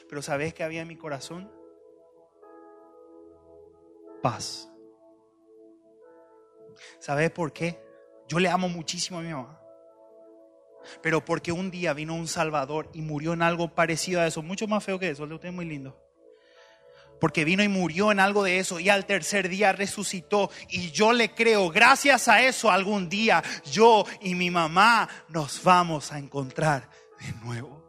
Pero 0.09 0.21
¿sabes 0.21 0.53
que 0.53 0.63
había 0.63 0.81
en 0.81 0.87
mi 0.87 0.97
corazón? 0.97 1.51
Paz. 4.21 4.69
¿Sabes 6.99 7.31
por 7.31 7.53
qué? 7.53 7.81
Yo 8.27 8.39
le 8.39 8.49
amo 8.49 8.69
muchísimo 8.69 9.19
a 9.19 9.21
mi 9.21 9.33
mamá. 9.33 9.59
Pero 11.01 11.23
porque 11.23 11.51
un 11.51 11.71
día 11.71 11.93
vino 11.93 12.15
un 12.15 12.27
Salvador 12.27 12.89
y 12.93 13.01
murió 13.01 13.33
en 13.33 13.41
algo 13.41 13.73
parecido 13.73 14.21
a 14.21 14.27
eso, 14.27 14.41
mucho 14.41 14.67
más 14.67 14.83
feo 14.83 14.99
que 14.99 15.09
eso, 15.09 15.23
usted 15.23 15.49
es 15.49 15.53
muy 15.53 15.65
lindo 15.65 16.03
porque 17.23 17.45
vino 17.45 17.63
y 17.63 17.69
murió 17.69 18.11
en 18.11 18.19
algo 18.19 18.43
de 18.43 18.59
eso 18.59 18.81
y 18.81 18.89
al 18.89 19.05
tercer 19.05 19.47
día 19.47 19.71
resucitó. 19.71 20.51
Y 20.67 20.91
yo 20.91 21.13
le 21.13 21.33
creo, 21.33 21.69
gracias 21.69 22.27
a 22.27 22.41
eso 22.41 22.69
algún 22.69 23.07
día 23.07 23.41
yo 23.71 24.05
y 24.19 24.35
mi 24.35 24.51
mamá 24.51 25.07
nos 25.29 25.63
vamos 25.63 26.11
a 26.11 26.19
encontrar 26.19 26.89
de 27.21 27.31
nuevo. 27.45 27.82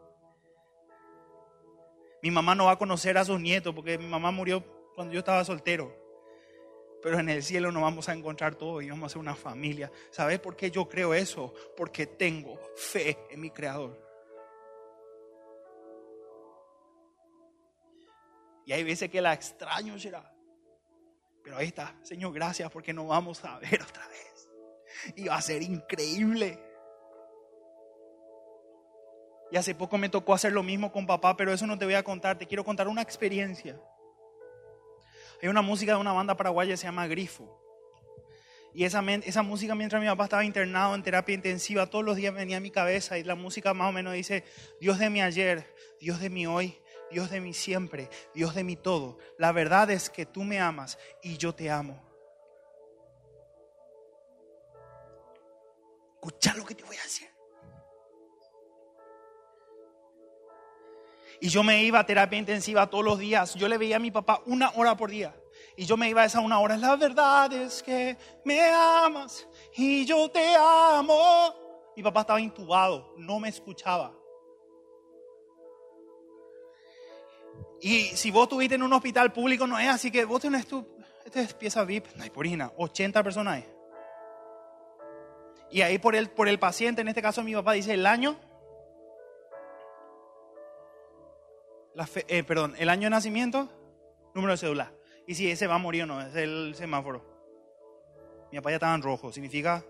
Mi 2.25 2.31
mamá 2.31 2.55
no 2.55 2.65
va 2.65 2.71
a 2.71 2.77
conocer 2.79 3.19
a 3.19 3.23
sus 3.23 3.39
nietos 3.39 3.75
porque 3.75 3.99
mi 3.99 4.07
mamá 4.07 4.31
murió 4.31 4.63
cuando 4.95 5.13
yo 5.13 5.19
estaba 5.19 5.45
soltero. 5.45 5.95
Pero 7.03 7.19
en 7.19 7.29
el 7.29 7.43
cielo 7.43 7.71
nos 7.71 7.83
vamos 7.83 8.09
a 8.09 8.13
encontrar 8.13 8.55
todos 8.55 8.83
y 8.83 8.89
vamos 8.89 9.05
a 9.05 9.09
ser 9.13 9.19
una 9.19 9.35
familia. 9.35 9.91
¿Sabes 10.09 10.39
por 10.39 10.55
qué 10.55 10.71
yo 10.71 10.89
creo 10.89 11.13
eso? 11.13 11.53
Porque 11.77 12.07
tengo 12.07 12.59
fe 12.75 13.15
en 13.29 13.41
mi 13.41 13.51
Creador. 13.51 14.03
Y 18.65 18.73
hay 18.73 18.83
veces 18.83 19.11
que 19.11 19.21
la 19.21 19.31
extraño, 19.31 19.99
será. 19.99 20.33
Pero 21.43 21.57
ahí 21.57 21.67
está, 21.67 21.95
Señor, 22.01 22.33
gracias 22.33 22.71
porque 22.71 22.91
nos 22.91 23.07
vamos 23.07 23.45
a 23.45 23.59
ver 23.59 23.83
otra 23.83 24.07
vez. 24.07 24.49
Y 25.15 25.27
va 25.27 25.35
a 25.35 25.41
ser 25.43 25.61
increíble. 25.61 26.59
Y 29.55 29.57
hace 29.57 29.73
poco 29.73 29.97
me 29.97 30.09
tocó 30.09 30.33
hacer 30.33 30.51
lo 30.51 30.63
mismo 30.63 30.91
con 30.91 31.07
papá, 31.07 31.37
pero 31.37 31.53
eso 31.53 31.65
no 31.65 31.79
te 31.79 31.85
voy 31.85 31.93
a 31.93 32.03
contar. 32.03 32.37
Te 32.37 32.45
quiero 32.45 32.65
contar 32.65 32.89
una 32.89 33.01
experiencia. 33.01 33.79
Hay 35.41 35.47
una 35.47 35.61
música 35.61 35.93
de 35.93 35.97
una 35.97 36.11
banda 36.11 36.35
paraguaya 36.35 36.73
que 36.73 36.77
se 36.77 36.87
llama 36.87 37.07
Grifo. 37.07 37.57
Y 38.73 38.83
esa, 38.83 39.01
esa 39.23 39.43
música 39.43 39.73
mientras 39.73 40.01
mi 40.01 40.09
papá 40.09 40.25
estaba 40.25 40.43
internado 40.43 40.93
en 40.93 41.03
terapia 41.03 41.33
intensiva, 41.33 41.89
todos 41.89 42.03
los 42.03 42.17
días 42.17 42.33
venía 42.33 42.57
a 42.57 42.59
mi 42.59 42.69
cabeza 42.69 43.17
y 43.17 43.23
la 43.23 43.35
música 43.35 43.73
más 43.73 43.87
o 43.87 43.93
menos 43.93 44.11
dice, 44.11 44.43
Dios 44.81 44.99
de 44.99 45.09
mi 45.09 45.21
ayer, 45.21 45.73
Dios 46.01 46.19
de 46.19 46.29
mi 46.29 46.45
hoy 46.45 46.77
Dios 47.09 47.29
de 47.29 47.39
mi 47.39 47.53
siempre, 47.53 48.09
Dios 48.33 48.55
de 48.55 48.65
mi 48.65 48.75
todo. 48.75 49.19
La 49.37 49.53
verdad 49.53 49.89
es 49.89 50.09
que 50.09 50.25
tú 50.25 50.43
me 50.43 50.59
amas 50.59 50.97
y 51.23 51.37
yo 51.37 51.55
te 51.55 51.69
amo. 51.69 52.03
Escucha 56.15 56.53
lo 56.55 56.65
que 56.65 56.75
te 56.75 56.83
voy 56.83 56.97
a 56.97 57.03
decir. 57.03 57.34
Y 61.45 61.49
yo 61.49 61.61
me 61.61 61.83
iba 61.83 61.99
a 61.99 62.05
terapia 62.07 62.39
intensiva 62.39 62.89
todos 62.89 63.05
los 63.05 63.19
días. 63.19 63.53
Yo 63.53 63.67
le 63.67 63.77
veía 63.77 63.97
a 63.97 63.99
mi 63.99 64.09
papá 64.09 64.41
una 64.47 64.71
hora 64.71 64.97
por 64.97 65.11
día. 65.11 65.35
Y 65.77 65.85
yo 65.85 65.95
me 65.95 66.09
iba 66.09 66.23
a 66.23 66.25
esa 66.25 66.39
una 66.39 66.57
hora. 66.57 66.75
La 66.75 66.95
verdad 66.95 67.53
es 67.53 67.83
que 67.83 68.17
me 68.43 68.59
amas 68.67 69.47
y 69.75 70.05
yo 70.05 70.27
te 70.31 70.55
amo. 70.55 71.53
Mi 71.95 72.01
papá 72.01 72.21
estaba 72.21 72.41
intubado, 72.41 73.13
no 73.17 73.39
me 73.39 73.49
escuchaba. 73.49 74.11
Y 77.79 78.05
si 78.15 78.31
vos 78.31 78.45
estuviste 78.45 78.73
en 78.73 78.81
un 78.81 78.93
hospital 78.93 79.31
público, 79.31 79.67
no 79.67 79.77
es 79.77 79.87
así 79.87 80.09
que 80.09 80.25
vos 80.25 80.41
tenés 80.41 80.65
tu. 80.65 80.83
Esta 81.25 81.41
es 81.41 81.53
pieza 81.53 81.83
VIP, 81.83 82.07
no 82.15 82.23
hay 82.23 82.31
porina, 82.31 82.71
80 82.75 83.21
personas 83.21 83.53
hay. 83.53 83.65
Y 85.69 85.83
ahí 85.83 85.99
por 85.99 86.15
el, 86.15 86.27
por 86.31 86.47
el 86.47 86.57
paciente, 86.57 87.01
en 87.01 87.07
este 87.07 87.21
caso 87.21 87.43
mi 87.43 87.53
papá 87.53 87.73
dice 87.73 87.93
el 87.93 88.07
año. 88.07 88.35
Eh, 92.27 92.43
perdón, 92.43 92.75
el 92.77 92.89
año 92.89 93.03
de 93.03 93.11
nacimiento, 93.11 93.69
número 94.33 94.53
de 94.53 94.57
cédula. 94.57 94.93
Y 95.27 95.35
si 95.35 95.49
ese 95.49 95.67
va 95.67 95.75
a 95.75 95.79
morir 95.79 96.03
o 96.03 96.05
no, 96.05 96.21
es 96.21 96.35
el 96.35 96.75
semáforo. 96.75 97.25
Mi 98.51 98.59
papá 98.59 98.69
ya 98.71 98.75
estaba 98.75 98.95
en 98.95 99.01
rojo, 99.01 99.31
significa 99.31 99.83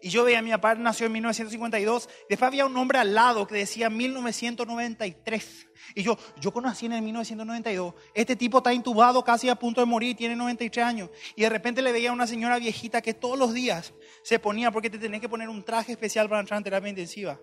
y 0.00 0.10
yo 0.10 0.24
veía, 0.24 0.42
mi 0.42 0.50
papá 0.50 0.74
nació 0.74 1.06
en 1.06 1.12
1952. 1.12 2.08
Después 2.28 2.46
había 2.46 2.66
un 2.66 2.76
hombre 2.76 2.98
al 2.98 3.14
lado 3.14 3.46
que 3.46 3.54
decía 3.54 3.88
1993. 3.90 5.68
Y 5.94 6.02
yo, 6.02 6.18
yo 6.40 6.52
conocí 6.52 6.86
en 6.86 6.92
el 6.92 7.02
1992. 7.02 7.94
Este 8.14 8.36
tipo 8.36 8.58
está 8.58 8.72
intubado 8.72 9.24
casi 9.24 9.48
a 9.48 9.56
punto 9.56 9.80
de 9.80 9.86
morir, 9.86 10.16
tiene 10.16 10.36
93 10.36 10.84
años. 10.84 11.10
Y 11.34 11.42
de 11.42 11.48
repente 11.48 11.82
le 11.82 11.92
veía 11.92 12.10
a 12.10 12.12
una 12.12 12.26
señora 12.26 12.58
viejita 12.58 13.00
que 13.00 13.14
todos 13.14 13.38
los 13.38 13.54
días 13.54 13.94
se 14.22 14.38
ponía, 14.38 14.70
porque 14.70 14.90
te 14.90 14.98
tenés 14.98 15.20
que 15.20 15.28
poner 15.28 15.48
un 15.48 15.64
traje 15.64 15.92
especial 15.92 16.28
para 16.28 16.40
entrar 16.40 16.58
en 16.58 16.64
terapia 16.64 16.90
intensiva. 16.90 17.40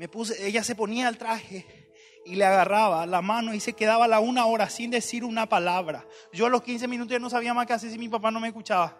Me 0.00 0.08
puse, 0.08 0.46
ella 0.46 0.64
se 0.64 0.74
ponía 0.74 1.10
el 1.10 1.18
traje 1.18 1.92
y 2.24 2.36
le 2.36 2.46
agarraba 2.46 3.04
la 3.04 3.20
mano 3.20 3.52
y 3.52 3.60
se 3.60 3.74
quedaba 3.74 4.08
la 4.08 4.18
una 4.18 4.46
hora 4.46 4.70
sin 4.70 4.90
decir 4.90 5.26
una 5.26 5.46
palabra. 5.46 6.06
Yo 6.32 6.46
a 6.46 6.48
los 6.48 6.62
15 6.62 6.88
minutos 6.88 7.12
ya 7.12 7.18
no 7.18 7.28
sabía 7.28 7.52
más 7.52 7.66
qué 7.66 7.74
hacer 7.74 7.90
si 7.90 7.98
mi 7.98 8.08
papá 8.08 8.30
no 8.30 8.40
me 8.40 8.48
escuchaba. 8.48 8.96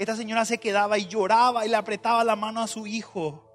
Esta 0.00 0.16
señora 0.16 0.44
se 0.44 0.58
quedaba 0.58 0.98
y 0.98 1.06
lloraba 1.06 1.64
y 1.64 1.68
le 1.68 1.76
apretaba 1.76 2.24
la 2.24 2.34
mano 2.34 2.60
a 2.60 2.66
su 2.66 2.88
hijo. 2.88 3.48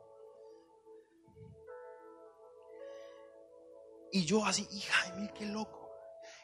Y 4.13 4.23
yo 4.23 4.45
así, 4.45 4.65
hija 4.71 5.11
de 5.11 5.19
mí, 5.19 5.30
qué 5.38 5.45
loco. 5.45 5.91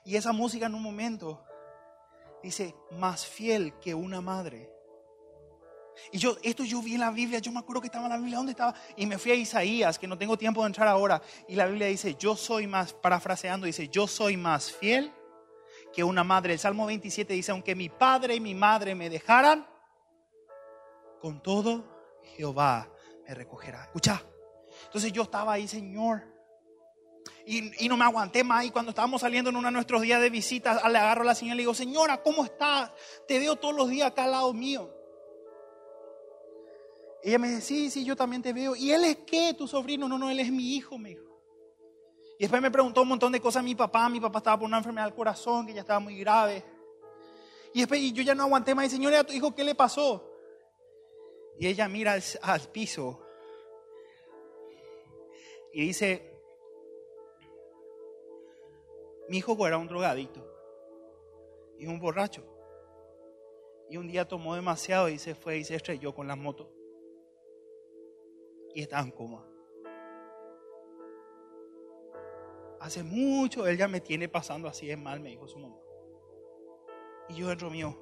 Y 0.03 0.17
esa 0.17 0.33
música 0.33 0.65
en 0.65 0.75
un 0.75 0.83
momento 0.83 1.41
dice, 2.43 2.75
más 2.99 3.25
fiel 3.25 3.79
que 3.79 3.95
una 3.95 4.19
madre. 4.19 4.80
Y 6.11 6.17
yo, 6.17 6.37
esto 6.43 6.63
yo 6.63 6.81
vi 6.81 6.95
en 6.95 7.01
la 7.01 7.11
Biblia, 7.11 7.39
yo 7.39 7.51
me 7.51 7.59
acuerdo 7.59 7.81
que 7.81 7.87
estaba 7.87 8.05
en 8.05 8.11
la 8.11 8.17
Biblia, 8.17 8.37
¿dónde 8.37 8.51
estaba? 8.51 8.73
Y 8.95 9.05
me 9.05 9.17
fui 9.17 9.31
a 9.31 9.35
Isaías, 9.35 9.99
que 9.99 10.07
no 10.07 10.17
tengo 10.17 10.37
tiempo 10.37 10.61
de 10.61 10.67
entrar 10.67 10.87
ahora. 10.87 11.21
Y 11.47 11.55
la 11.55 11.65
Biblia 11.65 11.87
dice, 11.87 12.15
yo 12.17 12.35
soy 12.35 12.67
más, 12.67 12.93
parafraseando, 12.93 13.65
dice, 13.65 13.87
yo 13.89 14.07
soy 14.07 14.37
más 14.37 14.71
fiel 14.71 15.11
que 15.93 16.03
una 16.03 16.23
madre. 16.23 16.53
El 16.53 16.59
Salmo 16.59 16.85
27 16.85 17.33
dice, 17.33 17.51
aunque 17.51 17.75
mi 17.75 17.89
padre 17.89 18.35
y 18.35 18.39
mi 18.39 18.55
madre 18.55 18.95
me 18.95 19.09
dejaran, 19.09 19.67
con 21.19 21.41
todo 21.41 22.19
Jehová 22.35 22.89
me 23.27 23.35
recogerá. 23.35 23.83
Escucha. 23.83 24.23
Entonces 24.85 25.11
yo 25.13 25.23
estaba 25.23 25.53
ahí, 25.53 25.67
Señor. 25.67 26.31
Y, 27.45 27.87
no 27.87 27.97
me 27.97 28.05
aguanté 28.05 28.43
más. 28.43 28.65
Y 28.65 28.71
cuando 28.71 28.91
estábamos 28.91 29.21
saliendo 29.21 29.49
en 29.49 29.55
uno 29.55 29.67
de 29.67 29.73
nuestros 29.73 30.01
días 30.01 30.21
de 30.21 30.29
visitas, 30.29 30.81
le 30.89 30.97
agarro 30.97 31.21
a 31.23 31.25
la 31.25 31.35
señora 31.35 31.55
y 31.55 31.57
le 31.57 31.61
digo, 31.63 31.73
Señora, 31.73 32.21
¿cómo 32.21 32.45
estás? 32.45 32.91
Te 33.27 33.39
veo 33.39 33.55
todos 33.55 33.75
los 33.75 33.89
días 33.89 34.07
acá 34.07 34.23
al 34.23 34.31
lado 34.31 34.53
mío. 34.53 35.00
Ella 37.23 37.37
me 37.37 37.49
dice, 37.49 37.61
sí, 37.61 37.89
sí, 37.89 38.03
yo 38.03 38.15
también 38.15 38.41
te 38.41 38.51
veo. 38.53 38.75
¿Y 38.75 38.91
él 38.91 39.03
es 39.03 39.17
qué? 39.17 39.53
¿Tu 39.53 39.67
sobrino? 39.67 40.07
No, 40.07 40.17
no, 40.17 40.29
él 40.29 40.39
es 40.39 40.51
mi 40.51 40.75
hijo, 40.75 40.97
me 40.97 41.09
dijo. 41.09 41.31
Y 42.39 42.43
después 42.45 42.61
me 42.61 42.71
preguntó 42.71 43.03
un 43.03 43.09
montón 43.09 43.31
de 43.31 43.39
cosas 43.39 43.59
a 43.59 43.63
mi 43.63 43.75
papá. 43.75 44.09
Mi 44.09 44.19
papá 44.19 44.39
estaba 44.39 44.57
por 44.57 44.67
una 44.67 44.77
enfermedad 44.77 45.05
del 45.05 45.13
corazón 45.13 45.67
que 45.67 45.73
ya 45.73 45.81
estaba 45.81 45.99
muy 45.99 46.17
grave. 46.17 46.63
Y 47.73 47.79
después 47.79 48.01
y 48.01 48.11
yo 48.11 48.23
ya 48.23 48.33
no 48.33 48.43
aguanté 48.43 48.73
más. 48.73 48.87
Y 48.87 48.89
señora, 48.89 49.19
¿a 49.19 49.23
tu 49.23 49.33
hijo 49.33 49.53
qué 49.53 49.63
le 49.63 49.75
pasó? 49.75 50.27
Y 51.59 51.67
ella 51.67 51.87
mira 51.87 52.17
al, 52.41 52.61
piso 52.71 53.21
y 55.73 55.85
dice, 55.85 56.41
mi 59.29 59.37
hijo 59.37 59.67
era 59.67 59.77
un 59.77 59.87
drogadito 59.87 60.43
y 61.77 61.85
un 61.85 61.99
borracho. 61.99 62.43
Y 63.91 63.97
un 63.97 64.07
día 64.07 64.27
tomó 64.27 64.55
demasiado 64.55 65.07
y 65.09 65.19
se 65.19 65.35
fue 65.35 65.59
y 65.59 65.63
se 65.63 65.75
estrelló 65.75 66.15
con 66.15 66.27
la 66.27 66.35
moto. 66.35 66.80
Y 68.73 68.81
estaba 68.81 69.03
en 69.03 69.11
coma. 69.11 69.45
Hace 72.79 73.03
mucho 73.03 73.67
él 73.67 73.77
ya 73.77 73.87
me 73.87 74.01
tiene 74.01 74.27
pasando 74.27 74.67
así 74.67 74.87
de 74.87 74.97
mal, 74.97 75.19
me 75.19 75.29
dijo 75.29 75.47
su 75.47 75.59
mamá. 75.59 75.77
Y 77.29 77.35
yo 77.35 77.47
dentro 77.47 77.69
mío, 77.69 77.95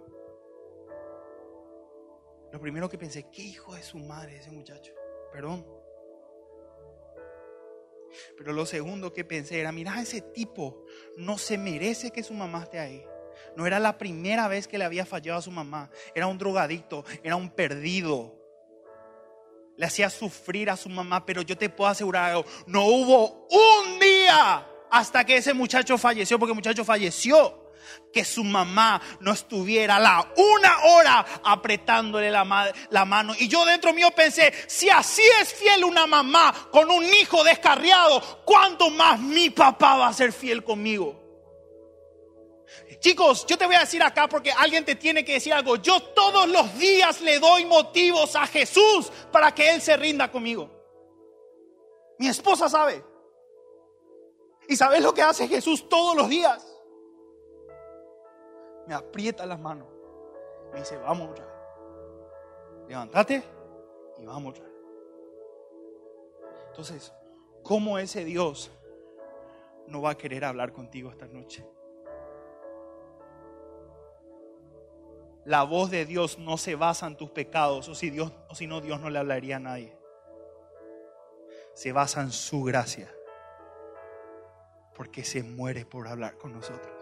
lo 2.51 2.59
primero 2.59 2.89
que 2.89 2.97
pensé, 2.97 3.30
¿qué 3.30 3.41
hijo 3.41 3.76
de 3.76 3.84
su 3.84 3.97
madre 3.99 4.38
ese 4.38 4.51
muchacho? 4.51 4.93
Perdón. 5.32 5.65
Pero 8.38 8.53
lo 8.53 8.65
segundo 8.65 9.13
que 9.13 9.24
pensé 9.24 9.59
era, 9.59 9.72
mira, 9.72 10.01
ese 10.01 10.22
tipo 10.22 10.86
no 11.17 11.38
se 11.38 11.57
merece 11.57 12.11
que 12.11 12.24
su 12.24 12.34
mamá 12.34 12.63
esté 12.63 12.80
ahí. 12.80 13.05
No 13.55 13.67
era 13.67 13.80
la 13.80 13.97
primera 13.97 14.47
vez 14.47 14.67
que 14.67 14.78
le 14.78 14.86
había 14.86 15.05
fallado 15.05 15.39
a 15.39 15.43
su 15.43 15.51
mamá. 15.51 15.91
Era 16.15 16.28
un 16.28 16.38
drogadicto, 16.38 17.03
era 17.22 17.36
un 17.36 17.51
perdido. 17.51 18.39
Le 19.80 19.86
hacía 19.86 20.09
sufrir 20.09 20.69
a 20.69 20.75
su 20.75 20.89
mamá, 20.89 21.25
pero 21.25 21.41
yo 21.41 21.57
te 21.57 21.69
puedo 21.69 21.89
asegurar 21.89 22.32
algo. 22.32 22.45
No 22.67 22.84
hubo 22.84 23.47
un 23.49 23.97
día 23.97 24.67
hasta 24.91 25.23
que 25.23 25.38
ese 25.38 25.53
muchacho 25.53 25.97
falleció, 25.97 26.38
porque 26.38 26.51
el 26.51 26.57
muchacho 26.57 26.84
falleció 26.84 27.71
que 28.11 28.25
su 28.25 28.43
mamá 28.43 29.01
no 29.21 29.32
estuviera 29.32 29.97
la 29.97 30.34
una 30.36 30.84
hora 30.84 31.25
apretándole 31.45 32.30
la, 32.30 32.73
la, 32.89 33.05
mano. 33.05 33.34
Y 33.39 33.47
yo 33.47 33.63
dentro 33.63 33.93
mío 33.93 34.11
pensé, 34.11 34.53
si 34.67 34.89
así 34.89 35.21
es 35.41 35.53
fiel 35.53 35.86
una 35.86 36.05
mamá 36.05 36.53
con 36.73 36.91
un 36.91 37.05
hijo 37.05 37.41
descarriado, 37.45 38.43
¿cuánto 38.43 38.89
más 38.89 39.17
mi 39.21 39.49
papá 39.49 39.95
va 39.95 40.09
a 40.09 40.13
ser 40.13 40.34
fiel 40.34 40.61
conmigo? 40.61 41.28
Chicos, 42.99 43.45
yo 43.45 43.57
te 43.57 43.65
voy 43.65 43.76
a 43.76 43.82
decir 43.82 44.01
acá 44.03 44.28
porque 44.28 44.51
alguien 44.51 44.86
te 44.86 44.95
tiene 44.95 45.26
que 45.26 45.34
decir 45.34 45.53
algo. 45.53 45.76
Yo 45.78 46.01
todos 46.13 46.47
los 46.47 46.78
días 46.78 47.22
le 47.22 47.39
doy 47.39 47.65
motivos 47.65 48.36
a 48.36 48.45
Jesús 48.47 49.11
para 49.32 49.53
que 49.53 49.74
Él 49.74 49.82
se 49.82 49.97
rinda 49.97 50.32
conmigo. 50.32 50.70
Mi 52.17 52.28
esposa 52.28 52.70
sabe. 52.70 53.03
¿Y 54.67 54.76
sabes 54.76 55.01
lo 55.01 55.13
que 55.13 55.22
hace 55.22 55.47
Jesús 55.47 55.89
todos 55.89 56.15
los 56.15 56.30
días? 56.30 56.70
me 58.89 58.95
aprieta 58.95 59.45
las 59.45 59.59
manos. 59.59 59.88
Me 60.74 60.80
dice, 60.80 60.97
vamos 60.97 61.30
otra 61.30 61.45
vez. 61.45 61.53
Levántate 62.88 63.43
y 64.17 64.26
vamos 64.26 64.49
otra 64.49 64.63
vez. 64.63 64.74
Entonces, 66.70 67.13
¿cómo 67.61 67.99
ese 67.99 68.26
Dios 68.26 68.72
no 69.86 70.01
va 70.01 70.11
a 70.11 70.17
querer 70.17 70.43
hablar 70.43 70.74
contigo 70.74 71.11
esta 71.11 71.28
noche? 71.28 71.63
La 75.50 75.64
voz 75.64 75.89
de 75.89 76.06
Dios 76.06 76.38
no 76.38 76.60
se 76.60 76.76
basa 76.76 77.08
en 77.08 77.18
tus 77.18 77.32
pecados, 77.32 77.89
o 77.89 77.95
si 77.95 78.12
Dios, 78.12 78.32
o 78.50 78.54
si 78.54 78.68
no, 78.68 78.82
Dios 78.82 79.00
no 79.02 79.10
le 79.10 79.18
hablaría 79.18 79.56
a 79.56 79.60
nadie. 79.60 79.97
Se 81.74 81.91
basa 81.91 82.22
en 82.22 82.32
su 82.32 82.62
gracia, 82.62 83.12
porque 84.93 85.24
se 85.24 85.41
muere 85.41 85.88
por 85.88 86.08
hablar 86.08 86.38
con 86.38 86.54
nosotros. 86.54 86.93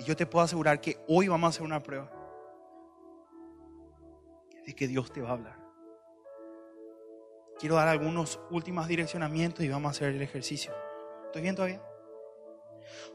Y 0.00 0.02
yo 0.02 0.16
te 0.16 0.26
puedo 0.26 0.44
asegurar 0.44 0.80
que 0.80 0.98
hoy 1.06 1.28
vamos 1.28 1.46
a 1.46 1.50
hacer 1.50 1.62
una 1.62 1.84
prueba 1.84 2.10
de 4.66 4.74
que 4.74 4.88
Dios 4.88 5.12
te 5.12 5.20
va 5.20 5.28
a 5.28 5.32
hablar. 5.34 5.58
Quiero 7.60 7.76
dar 7.76 7.86
algunos 7.86 8.40
últimos 8.50 8.88
direccionamientos 8.88 9.64
y 9.64 9.68
vamos 9.68 9.86
a 9.86 9.90
hacer 9.92 10.08
el 10.08 10.20
ejercicio. 10.20 10.72
¿Estoy 11.26 11.42
bien 11.42 11.54
todavía? 11.54 11.87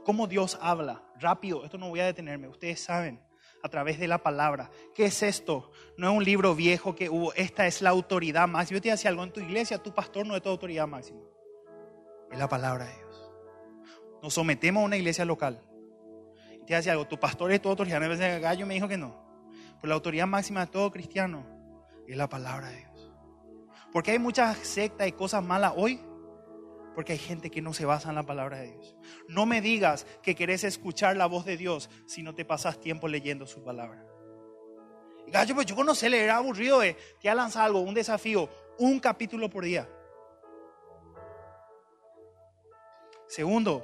¿Cómo 0.03 0.27
Dios 0.27 0.57
habla? 0.61 1.03
Rápido, 1.19 1.63
esto 1.63 1.77
no 1.77 1.89
voy 1.89 1.99
a 1.99 2.05
detenerme. 2.05 2.47
Ustedes 2.47 2.81
saben, 2.81 3.21
a 3.61 3.69
través 3.69 3.99
de 3.99 4.07
la 4.07 4.21
palabra. 4.21 4.69
¿Qué 4.93 5.05
es 5.05 5.23
esto? 5.23 5.71
No 5.97 6.09
es 6.09 6.17
un 6.17 6.23
libro 6.23 6.55
viejo 6.55 6.95
que 6.95 7.09
hubo. 7.09 7.33
Esta 7.33 7.67
es 7.67 7.81
la 7.81 7.91
autoridad 7.91 8.47
máxima. 8.47 8.77
Yo 8.77 8.81
te 8.81 8.89
decía 8.89 9.09
algo 9.09 9.23
en 9.23 9.31
tu 9.31 9.39
iglesia, 9.39 9.77
tu 9.77 9.93
pastor 9.93 10.25
no 10.25 10.35
es 10.35 10.41
tu 10.41 10.49
autoridad 10.49 10.87
máxima. 10.87 11.21
Es 12.31 12.37
la 12.37 12.49
palabra 12.49 12.85
de 12.85 12.95
Dios. 12.95 13.31
Nos 14.21 14.33
sometemos 14.33 14.81
a 14.81 14.85
una 14.85 14.97
iglesia 14.97 15.25
local 15.25 15.61
te 16.65 16.75
hace 16.75 16.89
algo, 16.89 17.05
tu 17.05 17.19
pastor 17.19 17.51
es 17.51 17.61
tu 17.61 17.69
autoridad. 17.69 17.99
No 17.99 18.05
el 18.11 18.41
gallo 18.41 18.65
me 18.65 18.73
dijo 18.73 18.87
que 18.87 18.97
no. 18.97 19.15
Pues 19.79 19.89
la 19.89 19.95
autoridad 19.95 20.27
máxima 20.27 20.65
de 20.65 20.71
todo 20.71 20.91
cristiano 20.91 21.45
es 22.07 22.15
la 22.15 22.29
palabra 22.29 22.69
de 22.69 22.77
Dios. 22.77 23.11
Porque 23.91 24.11
hay 24.11 24.19
muchas 24.19 24.57
sectas 24.57 25.07
y 25.07 25.11
cosas 25.11 25.43
malas 25.43 25.73
hoy. 25.75 25.99
Porque 26.95 27.13
hay 27.13 27.19
gente 27.19 27.49
que 27.49 27.61
no 27.61 27.73
se 27.73 27.85
basa 27.85 28.09
en 28.09 28.15
la 28.15 28.25
palabra 28.25 28.59
de 28.59 28.71
Dios. 28.71 28.95
No 29.27 29.45
me 29.45 29.61
digas 29.61 30.05
que 30.21 30.35
querés 30.35 30.63
escuchar 30.63 31.17
la 31.17 31.25
voz 31.25 31.45
de 31.45 31.57
Dios 31.57 31.89
si 32.05 32.23
no 32.23 32.35
te 32.35 32.45
pasas 32.45 32.79
tiempo 32.79 33.07
leyendo 33.07 33.47
su 33.47 33.63
palabra. 33.63 34.05
gallo, 35.27 35.55
pues 35.55 35.65
yo 35.65 35.83
no 35.83 35.95
sé 35.95 36.09
leer 36.09 36.29
aburrido. 36.29 36.83
Eh. 36.83 36.95
Te 37.19 37.29
ha 37.29 37.35
lanzado 37.35 37.65
algo, 37.65 37.79
un 37.81 37.93
desafío, 37.93 38.49
un 38.77 38.99
capítulo 38.99 39.49
por 39.49 39.63
día. 39.63 39.89
Segundo, 43.27 43.83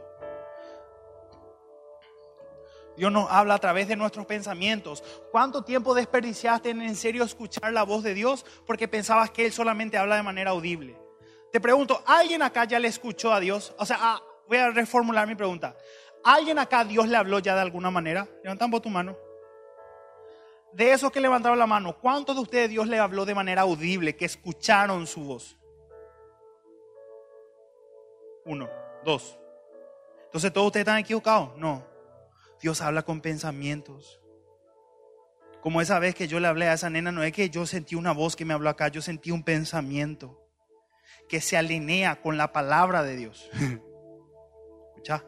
Dios 2.99 3.11
nos 3.11 3.31
habla 3.31 3.55
a 3.55 3.59
través 3.59 3.87
de 3.87 3.95
nuestros 3.95 4.25
pensamientos. 4.25 5.03
¿Cuánto 5.31 5.63
tiempo 5.63 5.95
desperdiciaste 5.95 6.69
en 6.69 6.81
en 6.81 6.97
serio 6.97 7.23
escuchar 7.23 7.71
la 7.71 7.83
voz 7.83 8.03
de 8.03 8.13
Dios 8.13 8.45
porque 8.67 8.89
pensabas 8.89 9.31
que 9.31 9.45
Él 9.45 9.53
solamente 9.53 9.97
habla 9.97 10.17
de 10.17 10.23
manera 10.23 10.51
audible? 10.51 11.08
Te 11.51 11.59
pregunto, 11.59 12.03
¿alguien 12.05 12.41
acá 12.41 12.65
ya 12.65 12.79
le 12.79 12.87
escuchó 12.87 13.33
a 13.33 13.39
Dios? 13.39 13.73
O 13.77 13.85
sea, 13.85 13.97
ah, 13.99 14.23
voy 14.47 14.57
a 14.57 14.69
reformular 14.69 15.27
mi 15.27 15.35
pregunta. 15.35 15.75
¿Alguien 16.23 16.59
acá 16.59 16.83
Dios 16.83 17.07
le 17.07 17.17
habló 17.17 17.39
ya 17.39 17.55
de 17.55 17.61
alguna 17.61 17.89
manera? 17.89 18.27
Levantamos 18.43 18.81
tu 18.81 18.89
mano. 18.89 19.17
De 20.73 20.91
esos 20.91 21.11
que 21.11 21.19
levantaron 21.19 21.57
la 21.57 21.65
mano, 21.65 21.97
¿cuántos 21.97 22.35
de 22.35 22.41
ustedes 22.43 22.69
Dios 22.69 22.87
le 22.87 22.99
habló 22.99 23.25
de 23.25 23.33
manera 23.33 23.63
audible, 23.63 24.15
que 24.15 24.25
escucharon 24.25 25.07
su 25.07 25.21
voz? 25.21 25.57
Uno, 28.45 28.69
dos. 29.03 29.39
Entonces, 30.25 30.53
¿todos 30.53 30.67
ustedes 30.67 30.83
están 30.83 30.99
equivocados? 30.99 31.57
No. 31.57 31.83
Dios 32.61 32.81
habla 32.81 33.01
con 33.01 33.21
pensamientos. 33.21 34.21
Como 35.61 35.81
esa 35.81 35.97
vez 35.97 36.13
que 36.13 36.27
yo 36.27 36.39
le 36.39 36.47
hablé 36.47 36.67
a 36.67 36.73
esa 36.73 36.91
nena, 36.91 37.11
no 37.11 37.23
es 37.23 37.33
que 37.33 37.49
yo 37.49 37.65
sentí 37.65 37.95
una 37.95 38.11
voz 38.11 38.35
que 38.35 38.45
me 38.45 38.53
habló 38.53 38.69
acá, 38.69 38.89
yo 38.89 39.01
sentí 39.01 39.31
un 39.31 39.43
pensamiento 39.43 40.48
que 41.27 41.41
se 41.41 41.57
alinea 41.57 42.21
con 42.21 42.37
la 42.37 42.51
palabra 42.51 43.03
de 43.03 43.15
Dios. 43.15 43.49
¿Escucha? 44.89 45.23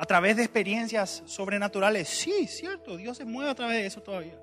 A 0.00 0.04
través 0.04 0.36
de 0.36 0.44
experiencias 0.44 1.22
sobrenaturales, 1.26 2.08
sí, 2.08 2.46
cierto, 2.46 2.96
Dios 2.96 3.16
se 3.16 3.24
mueve 3.24 3.50
a 3.50 3.54
través 3.54 3.78
de 3.78 3.86
eso 3.86 4.00
todavía. 4.00 4.40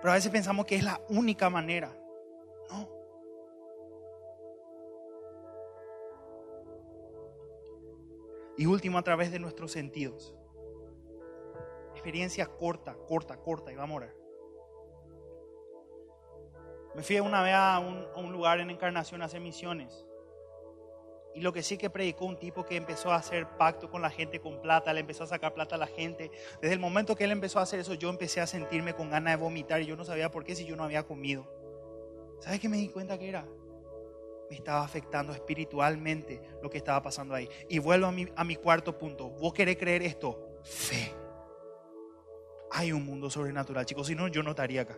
Pero 0.00 0.12
a 0.12 0.14
veces 0.14 0.30
pensamos 0.30 0.64
que 0.64 0.76
es 0.76 0.84
la 0.84 1.00
única 1.10 1.50
manera. 1.50 1.94
No. 2.70 2.88
Y 8.56 8.66
último, 8.66 8.98
a 8.98 9.02
través 9.02 9.32
de 9.32 9.38
nuestros 9.38 9.72
sentidos. 9.72 10.34
Experiencia 11.92 12.46
corta, 12.46 12.96
corta, 13.06 13.36
corta, 13.38 13.72
y 13.72 13.76
vamos 13.76 13.94
a 13.94 13.96
orar. 13.96 14.23
Me 16.94 17.02
fui 17.02 17.18
una 17.18 17.42
vez 17.42 17.54
a 17.54 17.80
un, 17.80 18.32
lugar 18.32 18.60
en 18.60 18.70
Encarnación 18.70 19.22
a 19.22 19.24
hacer 19.24 19.40
misiones. 19.40 20.04
Y 21.34 21.40
lo 21.40 21.52
que 21.52 21.64
sí 21.64 21.76
que 21.76 21.90
predicó 21.90 22.26
un 22.26 22.38
tipo 22.38 22.64
que 22.64 22.76
empezó 22.76 23.10
a 23.10 23.16
hacer 23.16 23.48
pacto 23.58 23.90
con 23.90 24.00
la 24.00 24.10
gente 24.10 24.40
con 24.40 24.62
plata, 24.62 24.92
le 24.92 25.00
empezó 25.00 25.24
a 25.24 25.26
sacar 25.26 25.52
plata 25.52 25.74
a 25.74 25.78
la 25.78 25.88
gente. 25.88 26.30
Desde 26.62 26.74
el 26.74 26.78
momento 26.78 27.16
que 27.16 27.24
él 27.24 27.32
empezó 27.32 27.58
a 27.58 27.62
hacer 27.62 27.80
eso, 27.80 27.94
yo 27.94 28.08
empecé 28.08 28.40
a 28.40 28.46
sentirme 28.46 28.94
con 28.94 29.10
ganas 29.10 29.36
de 29.36 29.42
vomitar 29.42 29.82
y 29.82 29.86
yo 29.86 29.96
no 29.96 30.04
sabía 30.04 30.30
por 30.30 30.44
qué 30.44 30.54
si 30.54 30.64
yo 30.64 30.76
no 30.76 30.84
había 30.84 31.02
comido. 31.02 31.44
¿Sabes 32.38 32.60
qué 32.60 32.68
me 32.68 32.76
di 32.76 32.88
cuenta 32.88 33.18
que 33.18 33.28
era? 33.28 33.44
Me 34.48 34.56
estaba 34.56 34.84
afectando 34.84 35.32
espiritualmente 35.32 36.40
lo 36.62 36.70
que 36.70 36.78
estaba 36.78 37.02
pasando 37.02 37.34
ahí. 37.34 37.48
Y 37.68 37.80
vuelvo 37.80 38.06
a 38.06 38.12
mi, 38.12 38.28
a 38.36 38.44
mi 38.44 38.54
cuarto 38.54 38.96
punto. 38.96 39.30
¿Vos 39.30 39.52
querés 39.52 39.76
creer 39.76 40.02
esto? 40.02 40.60
Fe. 40.62 41.12
Hay 42.70 42.92
un 42.92 43.04
mundo 43.04 43.28
sobrenatural, 43.28 43.84
chicos. 43.84 44.06
Si 44.06 44.14
no, 44.14 44.28
yo 44.28 44.44
no 44.44 44.50
estaría 44.50 44.82
acá. 44.82 44.96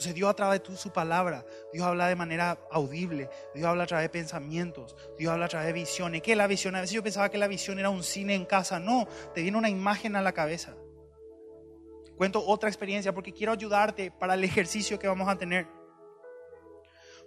Entonces 0.00 0.14
Dios 0.14 0.30
a 0.30 0.34
través 0.34 0.62
de 0.62 0.76
su 0.78 0.90
palabra, 0.90 1.44
Dios 1.74 1.86
habla 1.86 2.08
de 2.08 2.16
manera 2.16 2.58
audible, 2.70 3.28
Dios 3.54 3.66
habla 3.66 3.84
a 3.84 3.86
través 3.86 4.06
de 4.06 4.08
pensamientos, 4.08 4.96
Dios 5.18 5.30
habla 5.30 5.44
a 5.44 5.48
través 5.48 5.66
de 5.66 5.74
visiones. 5.74 6.22
¿Qué 6.22 6.32
es 6.32 6.38
la 6.38 6.46
visión? 6.46 6.74
A 6.74 6.80
veces 6.80 6.94
yo 6.94 7.02
pensaba 7.02 7.28
que 7.28 7.36
la 7.36 7.48
visión 7.48 7.78
era 7.78 7.90
un 7.90 8.02
cine 8.02 8.34
en 8.34 8.46
casa. 8.46 8.80
No, 8.80 9.06
te 9.34 9.42
viene 9.42 9.58
una 9.58 9.68
imagen 9.68 10.16
a 10.16 10.22
la 10.22 10.32
cabeza. 10.32 10.74
Cuento 12.16 12.42
otra 12.46 12.70
experiencia 12.70 13.12
porque 13.12 13.34
quiero 13.34 13.52
ayudarte 13.52 14.10
para 14.10 14.32
el 14.32 14.42
ejercicio 14.42 14.98
que 14.98 15.06
vamos 15.06 15.28
a 15.28 15.36
tener. 15.36 15.66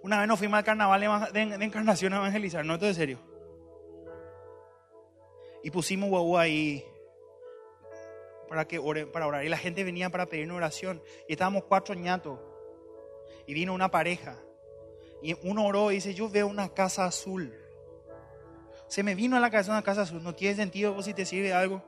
Una 0.02 0.18
vez 0.18 0.28
nos 0.28 0.40
fuimos 0.40 0.58
al 0.58 0.64
carnaval 0.64 1.32
de 1.32 1.42
encarnación 1.42 2.14
a 2.14 2.18
evangelizar, 2.18 2.66
no, 2.66 2.74
esto 2.74 2.88
es 2.88 2.96
serio. 2.96 3.20
Y 5.62 5.70
pusimos 5.70 6.10
guau 6.10 6.40
ahí 6.40 6.84
para 8.50 8.66
que 8.66 8.82
para 9.14 9.28
orar. 9.28 9.46
Y 9.46 9.50
la 9.50 9.58
gente 9.58 9.84
venía 9.84 10.10
para 10.10 10.26
pedir 10.26 10.46
una 10.46 10.56
oración. 10.56 11.04
Y 11.28 11.34
estábamos 11.34 11.66
cuatro 11.66 11.94
ñatos 11.94 12.40
y 13.46 13.54
vino 13.54 13.74
una 13.74 13.90
pareja. 13.90 14.38
Y 15.22 15.36
uno 15.44 15.66
oró 15.66 15.92
y 15.92 15.96
dice, 15.96 16.14
yo 16.14 16.30
veo 16.30 16.48
una 16.48 16.70
casa 16.70 17.06
azul. 17.06 17.54
Se 18.88 19.04
me 19.04 19.16
vino 19.16 19.38
a 19.38 19.40
la 19.40 19.50
cabeza 19.50 19.72
una 19.72 19.82
casa 19.82 20.02
azul. 20.02 20.22
No 20.22 20.36
tiene 20.36 20.56
sentido 20.56 21.02
si 21.02 21.14
te 21.14 21.26
sirve 21.26 21.54
algo. 21.54 21.82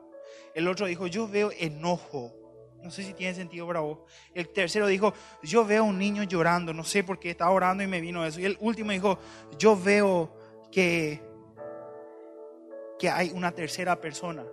El 0.54 0.68
otro 0.68 0.86
dijo, 0.86 1.08
yo 1.08 1.28
veo 1.28 1.52
enojo. 1.58 2.34
No 2.82 2.92
sé 2.92 3.04
si 3.04 3.14
tiene 3.14 3.34
sentido 3.34 3.68
para 3.68 3.82
vos. 3.82 4.00
El 4.34 4.50
tercero 4.50 4.88
dijo, 4.88 5.14
yo 5.44 5.66
veo 5.66 5.84
un 5.84 5.98
niño 5.98 6.24
llorando. 6.24 6.74
No 6.74 6.84
sé 6.84 7.04
por 7.04 7.20
qué 7.20 7.32
estaba 7.32 7.52
orando 7.52 7.84
y 7.84 7.88
me 7.88 8.00
vino 8.00 8.26
eso. 8.26 8.40
Y 8.40 8.46
el 8.46 8.58
último 8.62 8.92
dijo, 8.92 9.20
yo 9.58 9.76
veo 9.76 10.34
que, 10.72 11.22
que 12.98 13.10
hay 13.10 13.32
una 13.32 13.52
tercera 13.52 14.00
persona. 14.00 14.46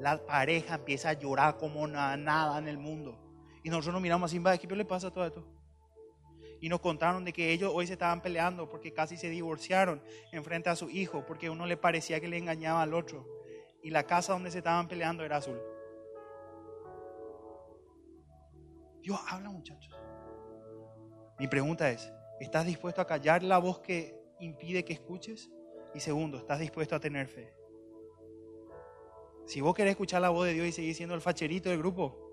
La 0.00 0.24
pareja 0.26 0.74
empieza 0.74 1.10
a 1.10 1.12
llorar 1.14 1.56
como 1.56 1.86
nada, 1.86 2.58
en 2.58 2.68
el 2.68 2.78
mundo. 2.78 3.18
Y 3.62 3.70
nosotros 3.70 3.94
nos 3.94 4.02
miramos 4.02 4.30
así, 4.30 4.42
¿qué 4.60 4.76
le 4.76 4.84
pasa 4.84 5.06
a 5.06 5.10
todo 5.10 5.24
esto? 5.24 5.46
Y 6.64 6.70
nos 6.70 6.80
contaron 6.80 7.26
de 7.26 7.34
que 7.34 7.52
ellos 7.52 7.70
hoy 7.74 7.86
se 7.86 7.92
estaban 7.92 8.22
peleando 8.22 8.70
porque 8.70 8.90
casi 8.90 9.18
se 9.18 9.28
divorciaron 9.28 10.00
en 10.32 10.42
frente 10.42 10.70
a 10.70 10.76
su 10.76 10.88
hijo 10.88 11.22
porque 11.26 11.50
uno 11.50 11.66
le 11.66 11.76
parecía 11.76 12.20
que 12.20 12.26
le 12.26 12.38
engañaba 12.38 12.80
al 12.80 12.94
otro 12.94 13.28
y 13.82 13.90
la 13.90 14.04
casa 14.04 14.32
donde 14.32 14.50
se 14.50 14.58
estaban 14.58 14.88
peleando 14.88 15.26
era 15.26 15.36
azul. 15.36 15.60
Dios 19.02 19.20
habla 19.28 19.50
muchachos. 19.50 19.94
Mi 21.38 21.48
pregunta 21.48 21.90
es, 21.90 22.10
¿estás 22.40 22.64
dispuesto 22.64 23.02
a 23.02 23.06
callar 23.06 23.42
la 23.42 23.58
voz 23.58 23.80
que 23.80 24.18
impide 24.40 24.86
que 24.86 24.94
escuches? 24.94 25.50
Y 25.94 26.00
segundo, 26.00 26.38
¿estás 26.38 26.60
dispuesto 26.60 26.96
a 26.96 27.00
tener 27.00 27.28
fe? 27.28 27.54
Si 29.44 29.60
vos 29.60 29.74
querés 29.74 29.90
escuchar 29.90 30.22
la 30.22 30.30
voz 30.30 30.46
de 30.46 30.54
Dios 30.54 30.66
y 30.66 30.72
seguir 30.72 30.94
siendo 30.94 31.14
el 31.14 31.20
facherito 31.20 31.68
del 31.68 31.76
grupo, 31.80 32.23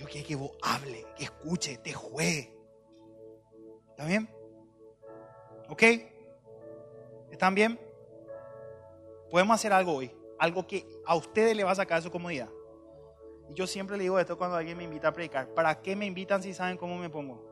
Yo 0.00 0.06
quiero 0.06 0.26
que 0.26 0.34
vos 0.34 0.52
hable, 0.62 1.04
que 1.14 1.24
escuche, 1.24 1.76
te 1.76 1.92
juegue. 1.92 2.50
¿Está 3.90 4.06
bien? 4.06 4.30
¿Ok? 5.68 5.82
¿Están 7.30 7.54
bien? 7.54 7.78
Podemos 9.30 9.54
hacer 9.54 9.74
algo 9.74 9.96
hoy, 9.96 10.10
algo 10.38 10.66
que 10.66 10.88
a 11.04 11.14
ustedes 11.16 11.54
le 11.54 11.64
va 11.64 11.72
a 11.72 11.74
sacar 11.74 12.00
su 12.00 12.10
comodidad. 12.10 12.48
Y 13.50 13.52
yo 13.52 13.66
siempre 13.66 13.98
le 13.98 14.04
digo 14.04 14.18
esto 14.18 14.38
cuando 14.38 14.56
alguien 14.56 14.78
me 14.78 14.84
invita 14.84 15.08
a 15.08 15.12
predicar. 15.12 15.52
¿Para 15.52 15.82
qué 15.82 15.94
me 15.94 16.06
invitan 16.06 16.42
si 16.42 16.54
saben 16.54 16.78
cómo 16.78 16.96
me 16.96 17.10
pongo? 17.10 17.44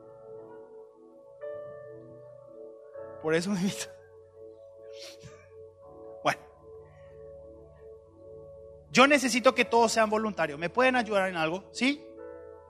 Por 3.20 3.34
eso 3.34 3.50
me 3.50 3.60
invitan. 3.60 3.92
Bueno. 6.22 6.40
Yo 8.90 9.06
necesito 9.06 9.54
que 9.54 9.66
todos 9.66 9.92
sean 9.92 10.08
voluntarios. 10.08 10.58
¿Me 10.58 10.70
pueden 10.70 10.96
ayudar 10.96 11.28
en 11.28 11.36
algo? 11.36 11.64
¿Sí? 11.72 12.07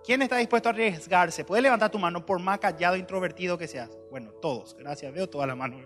¿Quién 0.05 0.22
está 0.22 0.36
dispuesto 0.36 0.68
a 0.68 0.72
arriesgarse? 0.72 1.44
Puede 1.44 1.62
levantar 1.62 1.90
tu 1.90 1.99
mano 1.99 2.24
por 2.24 2.38
más 2.38 2.59
callado, 2.59 2.96
introvertido 2.96 3.59
que 3.59 3.68
seas. 3.68 3.90
Bueno, 4.11 4.32
todos, 4.32 4.74
gracias, 4.74 5.12
veo 5.12 5.28
toda 5.28 5.46
la 5.46 5.55
mano. 5.55 5.78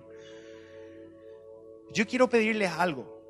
Yo 1.91 2.07
quiero 2.07 2.29
pedirles 2.29 2.71
algo. 2.71 3.21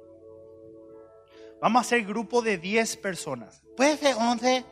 Vamos 1.61 1.81
a 1.81 1.83
hacer 1.83 2.05
grupo 2.05 2.43
de 2.43 2.59
10 2.59 2.97
personas. 2.99 3.63
¿Puede 3.77 3.97
ser 3.97 4.17
11? 4.19 4.65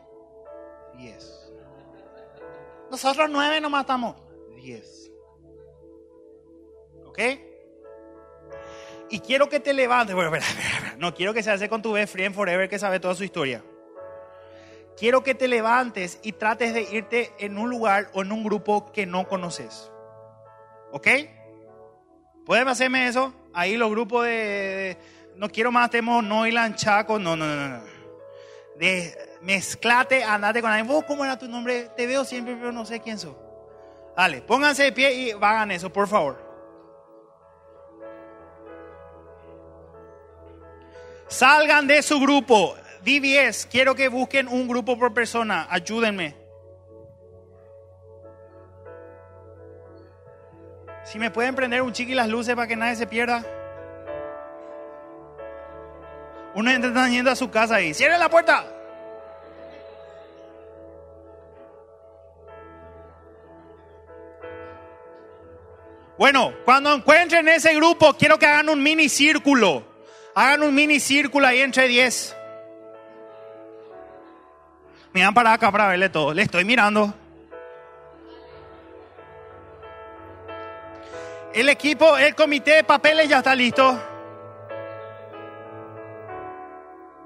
10. 0.99 1.53
Nosotros 2.91 3.29
9 3.31 3.61
no 3.61 3.71
matamos. 3.71 4.17
10. 4.57 5.13
¿Ok? 7.07 7.19
Y 9.09 9.21
quiero 9.21 9.49
que 9.49 9.61
te 9.61 9.73
levantes. 9.73 10.15
Bueno, 10.15 10.33
no 10.99 11.15
quiero 11.15 11.33
que 11.33 11.43
se 11.43 11.51
hace 11.51 11.69
con 11.69 11.81
tu 11.81 11.93
best 11.93 12.13
friend 12.13 12.35
forever 12.35 12.69
que 12.69 12.79
sabe 12.79 13.01
toda 13.01 13.15
su 13.15 13.25
historia 13.25 13.65
quiero 15.01 15.25
que 15.25 15.35
te 15.35 15.49
levantes 15.49 16.21
y 16.23 16.33
trates 16.33 16.75
de 16.75 16.83
irte 16.83 17.33
en 17.39 17.57
un 17.57 17.71
lugar 17.71 18.11
o 18.13 18.21
en 18.21 18.31
un 18.33 18.45
grupo 18.45 18.93
que 18.93 19.07
no 19.07 19.27
conoces. 19.27 19.91
¿Ok? 20.93 21.09
¿Pueden 22.45 22.69
hacerme 22.69 23.09
eso? 23.09 23.33
Ahí 23.55 23.79
los 23.79 23.91
grupos 23.91 24.27
de, 24.27 24.99
no 25.37 25.49
quiero 25.49 25.73
más, 25.73 25.89
tenemos 25.89 26.23
no 26.23 26.47
y 26.47 26.53
lanchaco, 26.53 27.19
no, 27.19 27.35
no, 27.35 27.47
no, 27.47 27.69
no. 27.69 27.83
Mezclate, 29.41 30.23
andate 30.23 30.61
con 30.61 30.71
alguien. 30.71 30.87
¿Vos 30.87 31.05
cómo 31.07 31.25
era 31.25 31.39
tu 31.39 31.49
nombre? 31.49 31.89
Te 31.97 32.07
veo 32.07 32.25
siempre, 32.25 32.55
pero 32.57 32.71
no 32.71 32.85
sé 32.85 33.01
quién 33.01 33.19
sos. 33.19 33.37
Dale, 34.15 34.43
pónganse 34.43 34.83
de 34.83 34.93
pie 34.93 35.15
y 35.15 35.31
hagan 35.31 35.71
eso, 35.71 35.91
por 35.91 36.09
favor. 36.09 36.39
Salgan 41.29 41.87
de 41.87 42.03
su 42.03 42.21
grupo. 42.21 42.77
DBS, 43.03 43.67
quiero 43.71 43.95
que 43.95 44.09
busquen 44.09 44.49
un 44.49 44.69
grupo 44.69 44.99
por 44.99 45.15
persona. 45.15 45.67
Ayúdenme. 45.71 46.37
Si 51.05 51.19
me 51.19 51.31
pueden 51.31 51.55
prender 51.55 51.83
un 51.83 51.93
chiqui 51.93 52.15
las 52.15 52.29
luces 52.29 52.55
para 52.55 52.69
que 52.69 52.77
nadie 52.77 52.97
se 52.97 53.07
pierda. 53.07 53.45
Uno 56.55 56.71
está 56.71 57.09
yendo 57.09 57.31
a 57.31 57.37
su 57.37 57.51
casa 57.51 57.81
y 57.81 57.95
cierren 57.95 58.21
la 58.21 58.29
puerta. 58.29 58.65
Bueno, 66.19 66.53
cuando 66.67 66.93
encuentren 66.93 67.49
ese 67.49 67.75
grupo, 67.75 68.13
quiero 68.13 68.39
que 68.39 68.45
hagan 68.45 68.69
un 68.69 68.83
mini 68.83 69.09
círculo. 69.09 69.85
Hagan 70.35 70.63
un 70.63 70.75
mini 70.75 71.01
círculo 71.01 71.47
ahí 71.47 71.61
entre 71.63 71.89
10. 71.89 72.37
Miran 75.13 75.35
para 75.35 75.53
acá 75.53 75.73
para 75.73 75.89
verle 75.89 76.09
todo. 76.09 76.33
Le 76.33 76.43
estoy 76.43 76.65
mirando. 76.65 77.13
El 81.53 81.69
equipo, 81.69 82.17
el 82.17 82.35
comité 82.35 82.77
de 82.77 82.85
papeles 82.85 83.29
ya 83.29 83.39
está 83.39 83.55
listo. 83.55 84.01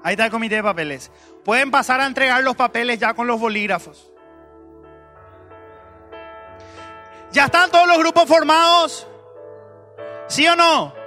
Ahí 0.03 0.13
está 0.13 0.25
el 0.25 0.31
comité 0.31 0.55
de 0.55 0.63
papeles. 0.63 1.11
Pueden 1.43 1.69
pasar 1.69 2.01
a 2.01 2.05
entregar 2.05 2.43
los 2.43 2.55
papeles 2.55 2.99
ya 2.99 3.13
con 3.13 3.27
los 3.27 3.39
bolígrafos. 3.39 4.11
¿Ya 7.31 7.45
están 7.45 7.69
todos 7.69 7.87
los 7.87 7.99
grupos 7.99 8.25
formados? 8.25 9.07
¿Sí 10.27 10.47
o 10.47 10.55
no? 10.55 11.04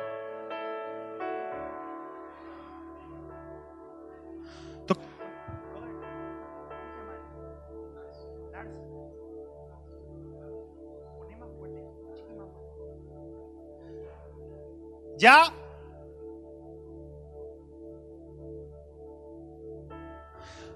¿Ya? 15.18 15.52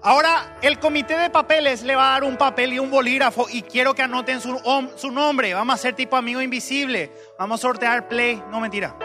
Ahora 0.05 0.57
el 0.61 0.79
comité 0.79 1.17
de 1.17 1.29
papeles 1.29 1.81
le 1.83 1.95
va 1.95 2.09
a 2.09 2.11
dar 2.11 2.25
un 2.25 2.35
papel 2.35 2.73
y 2.73 2.79
un 2.79 2.91
bolígrafo 2.91 3.47
y 3.49 3.61
quiero 3.61 3.95
que 3.95 4.01
anoten 4.01 4.41
su, 4.41 4.59
su 4.97 5.11
nombre. 5.11 5.53
Vamos 5.53 5.71
a 5.71 5.75
hacer 5.75 5.95
tipo 5.95 6.17
amigo 6.17 6.41
invisible. 6.41 7.09
Vamos 7.39 7.61
a 7.61 7.61
sortear 7.61 8.09
play. 8.09 8.43
No 8.51 8.59
mentira. 8.59 8.97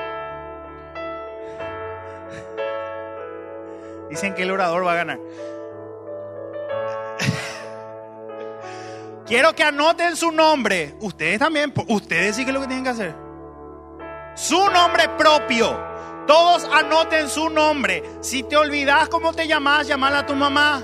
Dicen 4.10 4.34
que 4.34 4.42
el 4.42 4.50
orador 4.50 4.84
va 4.84 4.92
a 4.92 4.96
ganar. 4.96 5.20
Quiero 9.24 9.54
que 9.54 9.62
anoten 9.62 10.16
su 10.16 10.32
nombre. 10.32 10.96
Ustedes 11.00 11.38
también. 11.38 11.72
Ustedes 11.86 12.34
sí 12.34 12.42
que 12.44 12.50
es 12.50 12.54
lo 12.54 12.60
que 12.60 12.66
tienen 12.66 12.82
que 12.82 12.90
hacer. 12.90 13.27
Su 14.38 14.70
nombre 14.70 15.08
propio. 15.18 15.76
Todos 16.28 16.62
anoten 16.72 17.28
su 17.28 17.50
nombre. 17.50 18.04
Si 18.20 18.44
te 18.44 18.56
olvidas 18.56 19.08
cómo 19.08 19.32
te 19.32 19.48
llamas, 19.48 19.88
llamala 19.88 20.20
a 20.20 20.26
tu 20.26 20.36
mamá. 20.36 20.80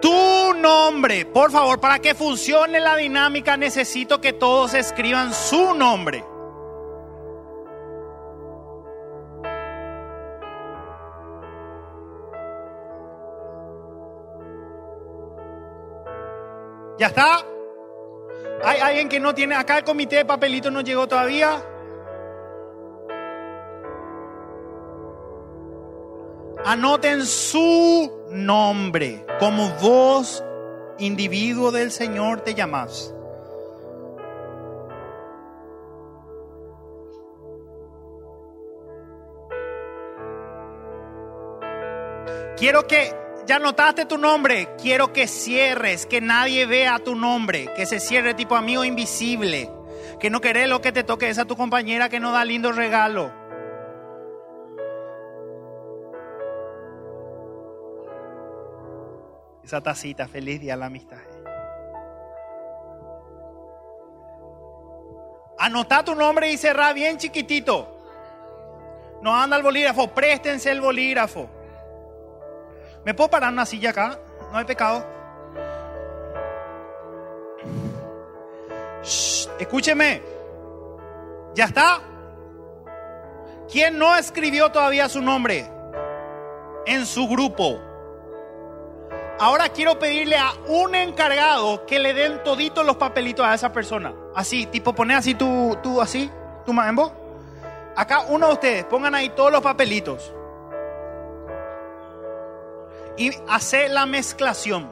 Tu 0.00 0.54
nombre, 0.54 1.26
por 1.26 1.50
favor, 1.50 1.78
para 1.78 1.98
que 1.98 2.14
funcione 2.14 2.80
la 2.80 2.96
dinámica 2.96 3.58
necesito 3.58 4.18
que 4.18 4.32
todos 4.32 4.72
escriban 4.72 5.34
su 5.34 5.74
nombre. 5.74 6.24
¿Ya 16.98 17.08
está? 17.08 17.44
¿Hay 18.62 18.80
alguien 18.80 19.08
que 19.08 19.20
no 19.20 19.34
tiene? 19.34 19.54
Acá 19.54 19.78
el 19.78 19.84
comité 19.84 20.16
de 20.16 20.24
papelito 20.24 20.70
no 20.70 20.80
llegó 20.82 21.06
todavía. 21.06 21.62
Anoten 26.64 27.24
su 27.24 28.26
nombre, 28.30 29.24
como 29.38 29.70
vos, 29.80 30.44
individuo 30.98 31.70
del 31.72 31.90
Señor, 31.90 32.42
te 32.42 32.54
llamas. 32.54 33.14
Quiero 42.58 42.86
que 42.86 43.14
ya 43.46 43.58
notaste 43.58 44.06
tu 44.06 44.18
nombre, 44.18 44.68
quiero 44.80 45.12
que 45.12 45.26
cierres, 45.26 46.06
que 46.06 46.20
nadie 46.20 46.66
vea 46.66 46.98
tu 46.98 47.14
nombre, 47.14 47.68
que 47.74 47.86
se 47.86 48.00
cierre 48.00 48.34
tipo 48.34 48.56
amigo 48.56 48.84
invisible, 48.84 49.70
que 50.18 50.30
no 50.30 50.40
querés 50.40 50.68
lo 50.68 50.80
que 50.80 50.92
te 50.92 51.04
toque 51.04 51.28
es 51.28 51.38
a 51.38 51.44
tu 51.44 51.56
compañera 51.56 52.08
que 52.08 52.20
no 52.20 52.32
da 52.32 52.44
lindo 52.44 52.72
regalo. 52.72 53.32
Esa 59.64 59.80
tacita, 59.80 60.26
feliz 60.26 60.60
día 60.60 60.76
la 60.76 60.86
amistad. 60.86 61.18
Anota 65.58 66.02
tu 66.04 66.14
nombre 66.14 66.50
y 66.50 66.56
cerrá 66.56 66.92
bien 66.92 67.18
chiquitito. 67.18 68.00
No 69.22 69.36
anda 69.36 69.56
el 69.56 69.62
bolígrafo, 69.62 70.08
préstense 70.08 70.70
el 70.70 70.80
bolígrafo. 70.80 71.50
¿Me 73.04 73.14
puedo 73.14 73.30
parar 73.30 73.52
una 73.52 73.64
silla 73.64 73.90
acá? 73.90 74.18
No 74.52 74.58
hay 74.58 74.64
pecado. 74.64 75.04
escúcheme. 79.58 80.22
¿Ya 81.54 81.64
está? 81.64 82.00
¿Quién 83.70 83.98
no 83.98 84.14
escribió 84.16 84.70
todavía 84.70 85.08
su 85.08 85.22
nombre 85.22 85.70
en 86.86 87.06
su 87.06 87.26
grupo? 87.28 87.80
Ahora 89.38 89.70
quiero 89.70 89.98
pedirle 89.98 90.36
a 90.36 90.52
un 90.68 90.94
encargado 90.94 91.86
que 91.86 91.98
le 91.98 92.12
den 92.12 92.42
toditos 92.44 92.84
los 92.84 92.96
papelitos 92.96 93.46
a 93.46 93.54
esa 93.54 93.72
persona. 93.72 94.12
Así, 94.34 94.66
tipo, 94.66 94.92
poné 94.92 95.14
así 95.14 95.34
tú, 95.34 95.78
tú 95.82 96.00
así, 96.00 96.30
tu 96.66 96.74
mambo. 96.74 97.12
Acá 97.96 98.26
uno 98.28 98.48
de 98.48 98.52
ustedes, 98.52 98.84
pongan 98.84 99.14
ahí 99.14 99.30
todos 99.30 99.50
los 99.50 99.62
papelitos 99.62 100.34
y 103.20 103.30
hace 103.48 103.90
la 103.90 104.06
mezclación. 104.06 104.90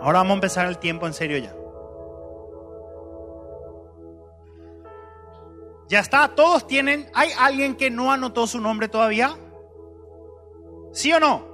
Ahora 0.00 0.20
vamos 0.20 0.30
a 0.30 0.34
empezar 0.34 0.66
el 0.66 0.78
tiempo 0.78 1.06
en 1.06 1.12
serio 1.12 1.36
ya. 1.36 1.54
Ya 5.88 6.00
está, 6.00 6.28
todos 6.28 6.66
tienen. 6.66 7.10
¿Hay 7.12 7.28
alguien 7.38 7.76
que 7.76 7.90
no 7.90 8.10
anotó 8.10 8.46
su 8.46 8.58
nombre 8.58 8.88
todavía? 8.88 9.36
¿Sí 10.92 11.12
o 11.12 11.20
no? 11.20 11.44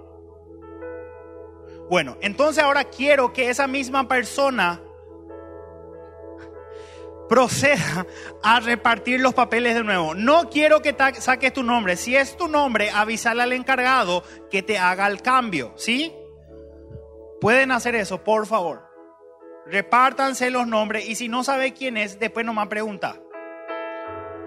Bueno, 1.90 2.16
entonces 2.20 2.62
ahora 2.62 2.84
quiero 2.84 3.32
que 3.32 3.50
esa 3.50 3.66
misma 3.66 4.06
persona 4.06 4.82
proceda 7.28 8.06
a 8.42 8.60
repartir 8.60 9.20
los 9.20 9.34
papeles 9.34 9.74
de 9.74 9.84
nuevo. 9.84 10.14
No 10.14 10.48
quiero 10.50 10.82
que 10.82 10.96
saques 11.18 11.52
tu 11.52 11.62
nombre. 11.62 11.96
Si 11.96 12.16
es 12.16 12.36
tu 12.36 12.48
nombre, 12.48 12.90
avisarle 12.90 13.42
al 13.42 13.52
encargado 13.52 14.24
que 14.50 14.62
te 14.62 14.78
haga 14.78 15.06
el 15.06 15.22
cambio. 15.22 15.72
¿Sí? 15.76 16.14
Pueden 17.40 17.70
hacer 17.70 17.94
eso, 17.94 18.24
por 18.24 18.46
favor. 18.46 18.88
Repártanse 19.66 20.50
los 20.50 20.66
nombres 20.66 21.08
y 21.08 21.14
si 21.14 21.28
no 21.28 21.44
sabe 21.44 21.74
quién 21.74 21.96
es, 21.96 22.18
después 22.18 22.44
no 22.44 22.54
me 22.54 22.66
pregunta. 22.66 23.16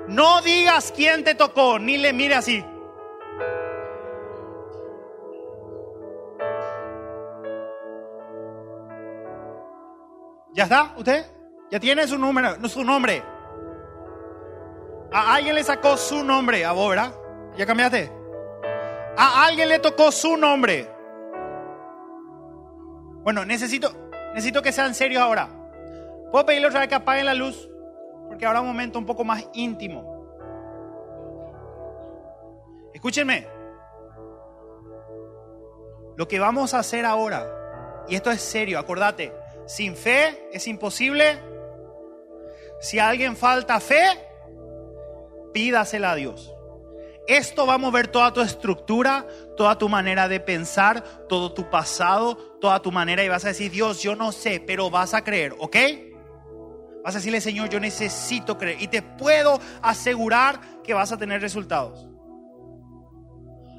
No 0.08 0.42
digas 0.42 0.92
quién 0.96 1.24
te 1.24 1.36
tocó, 1.36 1.78
ni 1.80 1.98
le 1.98 2.12
mire 2.12 2.36
así. 2.36 2.66
¿Ya 10.54 10.64
está? 10.64 10.94
¿Usted? 10.98 11.41
Ya 11.72 11.80
tiene 11.80 12.06
su 12.06 12.18
número, 12.18 12.68
su 12.68 12.84
nombre. 12.84 13.24
A 15.14 15.36
alguien 15.36 15.56
le 15.56 15.64
sacó 15.64 15.96
su 15.96 16.22
nombre, 16.22 16.66
a 16.66 16.74
vos, 16.74 16.90
¿verdad? 16.90 17.14
¿Ya 17.58 17.66
cambiaste? 17.66 18.12
A 19.18 19.46
alguien 19.46 19.70
le 19.70 19.80
tocó 19.80 20.12
su 20.12 20.36
nombre. 20.36 20.90
Bueno, 23.24 23.46
necesito, 23.46 23.94
necesito 24.34 24.62
que 24.62 24.74
sean 24.74 24.94
serios 24.94 25.22
ahora. 25.22 25.48
¿Puedo 26.30 26.46
pedirle 26.46 26.68
otra 26.68 26.82
vez 26.82 26.90
que 26.90 26.96
apaguen 26.96 27.26
la 27.26 27.34
luz? 27.34 27.70
Porque 28.28 28.46
ahora 28.46 28.60
un 28.60 28.68
momento 28.68 29.00
un 29.00 29.06
poco 29.06 29.24
más 29.24 29.48
íntimo. 29.54 30.12
Escúchenme. 32.94 33.48
Lo 36.18 36.28
que 36.28 36.38
vamos 36.38 36.74
a 36.74 36.80
hacer 36.80 37.06
ahora, 37.06 38.04
y 38.10 38.16
esto 38.16 38.30
es 38.30 38.42
serio, 38.42 38.78
acordate, 38.78 39.34
sin 39.66 39.96
fe 39.96 40.50
es 40.52 40.68
imposible 40.68 41.51
si 42.82 43.00
a 43.00 43.08
alguien 43.08 43.38
falta 43.38 43.80
fe, 43.80 44.04
pídasela 45.54 46.12
a 46.12 46.16
Dios. 46.16 46.54
Esto 47.28 47.68
va 47.68 47.76
a 47.76 47.78
mover 47.78 48.08
toda 48.08 48.34
tu 48.34 48.42
estructura, 48.42 49.28
toda 49.56 49.78
tu 49.78 49.88
manera 49.88 50.28
de 50.28 50.40
pensar, 50.40 51.04
todo 51.30 51.54
tu 51.54 51.70
pasado, 51.70 52.36
toda 52.60 52.82
tu 52.82 52.92
manera 52.92 53.24
y 53.24 53.30
vas 53.30 53.46
a 53.46 53.50
decir, 53.50 53.72
Dios, 53.72 54.02
yo 54.02 54.16
no 54.16 54.32
sé, 54.32 54.60
pero 54.60 54.90
vas 54.90 55.14
a 55.14 55.24
creer, 55.24 55.56
¿ok? 55.60 55.78
Vas 57.04 57.16
a 57.16 57.20
decirle, 57.20 57.40
Señor, 57.40 57.70
yo 57.70 57.80
necesito 57.80 58.58
creer. 58.58 58.82
Y 58.82 58.88
te 58.88 59.02
puedo 59.04 59.60
asegurar 59.82 60.82
que 60.84 60.94
vas 60.94 61.12
a 61.12 61.18
tener 61.18 61.40
resultados. 61.42 62.08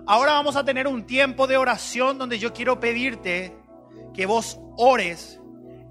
Ahora 0.07 0.33
vamos 0.33 0.57
a 0.57 0.65
tener 0.65 0.87
un 0.87 1.05
tiempo 1.05 1.47
de 1.47 1.57
oración 1.57 2.19
donde 2.19 2.39
yo 2.39 2.53
quiero 2.53 2.79
pedirte 2.81 3.57
que 4.15 4.27
vos 4.27 4.61
ores 4.77 5.41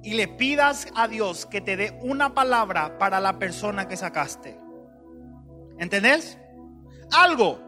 y 0.04 0.14
le 0.14 0.28
pidas 0.28 0.88
a 0.96 1.08
Dios 1.08 1.46
que 1.46 1.62
te 1.62 1.78
dé 1.78 1.98
una 2.02 2.34
palabra 2.34 2.98
para 2.98 3.20
la 3.20 3.38
persona 3.38 3.88
que 3.88 3.98
sacaste. 3.98 4.58
¿Entendés? 5.78 6.38
Algo. 7.12 7.60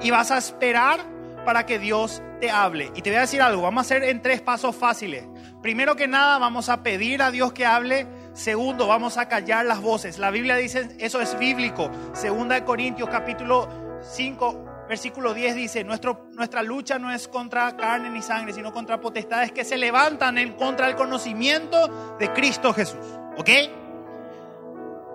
Y 0.00 0.10
vas 0.10 0.30
a 0.30 0.38
esperar 0.38 1.00
para 1.44 1.66
que 1.66 1.78
Dios 1.78 2.22
te 2.40 2.50
hable. 2.50 2.90
Y 2.94 3.02
te 3.02 3.10
voy 3.10 3.18
a 3.18 3.22
decir 3.22 3.42
algo, 3.42 3.62
vamos 3.62 3.80
a 3.80 3.86
hacer 3.86 4.04
en 4.04 4.22
tres 4.22 4.40
pasos 4.40 4.74
fáciles. 4.74 5.24
Primero 5.62 5.96
que 5.96 6.08
nada, 6.08 6.38
vamos 6.38 6.68
a 6.68 6.82
pedir 6.82 7.22
a 7.22 7.30
Dios 7.30 7.52
que 7.52 7.66
hable. 7.66 8.06
Segundo, 8.32 8.86
vamos 8.86 9.16
a 9.18 9.28
callar 9.28 9.64
las 9.66 9.80
voces. 9.80 10.18
La 10.18 10.30
Biblia 10.30 10.56
dice, 10.56 10.96
eso 10.98 11.20
es 11.20 11.38
bíblico. 11.38 11.90
Segunda 12.14 12.54
de 12.56 12.64
Corintios 12.64 13.08
capítulo 13.08 13.68
5, 14.02 14.73
versículo 14.88 15.34
10 15.34 15.54
dice, 15.54 15.84
Nuestro, 15.84 16.26
nuestra 16.32 16.62
lucha 16.62 16.98
no 16.98 17.10
es 17.10 17.28
contra 17.28 17.76
carne 17.76 18.10
ni 18.10 18.22
sangre, 18.22 18.52
sino 18.52 18.72
contra 18.72 19.00
potestades 19.00 19.52
que 19.52 19.64
se 19.64 19.76
levantan 19.76 20.38
en 20.38 20.52
contra 20.54 20.86
del 20.86 20.96
conocimiento 20.96 22.16
de 22.18 22.32
Cristo 22.32 22.72
Jesús. 22.72 23.04
¿Ok? 23.36 23.50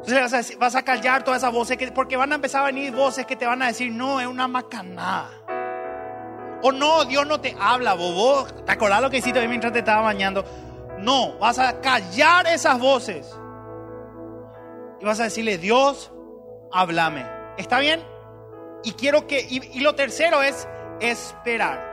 Entonces 0.06 0.58
vas 0.58 0.76
a, 0.76 0.84
callar 0.84 1.24
todas 1.24 1.42
esas 1.44 1.54
voces, 1.54 1.78
que, 1.78 1.92
porque 1.92 2.16
van 2.16 2.32
a 2.32 2.36
empezar 2.36 2.64
a 2.64 2.66
venir 2.68 2.94
voces 2.94 3.26
que 3.26 3.36
te 3.36 3.46
van 3.46 3.62
a 3.62 3.68
decir, 3.68 3.92
no, 3.92 4.20
es 4.20 4.28
una 4.28 4.48
macanada. 4.48 5.30
O 6.62 6.72
no, 6.72 7.06
Dios 7.06 7.26
no 7.28 7.40
te 7.40 7.56
habla, 7.60 7.94
bobo. 7.94 8.46
¿Te 8.46 8.72
acordás 8.72 9.02
lo 9.02 9.10
que 9.10 9.18
hiciste 9.18 9.40
hoy 9.40 9.48
mientras 9.48 9.72
te 9.72 9.80
estaba 9.80 10.02
bañando? 10.02 10.44
No, 11.00 11.38
vas 11.38 11.60
a 11.60 11.80
callar 11.80 12.48
esas 12.48 12.80
voces. 12.80 13.30
Y 15.00 15.06
vas 15.06 15.20
a 15.20 15.24
decirle, 15.24 15.58
Dios, 15.58 16.12
háblame. 16.72 17.26
¿Está 17.58 17.80
bien? 17.80 18.02
Y 18.84 18.94
quiero 18.94 19.28
que, 19.28 19.46
y, 19.50 19.80
lo 19.82 19.96
tercero 19.96 20.42
es 20.42 20.68
esperar. 21.02 21.90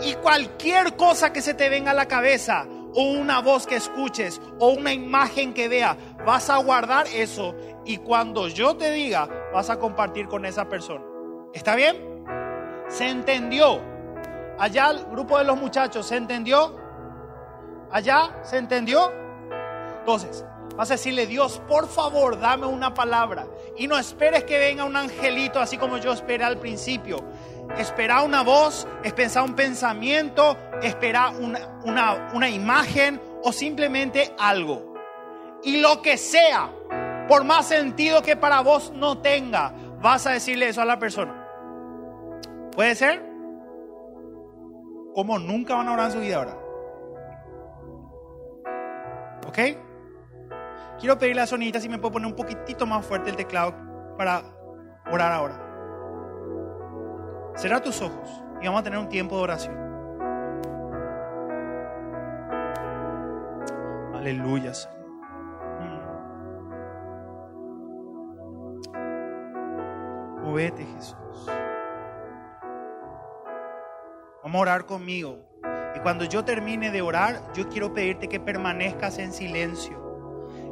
Y 0.00 0.14
cualquier 0.14 0.96
cosa 0.96 1.32
que 1.32 1.42
se 1.42 1.54
te 1.54 1.68
venga 1.68 1.90
a 1.90 1.94
la 1.94 2.06
cabeza, 2.06 2.66
o 2.94 3.02
una 3.12 3.40
voz 3.40 3.66
que 3.66 3.76
escuches, 3.76 4.40
o 4.58 4.70
una 4.70 4.92
imagen 4.92 5.54
que 5.54 5.68
vea, 5.68 5.96
vas 6.24 6.50
a 6.50 6.58
guardar 6.58 7.06
eso. 7.08 7.54
Y 7.84 7.98
cuando 7.98 8.48
yo 8.48 8.76
te 8.76 8.92
diga, 8.92 9.28
vas 9.52 9.70
a 9.70 9.78
compartir 9.78 10.28
con 10.28 10.44
esa 10.44 10.68
persona. 10.68 11.04
¿Está 11.52 11.74
bien? 11.74 11.96
¿Se 12.88 13.08
entendió? 13.08 13.80
Allá 14.58 14.90
el 14.90 15.04
grupo 15.06 15.38
de 15.38 15.44
los 15.44 15.58
muchachos, 15.58 16.06
¿se 16.06 16.16
entendió? 16.16 16.76
Allá, 17.90 18.40
¿se 18.42 18.58
entendió? 18.58 19.12
Entonces, 20.00 20.44
Vas 20.78 20.92
a 20.92 20.94
decirle, 20.94 21.26
Dios, 21.26 21.60
por 21.66 21.88
favor, 21.88 22.38
dame 22.38 22.64
una 22.64 22.94
palabra. 22.94 23.48
Y 23.76 23.88
no 23.88 23.98
esperes 23.98 24.44
que 24.44 24.60
venga 24.60 24.84
un 24.84 24.94
angelito 24.94 25.58
así 25.58 25.76
como 25.76 25.98
yo 25.98 26.12
esperé 26.12 26.44
al 26.44 26.58
principio. 26.58 27.18
Espera 27.76 28.22
una 28.22 28.44
voz, 28.44 28.86
espera 29.02 29.42
un 29.42 29.56
pensamiento, 29.56 30.56
espera 30.80 31.30
una, 31.30 31.80
una, 31.84 32.30
una 32.32 32.48
imagen 32.48 33.20
o 33.42 33.50
simplemente 33.50 34.32
algo. 34.38 34.94
Y 35.64 35.80
lo 35.80 36.00
que 36.00 36.16
sea, 36.16 36.70
por 37.26 37.42
más 37.42 37.66
sentido 37.66 38.22
que 38.22 38.36
para 38.36 38.60
vos 38.60 38.92
no 38.94 39.18
tenga, 39.18 39.74
vas 40.00 40.28
a 40.28 40.30
decirle 40.30 40.68
eso 40.68 40.80
a 40.80 40.84
la 40.84 41.00
persona. 41.00 41.44
¿Puede 42.70 42.94
ser? 42.94 43.20
Como 45.12 45.40
nunca 45.40 45.74
van 45.74 45.88
a 45.88 45.94
orar 45.94 46.06
en 46.06 46.12
su 46.12 46.20
vida 46.20 46.36
ahora. 46.36 46.56
¿Ok? 49.48 49.87
Quiero 50.98 51.16
pedirle 51.16 51.42
a 51.42 51.46
Sonita 51.46 51.80
si 51.80 51.88
me 51.88 51.98
puede 51.98 52.14
poner 52.14 52.26
un 52.26 52.34
poquitito 52.34 52.84
más 52.84 53.06
fuerte 53.06 53.30
el 53.30 53.36
teclado 53.36 53.72
para 54.16 54.42
orar 55.12 55.32
ahora. 55.32 55.64
Cerra 57.54 57.80
tus 57.80 58.02
ojos 58.02 58.42
y 58.60 58.66
vamos 58.66 58.80
a 58.80 58.82
tener 58.82 58.98
un 58.98 59.08
tiempo 59.08 59.36
de 59.36 59.42
oración. 59.42 59.76
Aleluya, 64.12 64.74
Señor. 64.74 64.98
Mm. 68.92 70.42
Movete, 70.42 70.84
Jesús. 70.84 71.46
Vamos 74.42 74.58
a 74.58 74.62
orar 74.62 74.84
conmigo. 74.84 75.44
Y 75.94 76.00
cuando 76.00 76.24
yo 76.24 76.44
termine 76.44 76.90
de 76.90 77.02
orar, 77.02 77.40
yo 77.54 77.68
quiero 77.68 77.94
pedirte 77.94 78.28
que 78.28 78.40
permanezcas 78.40 79.18
en 79.18 79.32
silencio 79.32 80.07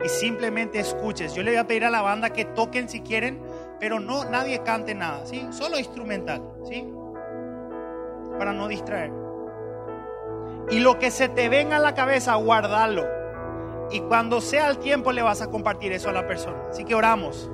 y 0.04 0.08
simplemente 0.08 0.78
escuches. 0.78 1.34
Yo 1.34 1.42
le 1.42 1.52
voy 1.52 1.58
a 1.58 1.66
pedir 1.66 1.84
a 1.84 1.90
la 1.90 2.02
banda 2.02 2.30
que 2.30 2.44
toquen 2.44 2.88
si 2.88 3.00
quieren, 3.00 3.40
pero 3.80 4.00
no 4.00 4.24
nadie 4.24 4.62
cante 4.62 4.94
nada, 4.94 5.26
¿sí? 5.26 5.46
Solo 5.50 5.78
instrumental, 5.78 6.42
¿sí? 6.64 6.86
Para 8.38 8.52
no 8.52 8.68
distraer. 8.68 9.12
Y 10.70 10.80
lo 10.80 10.98
que 10.98 11.10
se 11.10 11.28
te 11.28 11.48
venga 11.48 11.76
a 11.76 11.80
la 11.80 11.94
cabeza, 11.94 12.34
guardalo. 12.34 13.04
Y 13.90 14.00
cuando 14.00 14.40
sea 14.40 14.68
el 14.68 14.78
tiempo 14.78 15.12
le 15.12 15.22
vas 15.22 15.40
a 15.42 15.46
compartir 15.46 15.92
eso 15.92 16.08
a 16.08 16.12
la 16.12 16.26
persona. 16.26 16.58
Así 16.70 16.84
que 16.84 16.94
oramos. 16.94 17.50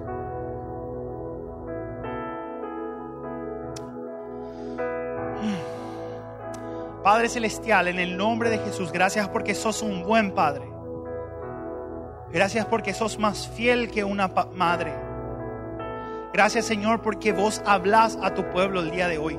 Padre 7.02 7.28
Celestial, 7.28 7.88
en 7.88 7.98
el 7.98 8.16
nombre 8.16 8.48
de 8.48 8.58
Jesús, 8.58 8.92
gracias 8.92 9.28
porque 9.28 9.54
sos 9.54 9.82
un 9.82 10.04
buen 10.04 10.32
Padre. 10.32 10.71
Gracias 12.32 12.64
porque 12.66 12.94
sos 12.94 13.18
más 13.18 13.48
fiel 13.48 13.90
que 13.90 14.04
una 14.04 14.28
madre. 14.54 14.94
Gracias 16.32 16.64
Señor 16.64 17.02
porque 17.02 17.32
vos 17.32 17.60
hablas 17.66 18.18
a 18.22 18.32
tu 18.32 18.48
pueblo 18.50 18.80
el 18.80 18.90
día 18.90 19.06
de 19.06 19.18
hoy. 19.18 19.38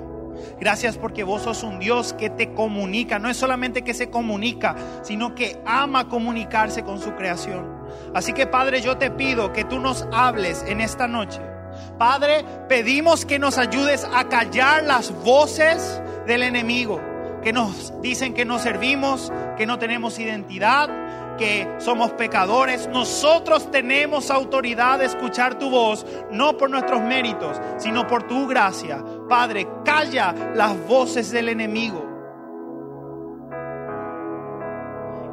Gracias 0.59 0.97
porque 0.97 1.23
vos 1.23 1.43
sos 1.43 1.63
un 1.63 1.79
Dios 1.79 2.13
que 2.13 2.29
te 2.29 2.53
comunica. 2.53 3.17
No 3.17 3.29
es 3.29 3.37
solamente 3.37 3.83
que 3.83 3.93
se 3.93 4.09
comunica, 4.09 4.75
sino 5.01 5.33
que 5.33 5.59
ama 5.65 6.07
comunicarse 6.07 6.83
con 6.83 6.99
su 6.99 7.15
creación. 7.15 7.83
Así 8.13 8.33
que 8.33 8.45
Padre, 8.45 8.81
yo 8.81 8.97
te 8.97 9.09
pido 9.09 9.53
que 9.53 9.63
tú 9.63 9.79
nos 9.79 10.07
hables 10.11 10.63
en 10.67 10.81
esta 10.81 11.07
noche. 11.07 11.41
Padre, 11.97 12.45
pedimos 12.69 13.25
que 13.25 13.39
nos 13.39 13.57
ayudes 13.57 14.07
a 14.13 14.25
callar 14.29 14.83
las 14.83 15.11
voces 15.23 16.01
del 16.27 16.43
enemigo, 16.43 17.01
que 17.41 17.53
nos 17.53 17.99
dicen 18.01 18.33
que 18.33 18.45
no 18.45 18.59
servimos, 18.59 19.31
que 19.57 19.65
no 19.65 19.79
tenemos 19.79 20.19
identidad, 20.19 20.89
que 21.37 21.67
somos 21.79 22.11
pecadores, 22.11 22.87
nosotros 22.87 23.69
tenemos 23.71 24.29
autoridad 24.31 24.99
de 24.99 25.05
escuchar 25.05 25.57
tu 25.57 25.69
voz, 25.69 26.05
no 26.31 26.57
por 26.57 26.69
nuestros 26.69 27.01
méritos, 27.01 27.59
sino 27.77 28.07
por 28.07 28.23
tu 28.23 28.47
gracia. 28.47 29.03
Padre, 29.27 29.67
calla 29.83 30.33
las 30.53 30.77
voces 30.87 31.31
del 31.31 31.49
enemigo. 31.49 32.09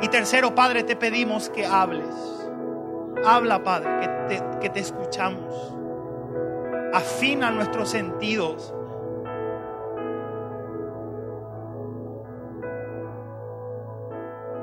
Y 0.02 0.08
tercero, 0.08 0.54
Padre, 0.54 0.82
te 0.82 0.96
pedimos 0.96 1.50
que 1.50 1.66
hables. 1.66 2.14
Habla, 3.24 3.62
Padre, 3.62 4.00
que 4.00 4.08
te, 4.08 4.58
que 4.60 4.70
te 4.70 4.80
escuchamos. 4.80 5.76
Afina 6.92 7.50
nuestros 7.50 7.90
sentidos 7.90 8.74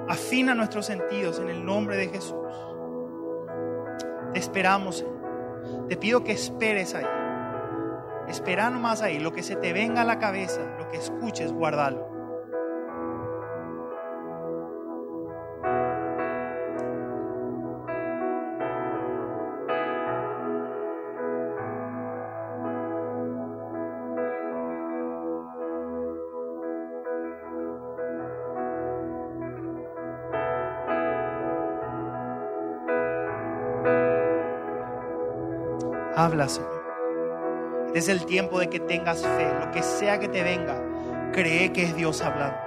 Afina 0.10 0.56
nuestros 0.56 0.86
sentidos 0.86 1.40
en 1.40 1.50
el 1.50 1.66
nombre 1.66 1.98
de 1.98 2.08
Jesús. 2.08 2.36
Te 4.34 4.40
esperamos, 4.40 5.06
Te 5.90 5.98
pido 5.98 6.24
que 6.24 6.32
esperes 6.32 6.96
ahí. 6.96 7.06
Espera 8.28 8.70
nomás 8.70 9.02
ahí. 9.02 9.20
Lo 9.20 9.34
que 9.34 9.44
se 9.44 9.56
te 9.56 9.74
venga 9.74 10.02
a 10.02 10.06
la 10.06 10.20
cabeza, 10.20 10.62
lo 10.78 10.90
que 10.90 10.98
escuches, 10.98 11.52
guardalo. 11.52 12.17
Habla, 36.28 36.50
Señor. 36.50 36.84
Es 37.96 38.10
el 38.10 38.26
tiempo 38.26 38.60
de 38.60 38.68
que 38.68 38.82
tengas 38.82 39.22
fe. 39.22 39.50
Lo 39.62 39.72
que 39.72 39.82
sea 39.82 40.20
que 40.20 40.28
te 40.28 40.44
venga, 40.44 40.76
cree 41.32 41.72
que 41.72 41.84
es 41.84 41.96
Dios 41.96 42.22
hablando. 42.22 42.58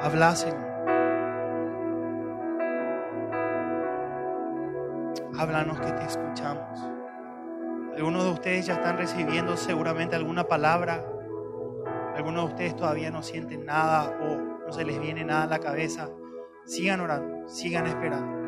Habla, 0.00 0.36
Señor. 0.36 0.70
Háblanos 5.36 5.80
que 5.80 5.90
te 5.90 6.04
escuchamos. 6.04 6.99
Algunos 8.00 8.24
de 8.24 8.30
ustedes 8.30 8.64
ya 8.64 8.72
están 8.76 8.96
recibiendo 8.96 9.58
seguramente 9.58 10.16
alguna 10.16 10.44
palabra. 10.44 11.04
Algunos 12.16 12.44
de 12.44 12.50
ustedes 12.52 12.74
todavía 12.74 13.10
no 13.10 13.22
sienten 13.22 13.66
nada 13.66 14.16
o 14.22 14.64
no 14.66 14.72
se 14.72 14.86
les 14.86 14.98
viene 14.98 15.22
nada 15.22 15.42
a 15.42 15.46
la 15.46 15.58
cabeza. 15.58 16.08
Sigan 16.64 17.00
orando, 17.00 17.46
sigan 17.46 17.86
esperando. 17.86 18.39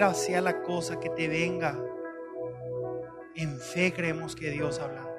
Sea 0.00 0.40
la 0.40 0.62
cosa 0.62 0.98
que 0.98 1.10
te 1.10 1.28
venga, 1.28 1.78
en 3.36 3.60
fe 3.60 3.92
creemos 3.92 4.34
que 4.34 4.50
Dios 4.50 4.78
habla. 4.78 5.09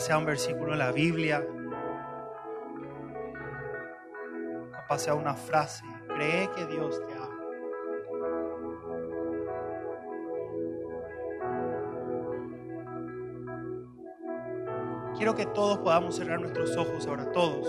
Sea 0.00 0.16
un 0.16 0.24
versículo 0.24 0.72
en 0.72 0.78
la 0.78 0.92
Biblia. 0.92 1.46
Capaz 4.72 5.00
sea 5.00 5.12
una 5.12 5.34
frase. 5.34 5.84
Cree 6.08 6.50
que 6.52 6.64
Dios 6.64 7.02
te 7.06 7.12
ama. 7.12 7.38
Quiero 15.18 15.34
que 15.34 15.44
todos 15.44 15.80
podamos 15.80 16.16
cerrar 16.16 16.40
nuestros 16.40 16.74
ojos 16.78 17.06
ahora, 17.06 17.30
todos. 17.32 17.68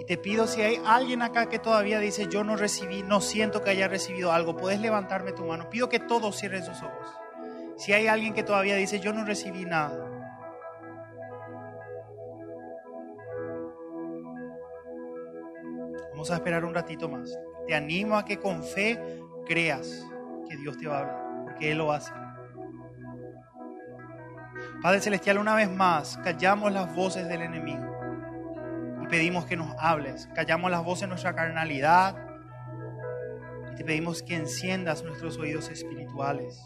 Y 0.00 0.06
te 0.06 0.16
pido 0.16 0.46
si 0.46 0.62
hay 0.62 0.80
alguien 0.86 1.20
acá 1.20 1.50
que 1.50 1.58
todavía 1.58 1.98
dice, 1.98 2.26
yo 2.30 2.42
no 2.42 2.56
recibí, 2.56 3.02
no 3.02 3.20
siento 3.20 3.60
que 3.60 3.68
haya 3.68 3.86
recibido 3.86 4.32
algo, 4.32 4.56
puedes 4.56 4.80
levantarme 4.80 5.32
tu 5.32 5.44
mano. 5.44 5.68
Pido 5.68 5.90
que 5.90 5.98
todos 5.98 6.38
cierren 6.38 6.64
sus 6.64 6.82
ojos. 6.82 7.21
Si 7.82 7.92
hay 7.92 8.06
alguien 8.06 8.32
que 8.32 8.44
todavía 8.44 8.76
dice, 8.76 9.00
yo 9.00 9.12
no 9.12 9.24
recibí 9.24 9.64
nada. 9.64 10.08
Vamos 16.12 16.30
a 16.30 16.34
esperar 16.34 16.64
un 16.64 16.74
ratito 16.74 17.08
más. 17.08 17.36
Te 17.66 17.74
animo 17.74 18.16
a 18.16 18.24
que 18.24 18.38
con 18.38 18.62
fe 18.62 19.00
creas 19.46 20.06
que 20.48 20.56
Dios 20.58 20.78
te 20.78 20.86
va 20.86 20.98
a 20.98 21.00
hablar, 21.00 21.42
porque 21.42 21.72
Él 21.72 21.78
lo 21.78 21.90
hace. 21.90 22.12
Padre 24.80 25.00
Celestial, 25.00 25.38
una 25.38 25.56
vez 25.56 25.68
más, 25.68 26.18
callamos 26.18 26.70
las 26.70 26.94
voces 26.94 27.26
del 27.26 27.42
enemigo 27.42 27.98
y 29.02 29.08
pedimos 29.08 29.44
que 29.44 29.56
nos 29.56 29.74
hables. 29.76 30.28
Callamos 30.36 30.70
las 30.70 30.84
voces 30.84 31.00
de 31.00 31.08
nuestra 31.08 31.34
carnalidad 31.34 32.14
y 33.72 33.74
te 33.74 33.84
pedimos 33.84 34.22
que 34.22 34.36
enciendas 34.36 35.02
nuestros 35.02 35.36
oídos 35.36 35.68
espirituales. 35.68 36.64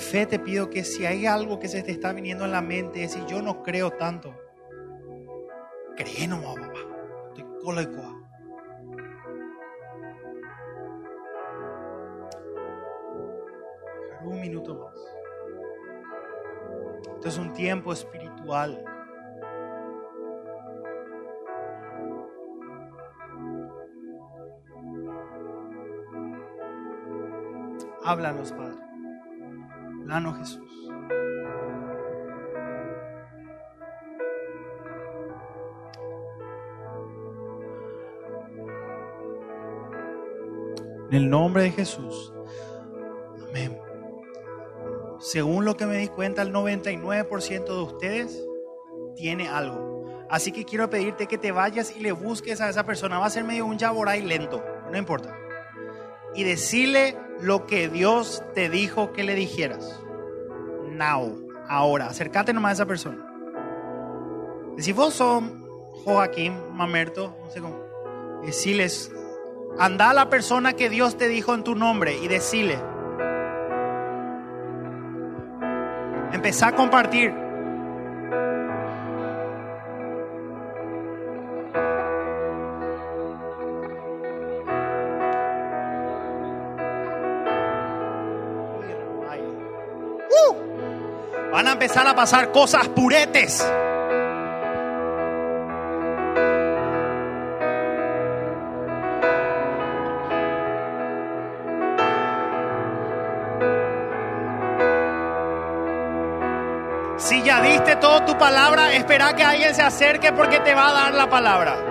Fe 0.00 0.26
te 0.26 0.38
pido 0.38 0.70
que 0.70 0.82
si 0.82 1.06
hay 1.06 1.26
algo 1.26 1.60
que 1.60 1.68
se 1.68 1.82
te 1.82 1.92
está 1.92 2.12
viniendo 2.12 2.44
en 2.44 2.52
la 2.52 2.62
mente, 2.62 3.04
es 3.04 3.12
si 3.12 3.24
yo 3.26 3.42
no 3.42 3.62
creo 3.62 3.92
tanto, 3.92 4.34
cree 5.96 6.26
nomás, 6.26 6.56
papá. 6.56 6.78
Estoy 7.28 7.44
cola 7.62 7.82
y 7.82 7.88
Un 14.24 14.40
minuto 14.40 14.74
más. 14.74 14.94
Esto 17.14 17.28
es 17.28 17.38
un 17.38 17.52
tiempo 17.52 17.92
espiritual. 17.92 18.84
Háblanos, 28.02 28.52
Padre. 28.52 28.89
Háblanos, 30.10 30.38
Jesús. 30.38 30.90
En 41.10 41.16
el 41.16 41.30
nombre 41.30 41.62
de 41.62 41.70
Jesús. 41.70 42.32
Amén. 43.48 43.78
Según 45.20 45.64
lo 45.64 45.76
que 45.76 45.86
me 45.86 45.98
di 45.98 46.08
cuenta, 46.08 46.42
el 46.42 46.52
99% 46.52 47.64
de 47.64 47.82
ustedes 47.82 48.44
tiene 49.14 49.48
algo. 49.48 50.26
Así 50.28 50.50
que 50.50 50.64
quiero 50.64 50.90
pedirte 50.90 51.28
que 51.28 51.38
te 51.38 51.52
vayas 51.52 51.96
y 51.96 52.00
le 52.00 52.10
busques 52.10 52.60
a 52.60 52.68
esa 52.68 52.84
persona. 52.84 53.20
Va 53.20 53.26
a 53.26 53.30
ser 53.30 53.44
medio 53.44 53.64
un 53.64 53.78
yaboray 53.78 54.22
lento, 54.22 54.60
no 54.90 54.98
importa. 54.98 55.39
Y 56.34 56.44
decirle 56.44 57.16
lo 57.40 57.66
que 57.66 57.88
Dios 57.88 58.42
te 58.54 58.68
dijo 58.68 59.12
que 59.12 59.24
le 59.24 59.34
dijeras. 59.34 60.00
Now, 60.90 61.48
ahora. 61.68 62.06
Acércate 62.06 62.52
nomás 62.52 62.70
a 62.70 62.74
esa 62.74 62.86
persona. 62.86 63.26
Y 64.76 64.82
si 64.82 64.92
vos 64.92 65.14
sos 65.14 65.42
Joaquín 66.04 66.54
Mamerto, 66.72 67.36
no 67.44 67.50
sé 67.50 67.60
cómo, 67.60 67.78
decirles, 68.44 69.12
anda 69.78 70.10
a 70.10 70.14
la 70.14 70.30
persona 70.30 70.74
que 70.74 70.88
Dios 70.88 71.16
te 71.16 71.28
dijo 71.28 71.54
en 71.54 71.64
tu 71.64 71.74
nombre 71.74 72.16
y 72.18 72.28
decirle. 72.28 72.78
Empezá 76.32 76.68
a 76.68 76.76
compartir. 76.76 77.49
Empezar 91.82 92.06
a 92.06 92.14
pasar 92.14 92.52
cosas 92.52 92.88
puretes. 92.88 93.66
Si 107.16 107.42
ya 107.42 107.62
diste 107.62 107.96
toda 107.96 108.26
tu 108.26 108.36
palabra, 108.36 108.92
espera 108.92 109.34
que 109.34 109.42
alguien 109.42 109.74
se 109.74 109.80
acerque 109.80 110.34
porque 110.34 110.60
te 110.60 110.74
va 110.74 110.90
a 110.90 110.92
dar 110.92 111.14
la 111.14 111.30
palabra. 111.30 111.89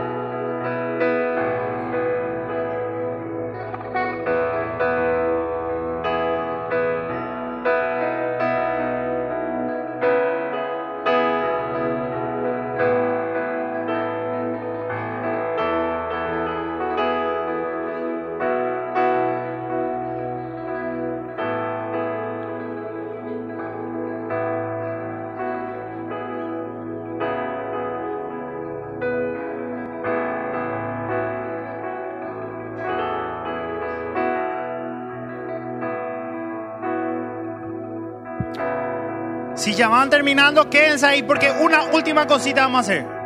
Si 39.69 39.75
ya 39.75 39.87
van 39.87 40.09
terminando, 40.09 40.67
quédense 40.67 41.05
ahí 41.05 41.21
porque 41.21 41.51
una 41.51 41.83
última 41.93 42.25
cosita 42.25 42.61
vamos 42.61 42.77
a 42.77 42.79
hacer. 42.79 43.18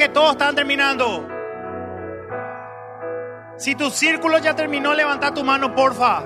Que 0.00 0.08
todos 0.08 0.32
están 0.32 0.54
terminando. 0.54 1.28
Si 3.58 3.74
tu 3.74 3.90
círculo 3.90 4.38
ya 4.38 4.56
terminó, 4.56 4.94
levanta 4.94 5.34
tu 5.34 5.44
mano, 5.44 5.74
porfa. 5.74 6.24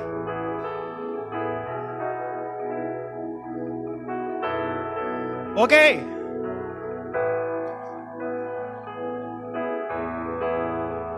Ok. 5.56 5.72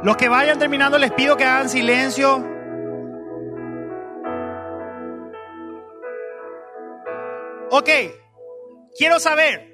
Los 0.03 0.17
que 0.17 0.29
vayan 0.31 0.59
terminando 0.59 0.97
les 0.97 1.13
pido 1.13 1.37
que 1.37 1.45
hagan 1.45 1.69
silencio. 1.69 2.43
Ok, 7.71 7.91
quiero 8.97 9.21
saber, 9.21 9.66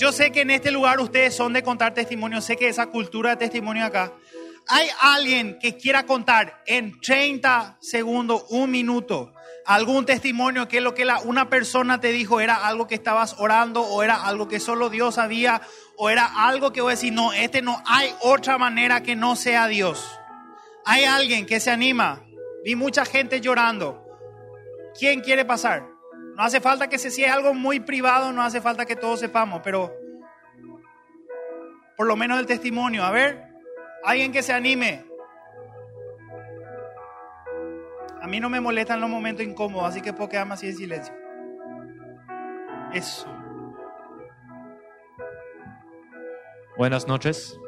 yo 0.00 0.12
sé 0.12 0.32
que 0.32 0.40
en 0.40 0.50
este 0.50 0.70
lugar 0.70 0.98
ustedes 0.98 1.36
son 1.36 1.52
de 1.52 1.62
contar 1.62 1.92
testimonio, 1.92 2.40
sé 2.40 2.56
que 2.56 2.68
esa 2.68 2.86
cultura 2.86 3.30
de 3.30 3.36
testimonio 3.36 3.84
acá. 3.84 4.14
¿Hay 4.66 4.86
alguien 4.98 5.58
que 5.60 5.76
quiera 5.76 6.06
contar 6.06 6.62
en 6.66 6.98
30 7.02 7.76
segundos, 7.82 8.46
un 8.48 8.70
minuto, 8.70 9.34
algún 9.66 10.06
testimonio 10.06 10.68
que 10.68 10.80
lo 10.80 10.94
que 10.94 11.06
una 11.24 11.50
persona 11.50 12.00
te 12.00 12.12
dijo 12.12 12.40
era 12.40 12.66
algo 12.66 12.86
que 12.86 12.94
estabas 12.94 13.36
orando 13.38 13.82
o 13.82 14.02
era 14.02 14.24
algo 14.24 14.48
que 14.48 14.58
solo 14.58 14.88
Dios 14.88 15.16
sabía 15.16 15.60
o 15.98 16.08
era 16.08 16.46
algo 16.46 16.72
que 16.72 16.80
voy 16.80 16.92
a 16.92 16.96
decir, 16.96 17.12
no, 17.12 17.34
este 17.34 17.60
no 17.60 17.82
hay 17.84 18.10
otra 18.22 18.56
manera 18.56 19.02
que 19.02 19.16
no 19.16 19.36
sea 19.36 19.66
Dios? 19.66 20.02
¿Hay 20.86 21.04
alguien 21.04 21.44
que 21.44 21.60
se 21.60 21.70
anima? 21.70 22.24
Vi 22.64 22.74
mucha 22.74 23.04
gente 23.04 23.42
llorando. 23.42 24.02
¿Quién 24.98 25.20
quiere 25.20 25.44
pasar? 25.44 25.89
No 26.40 26.46
hace 26.46 26.58
falta 26.58 26.88
que 26.88 26.96
se 26.96 27.10
si 27.10 27.22
algo 27.22 27.52
muy 27.52 27.80
privado, 27.80 28.32
no 28.32 28.40
hace 28.40 28.62
falta 28.62 28.86
que 28.86 28.96
todos 28.96 29.20
sepamos, 29.20 29.60
pero 29.62 29.94
por 31.98 32.06
lo 32.06 32.16
menos 32.16 32.40
el 32.40 32.46
testimonio. 32.46 33.04
A 33.04 33.10
ver, 33.10 33.44
alguien 34.02 34.32
que 34.32 34.42
se 34.42 34.54
anime. 34.54 35.04
A 38.22 38.26
mí 38.26 38.40
no 38.40 38.48
me 38.48 38.58
molestan 38.58 39.02
los 39.02 39.10
momentos 39.10 39.44
incómodos, 39.44 39.90
así 39.90 40.00
que 40.00 40.14
puedo 40.14 40.30
quedarme 40.30 40.54
así 40.54 40.68
en 40.68 40.76
silencio. 40.76 41.14
Eso. 42.94 43.28
Buenas 46.78 47.06
noches, 47.06 47.60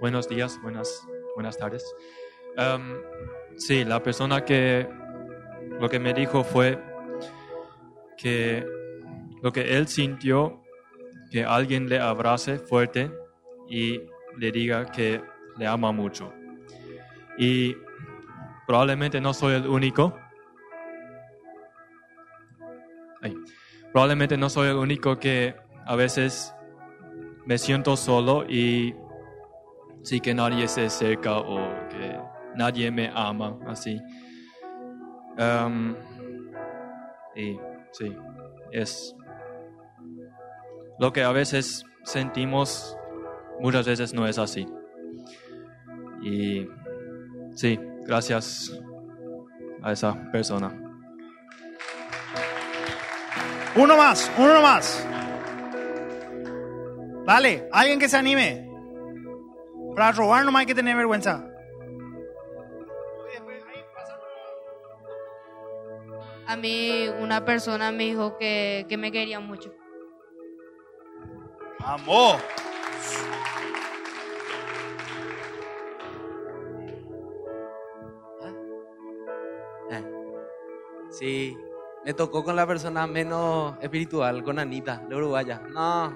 buenos 0.00 0.28
días, 0.28 0.60
buenas, 0.62 1.04
buenas 1.34 1.58
tardes. 1.58 1.84
Um, 2.56 3.00
sí, 3.56 3.84
la 3.84 4.00
persona 4.00 4.44
que 4.44 4.88
lo 5.80 5.88
que 5.88 5.98
me 5.98 6.14
dijo 6.14 6.44
fue 6.44 6.91
que 8.22 8.64
lo 9.42 9.52
que 9.52 9.76
él 9.76 9.88
sintió, 9.88 10.62
que 11.30 11.44
alguien 11.44 11.88
le 11.88 11.98
abrace 11.98 12.58
fuerte 12.58 13.10
y 13.68 14.00
le 14.38 14.52
diga 14.52 14.86
que 14.86 15.20
le 15.58 15.66
ama 15.66 15.90
mucho. 15.90 16.32
Y 17.36 17.74
probablemente 18.66 19.20
no 19.20 19.34
soy 19.34 19.54
el 19.54 19.66
único. 19.66 20.16
Probablemente 23.92 24.38
no 24.38 24.48
soy 24.48 24.68
el 24.68 24.76
único 24.76 25.18
que 25.18 25.54
a 25.84 25.96
veces 25.96 26.54
me 27.44 27.58
siento 27.58 27.96
solo 27.96 28.44
y 28.48 28.94
sí 30.02 30.20
que 30.20 30.32
nadie 30.32 30.66
se 30.68 30.86
acerca 30.86 31.38
o 31.38 31.58
que 31.90 32.18
nadie 32.54 32.90
me 32.90 33.10
ama 33.14 33.58
así. 33.66 34.00
Um, 35.38 35.94
y 37.34 37.58
sí, 37.92 38.16
es 38.72 39.14
lo 40.98 41.12
que 41.12 41.22
a 41.22 41.32
veces 41.32 41.84
sentimos, 42.04 42.96
muchas 43.60 43.86
veces 43.86 44.14
no 44.14 44.26
es 44.26 44.38
así. 44.38 44.66
Y 46.22 46.68
sí, 47.54 47.78
gracias 48.06 48.72
a 49.82 49.92
esa 49.92 50.30
persona. 50.30 50.72
Uno 53.74 53.96
más, 53.96 54.30
uno 54.36 54.60
más. 54.60 55.06
Dale, 57.26 57.68
alguien 57.72 57.98
que 57.98 58.08
se 58.08 58.16
anime. 58.16 58.68
Para 59.94 60.12
robar 60.12 60.44
no 60.44 60.56
hay 60.56 60.66
que 60.66 60.74
tener 60.74 60.96
vergüenza. 60.96 61.51
A 66.52 66.56
mí 66.56 67.08
una 67.18 67.46
persona 67.46 67.90
me 67.92 68.04
dijo 68.04 68.36
que, 68.36 68.84
que 68.86 68.98
me 68.98 69.10
quería 69.10 69.40
mucho. 69.40 69.74
Vamos. 71.80 72.36
Sí, 81.08 81.56
me 82.04 82.12
tocó 82.12 82.44
con 82.44 82.54
la 82.54 82.66
persona 82.66 83.06
menos 83.06 83.74
espiritual, 83.80 84.42
con 84.44 84.58
Anita, 84.58 85.06
la 85.08 85.16
uruguaya. 85.16 85.62
No, 85.70 86.12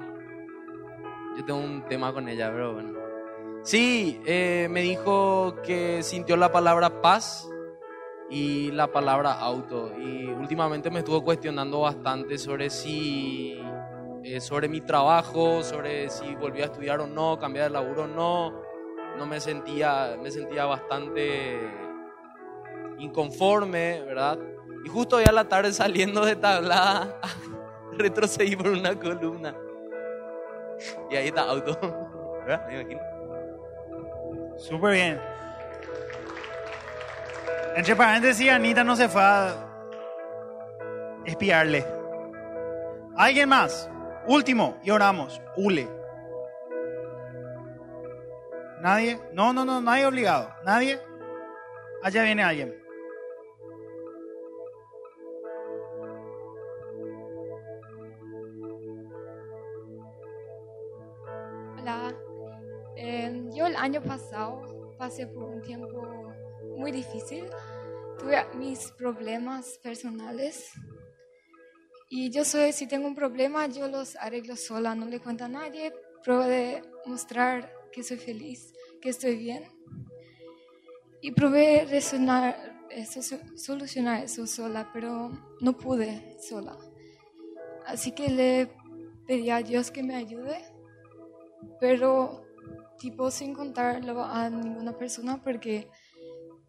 yo 1.35 1.45
tengo 1.47 1.61
un 1.61 1.83
tema 1.87 2.13
con 2.13 2.29
ella, 2.29 2.51
pero 2.51 2.75
bueno. 2.75 2.93
Sí, 3.63 4.21
eh, 4.27 4.69
me 4.71 4.83
dijo 4.83 5.57
que 5.65 6.03
sintió 6.03 6.37
la 6.37 6.53
palabra 6.53 7.01
paz 7.01 7.49
y 8.31 8.71
la 8.73 8.89
palabra 8.89 9.33
auto. 9.33 9.93
Y 9.99 10.27
últimamente 10.27 10.91
me 10.91 11.01
estuvo 11.01 11.23
cuestionando 11.23 11.81
bastante 11.81 12.39
sobre 12.39 12.71
si, 12.71 13.61
eh, 14.25 14.41
sobre 14.41 14.69
mi 14.69 14.81
trabajo, 14.81 15.63
sobre 15.63 16.11
si 16.11 16.35
volví 16.35 16.63
a 16.63 16.67
estudiar 16.67 17.01
o 17.01 17.07
no, 17.07 17.39
cambiar 17.39 17.67
de 17.67 17.71
laburo 17.71 18.05
o 18.05 18.07
no. 18.07 18.63
No 19.17 19.27
me 19.27 19.41
sentía, 19.41 20.17
me 20.21 20.31
sentía 20.31 20.67
bastante 20.67 21.59
inconforme, 22.99 24.03
¿verdad? 24.03 24.39
Y 24.85 24.89
justo 24.89 25.17
hoy 25.17 25.25
a 25.27 25.33
la 25.33 25.49
tarde 25.49 25.73
saliendo 25.73 26.25
de 26.25 26.37
tablada, 26.37 27.21
retrocedí 27.93 28.57
por 28.57 28.69
una 28.69 28.99
columna. 28.99 29.55
Y 31.11 31.17
ahí 31.17 31.29
está 31.29 31.43
auto. 31.43 31.79
¿Verdad? 32.47 32.67
Me 32.69 32.81
imagino. 32.81 33.01
Súper 34.57 34.93
bien. 34.93 35.36
Entre 37.77 37.95
paréntesis, 37.95 38.51
Anita 38.51 38.83
no 38.83 38.97
se 38.97 39.07
fue 39.07 39.21
a 39.21 39.55
espiarle. 41.27 41.85
¿Alguien 43.15 43.51
más? 43.51 43.91
Último, 44.27 44.79
y 44.83 44.91
oramos. 44.91 45.43
Ule. 45.59 45.87
¿Nadie? 48.81 49.21
No, 49.35 49.53
no, 49.53 49.67
no, 49.67 49.83
nadie 49.83 50.07
obligado. 50.07 50.49
¿Nadie? 50.65 50.99
Allá 52.03 52.23
viene 52.23 52.43
alguien. 52.43 52.75
Hola, 61.79 62.15
Eh, 62.99 63.45
yo 63.53 63.67
el 63.67 63.77
año 63.77 64.01
pasado 64.01 64.95
pasé 64.97 65.27
por 65.27 65.45
un 65.45 65.61
tiempo 65.61 66.26
muy 66.77 66.93
difícil. 66.93 67.45
Tuve 68.19 68.45
mis 68.55 68.93
problemas 68.93 69.79
personales 69.83 70.73
y 72.09 72.31
yo 72.31 72.45
soy, 72.45 72.73
si 72.73 72.87
tengo 72.87 73.09
un 73.09 73.17
problema, 73.17 73.67
yo 73.67 73.89
los 73.89 74.15
arreglo 74.17 74.57
sola, 74.57 74.95
no 74.95 75.07
le 75.07 75.19
cuento 75.19 75.45
a 75.45 75.49
nadie. 75.49 75.93
Pruebo 76.23 76.45
de 76.45 76.83
mostrar 77.05 77.73
que 77.93 78.05
soy 78.05 78.17
feliz, 78.17 78.73
que 79.01 79.09
estoy 79.09 79.37
bien. 79.37 79.65
Y 81.21 81.33
probé 81.33 81.85
resonar, 81.85 82.87
eso, 82.91 83.21
solucionar 83.57 84.23
eso 84.23 84.47
sola, 84.47 84.91
pero 84.93 85.31
no 85.61 85.77
pude 85.77 86.37
sola. 86.41 86.77
Así 87.87 88.13
que 88.13 88.29
le 88.29 88.71
pedí 89.27 89.51
a 89.51 89.63
Dios 89.63 89.91
que 89.91 90.05
me 90.05 90.15
ayude, 90.15 90.65
pero 91.81 92.47
tipo 92.99 93.31
sin 93.31 93.53
contarlo 93.53 94.25
a 94.25 94.49
ninguna 94.49 94.97
persona 94.97 95.43
porque 95.43 95.89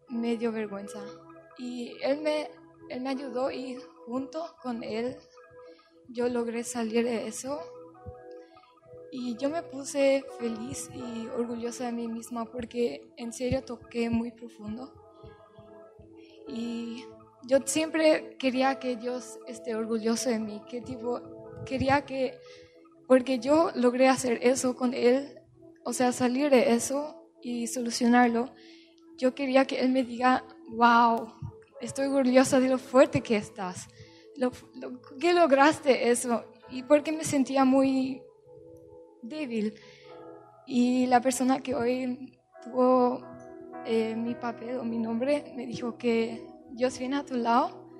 me 0.08 0.36
dio 0.36 0.52
vergüenza. 0.52 1.00
Y 1.58 1.96
él 2.02 2.20
me, 2.20 2.50
él 2.88 3.00
me 3.00 3.10
ayudó 3.10 3.50
y 3.50 3.78
junto 4.06 4.54
con 4.62 4.82
él 4.82 5.16
yo 6.08 6.28
logré 6.28 6.64
salir 6.64 7.04
de 7.04 7.26
eso. 7.26 7.60
Y 9.10 9.36
yo 9.36 9.48
me 9.48 9.62
puse 9.62 10.24
feliz 10.38 10.90
y 10.94 11.26
orgullosa 11.28 11.86
de 11.86 11.92
mí 11.92 12.08
misma 12.08 12.44
porque 12.44 13.10
en 13.16 13.32
serio 13.32 13.64
toqué 13.64 14.10
muy 14.10 14.32
profundo. 14.32 14.92
Y 16.46 17.04
yo 17.46 17.58
siempre 17.64 18.36
quería 18.38 18.78
que 18.78 18.96
Dios 18.96 19.38
esté 19.46 19.74
orgulloso 19.74 20.30
de 20.30 20.38
mí, 20.38 20.62
tipo, 20.84 21.20
quería 21.64 22.04
que, 22.04 22.38
porque 23.06 23.38
yo 23.38 23.70
logré 23.74 24.08
hacer 24.08 24.38
eso 24.42 24.74
con 24.74 24.94
Él, 24.94 25.38
o 25.84 25.92
sea, 25.92 26.12
salir 26.12 26.50
de 26.50 26.72
eso 26.72 27.30
y 27.42 27.66
solucionarlo, 27.66 28.52
yo 29.18 29.34
quería 29.34 29.66
que 29.66 29.80
Él 29.80 29.90
me 29.90 30.04
diga, 30.04 30.44
wow, 30.70 31.28
estoy 31.80 32.06
orgullosa 32.06 32.60
de 32.60 32.68
lo 32.68 32.78
fuerte 32.78 33.20
que 33.20 33.36
estás, 33.36 33.88
lo, 34.36 34.52
que 35.18 35.34
lograste 35.34 36.10
eso, 36.10 36.44
y 36.70 36.84
porque 36.84 37.12
me 37.12 37.24
sentía 37.24 37.64
muy 37.64 38.22
débil. 39.22 39.74
Y 40.66 41.06
la 41.06 41.20
persona 41.20 41.60
que 41.60 41.74
hoy 41.74 42.38
tuvo 42.62 43.22
eh, 43.84 44.14
mi 44.14 44.34
papel 44.34 44.78
o 44.78 44.84
mi 44.84 44.98
nombre 44.98 45.52
me 45.56 45.66
dijo 45.66 45.96
que 45.96 46.46
Dios 46.70 46.98
viene 46.98 47.16
a 47.16 47.24
tu 47.24 47.34
lado, 47.34 47.90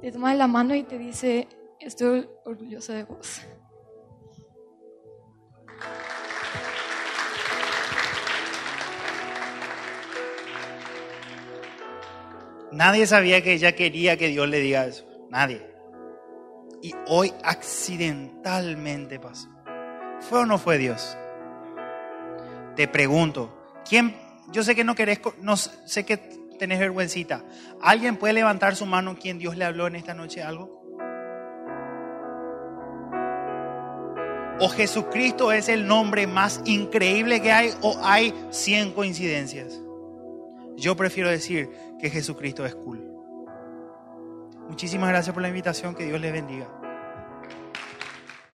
te 0.00 0.12
toma 0.12 0.34
la 0.34 0.46
mano 0.46 0.74
y 0.74 0.82
te 0.82 0.98
dice, 0.98 1.48
estoy 1.78 2.28
orgulloso 2.44 2.92
de 2.92 3.04
vos. 3.04 3.42
Nadie 12.72 13.06
sabía 13.06 13.42
que 13.42 13.52
ella 13.52 13.72
quería 13.72 14.16
que 14.16 14.28
Dios 14.28 14.48
le 14.48 14.60
diga 14.60 14.86
eso. 14.86 15.04
Nadie. 15.28 15.66
Y 16.82 16.94
hoy 17.06 17.32
accidentalmente 17.44 19.20
pasó. 19.20 19.48
¿Fue 20.20 20.40
o 20.40 20.46
no 20.46 20.58
fue 20.58 20.78
Dios? 20.78 21.16
Te 22.74 22.88
pregunto, 22.88 23.54
¿quién? 23.88 24.16
Yo 24.52 24.62
sé 24.62 24.74
que 24.74 24.84
no 24.84 24.94
querés, 24.94 25.20
no 25.40 25.56
sé 25.56 26.04
que 26.04 26.16
tenés 26.58 26.78
vergüencita. 26.78 27.44
¿Alguien 27.82 28.16
puede 28.16 28.34
levantar 28.34 28.74
su 28.74 28.86
mano 28.86 29.16
quien 29.18 29.38
Dios 29.38 29.56
le 29.56 29.64
habló 29.64 29.86
en 29.86 29.96
esta 29.96 30.14
noche 30.14 30.42
algo? 30.42 30.80
¿O 34.60 34.68
Jesucristo 34.68 35.52
es 35.52 35.68
el 35.68 35.86
nombre 35.86 36.26
más 36.26 36.62
increíble 36.64 37.42
que 37.42 37.52
hay 37.52 37.74
o 37.82 37.98
hay 38.02 38.32
100 38.50 38.92
coincidencias? 38.92 39.82
Yo 40.76 40.96
prefiero 40.96 41.28
decir 41.28 41.70
que 42.02 42.10
Jesucristo 42.10 42.66
es 42.66 42.74
cool. 42.74 43.00
Muchísimas 44.68 45.08
gracias 45.10 45.32
por 45.32 45.40
la 45.40 45.48
invitación, 45.48 45.94
que 45.94 46.04
Dios 46.04 46.20
les 46.20 46.32
bendiga. 46.32 46.81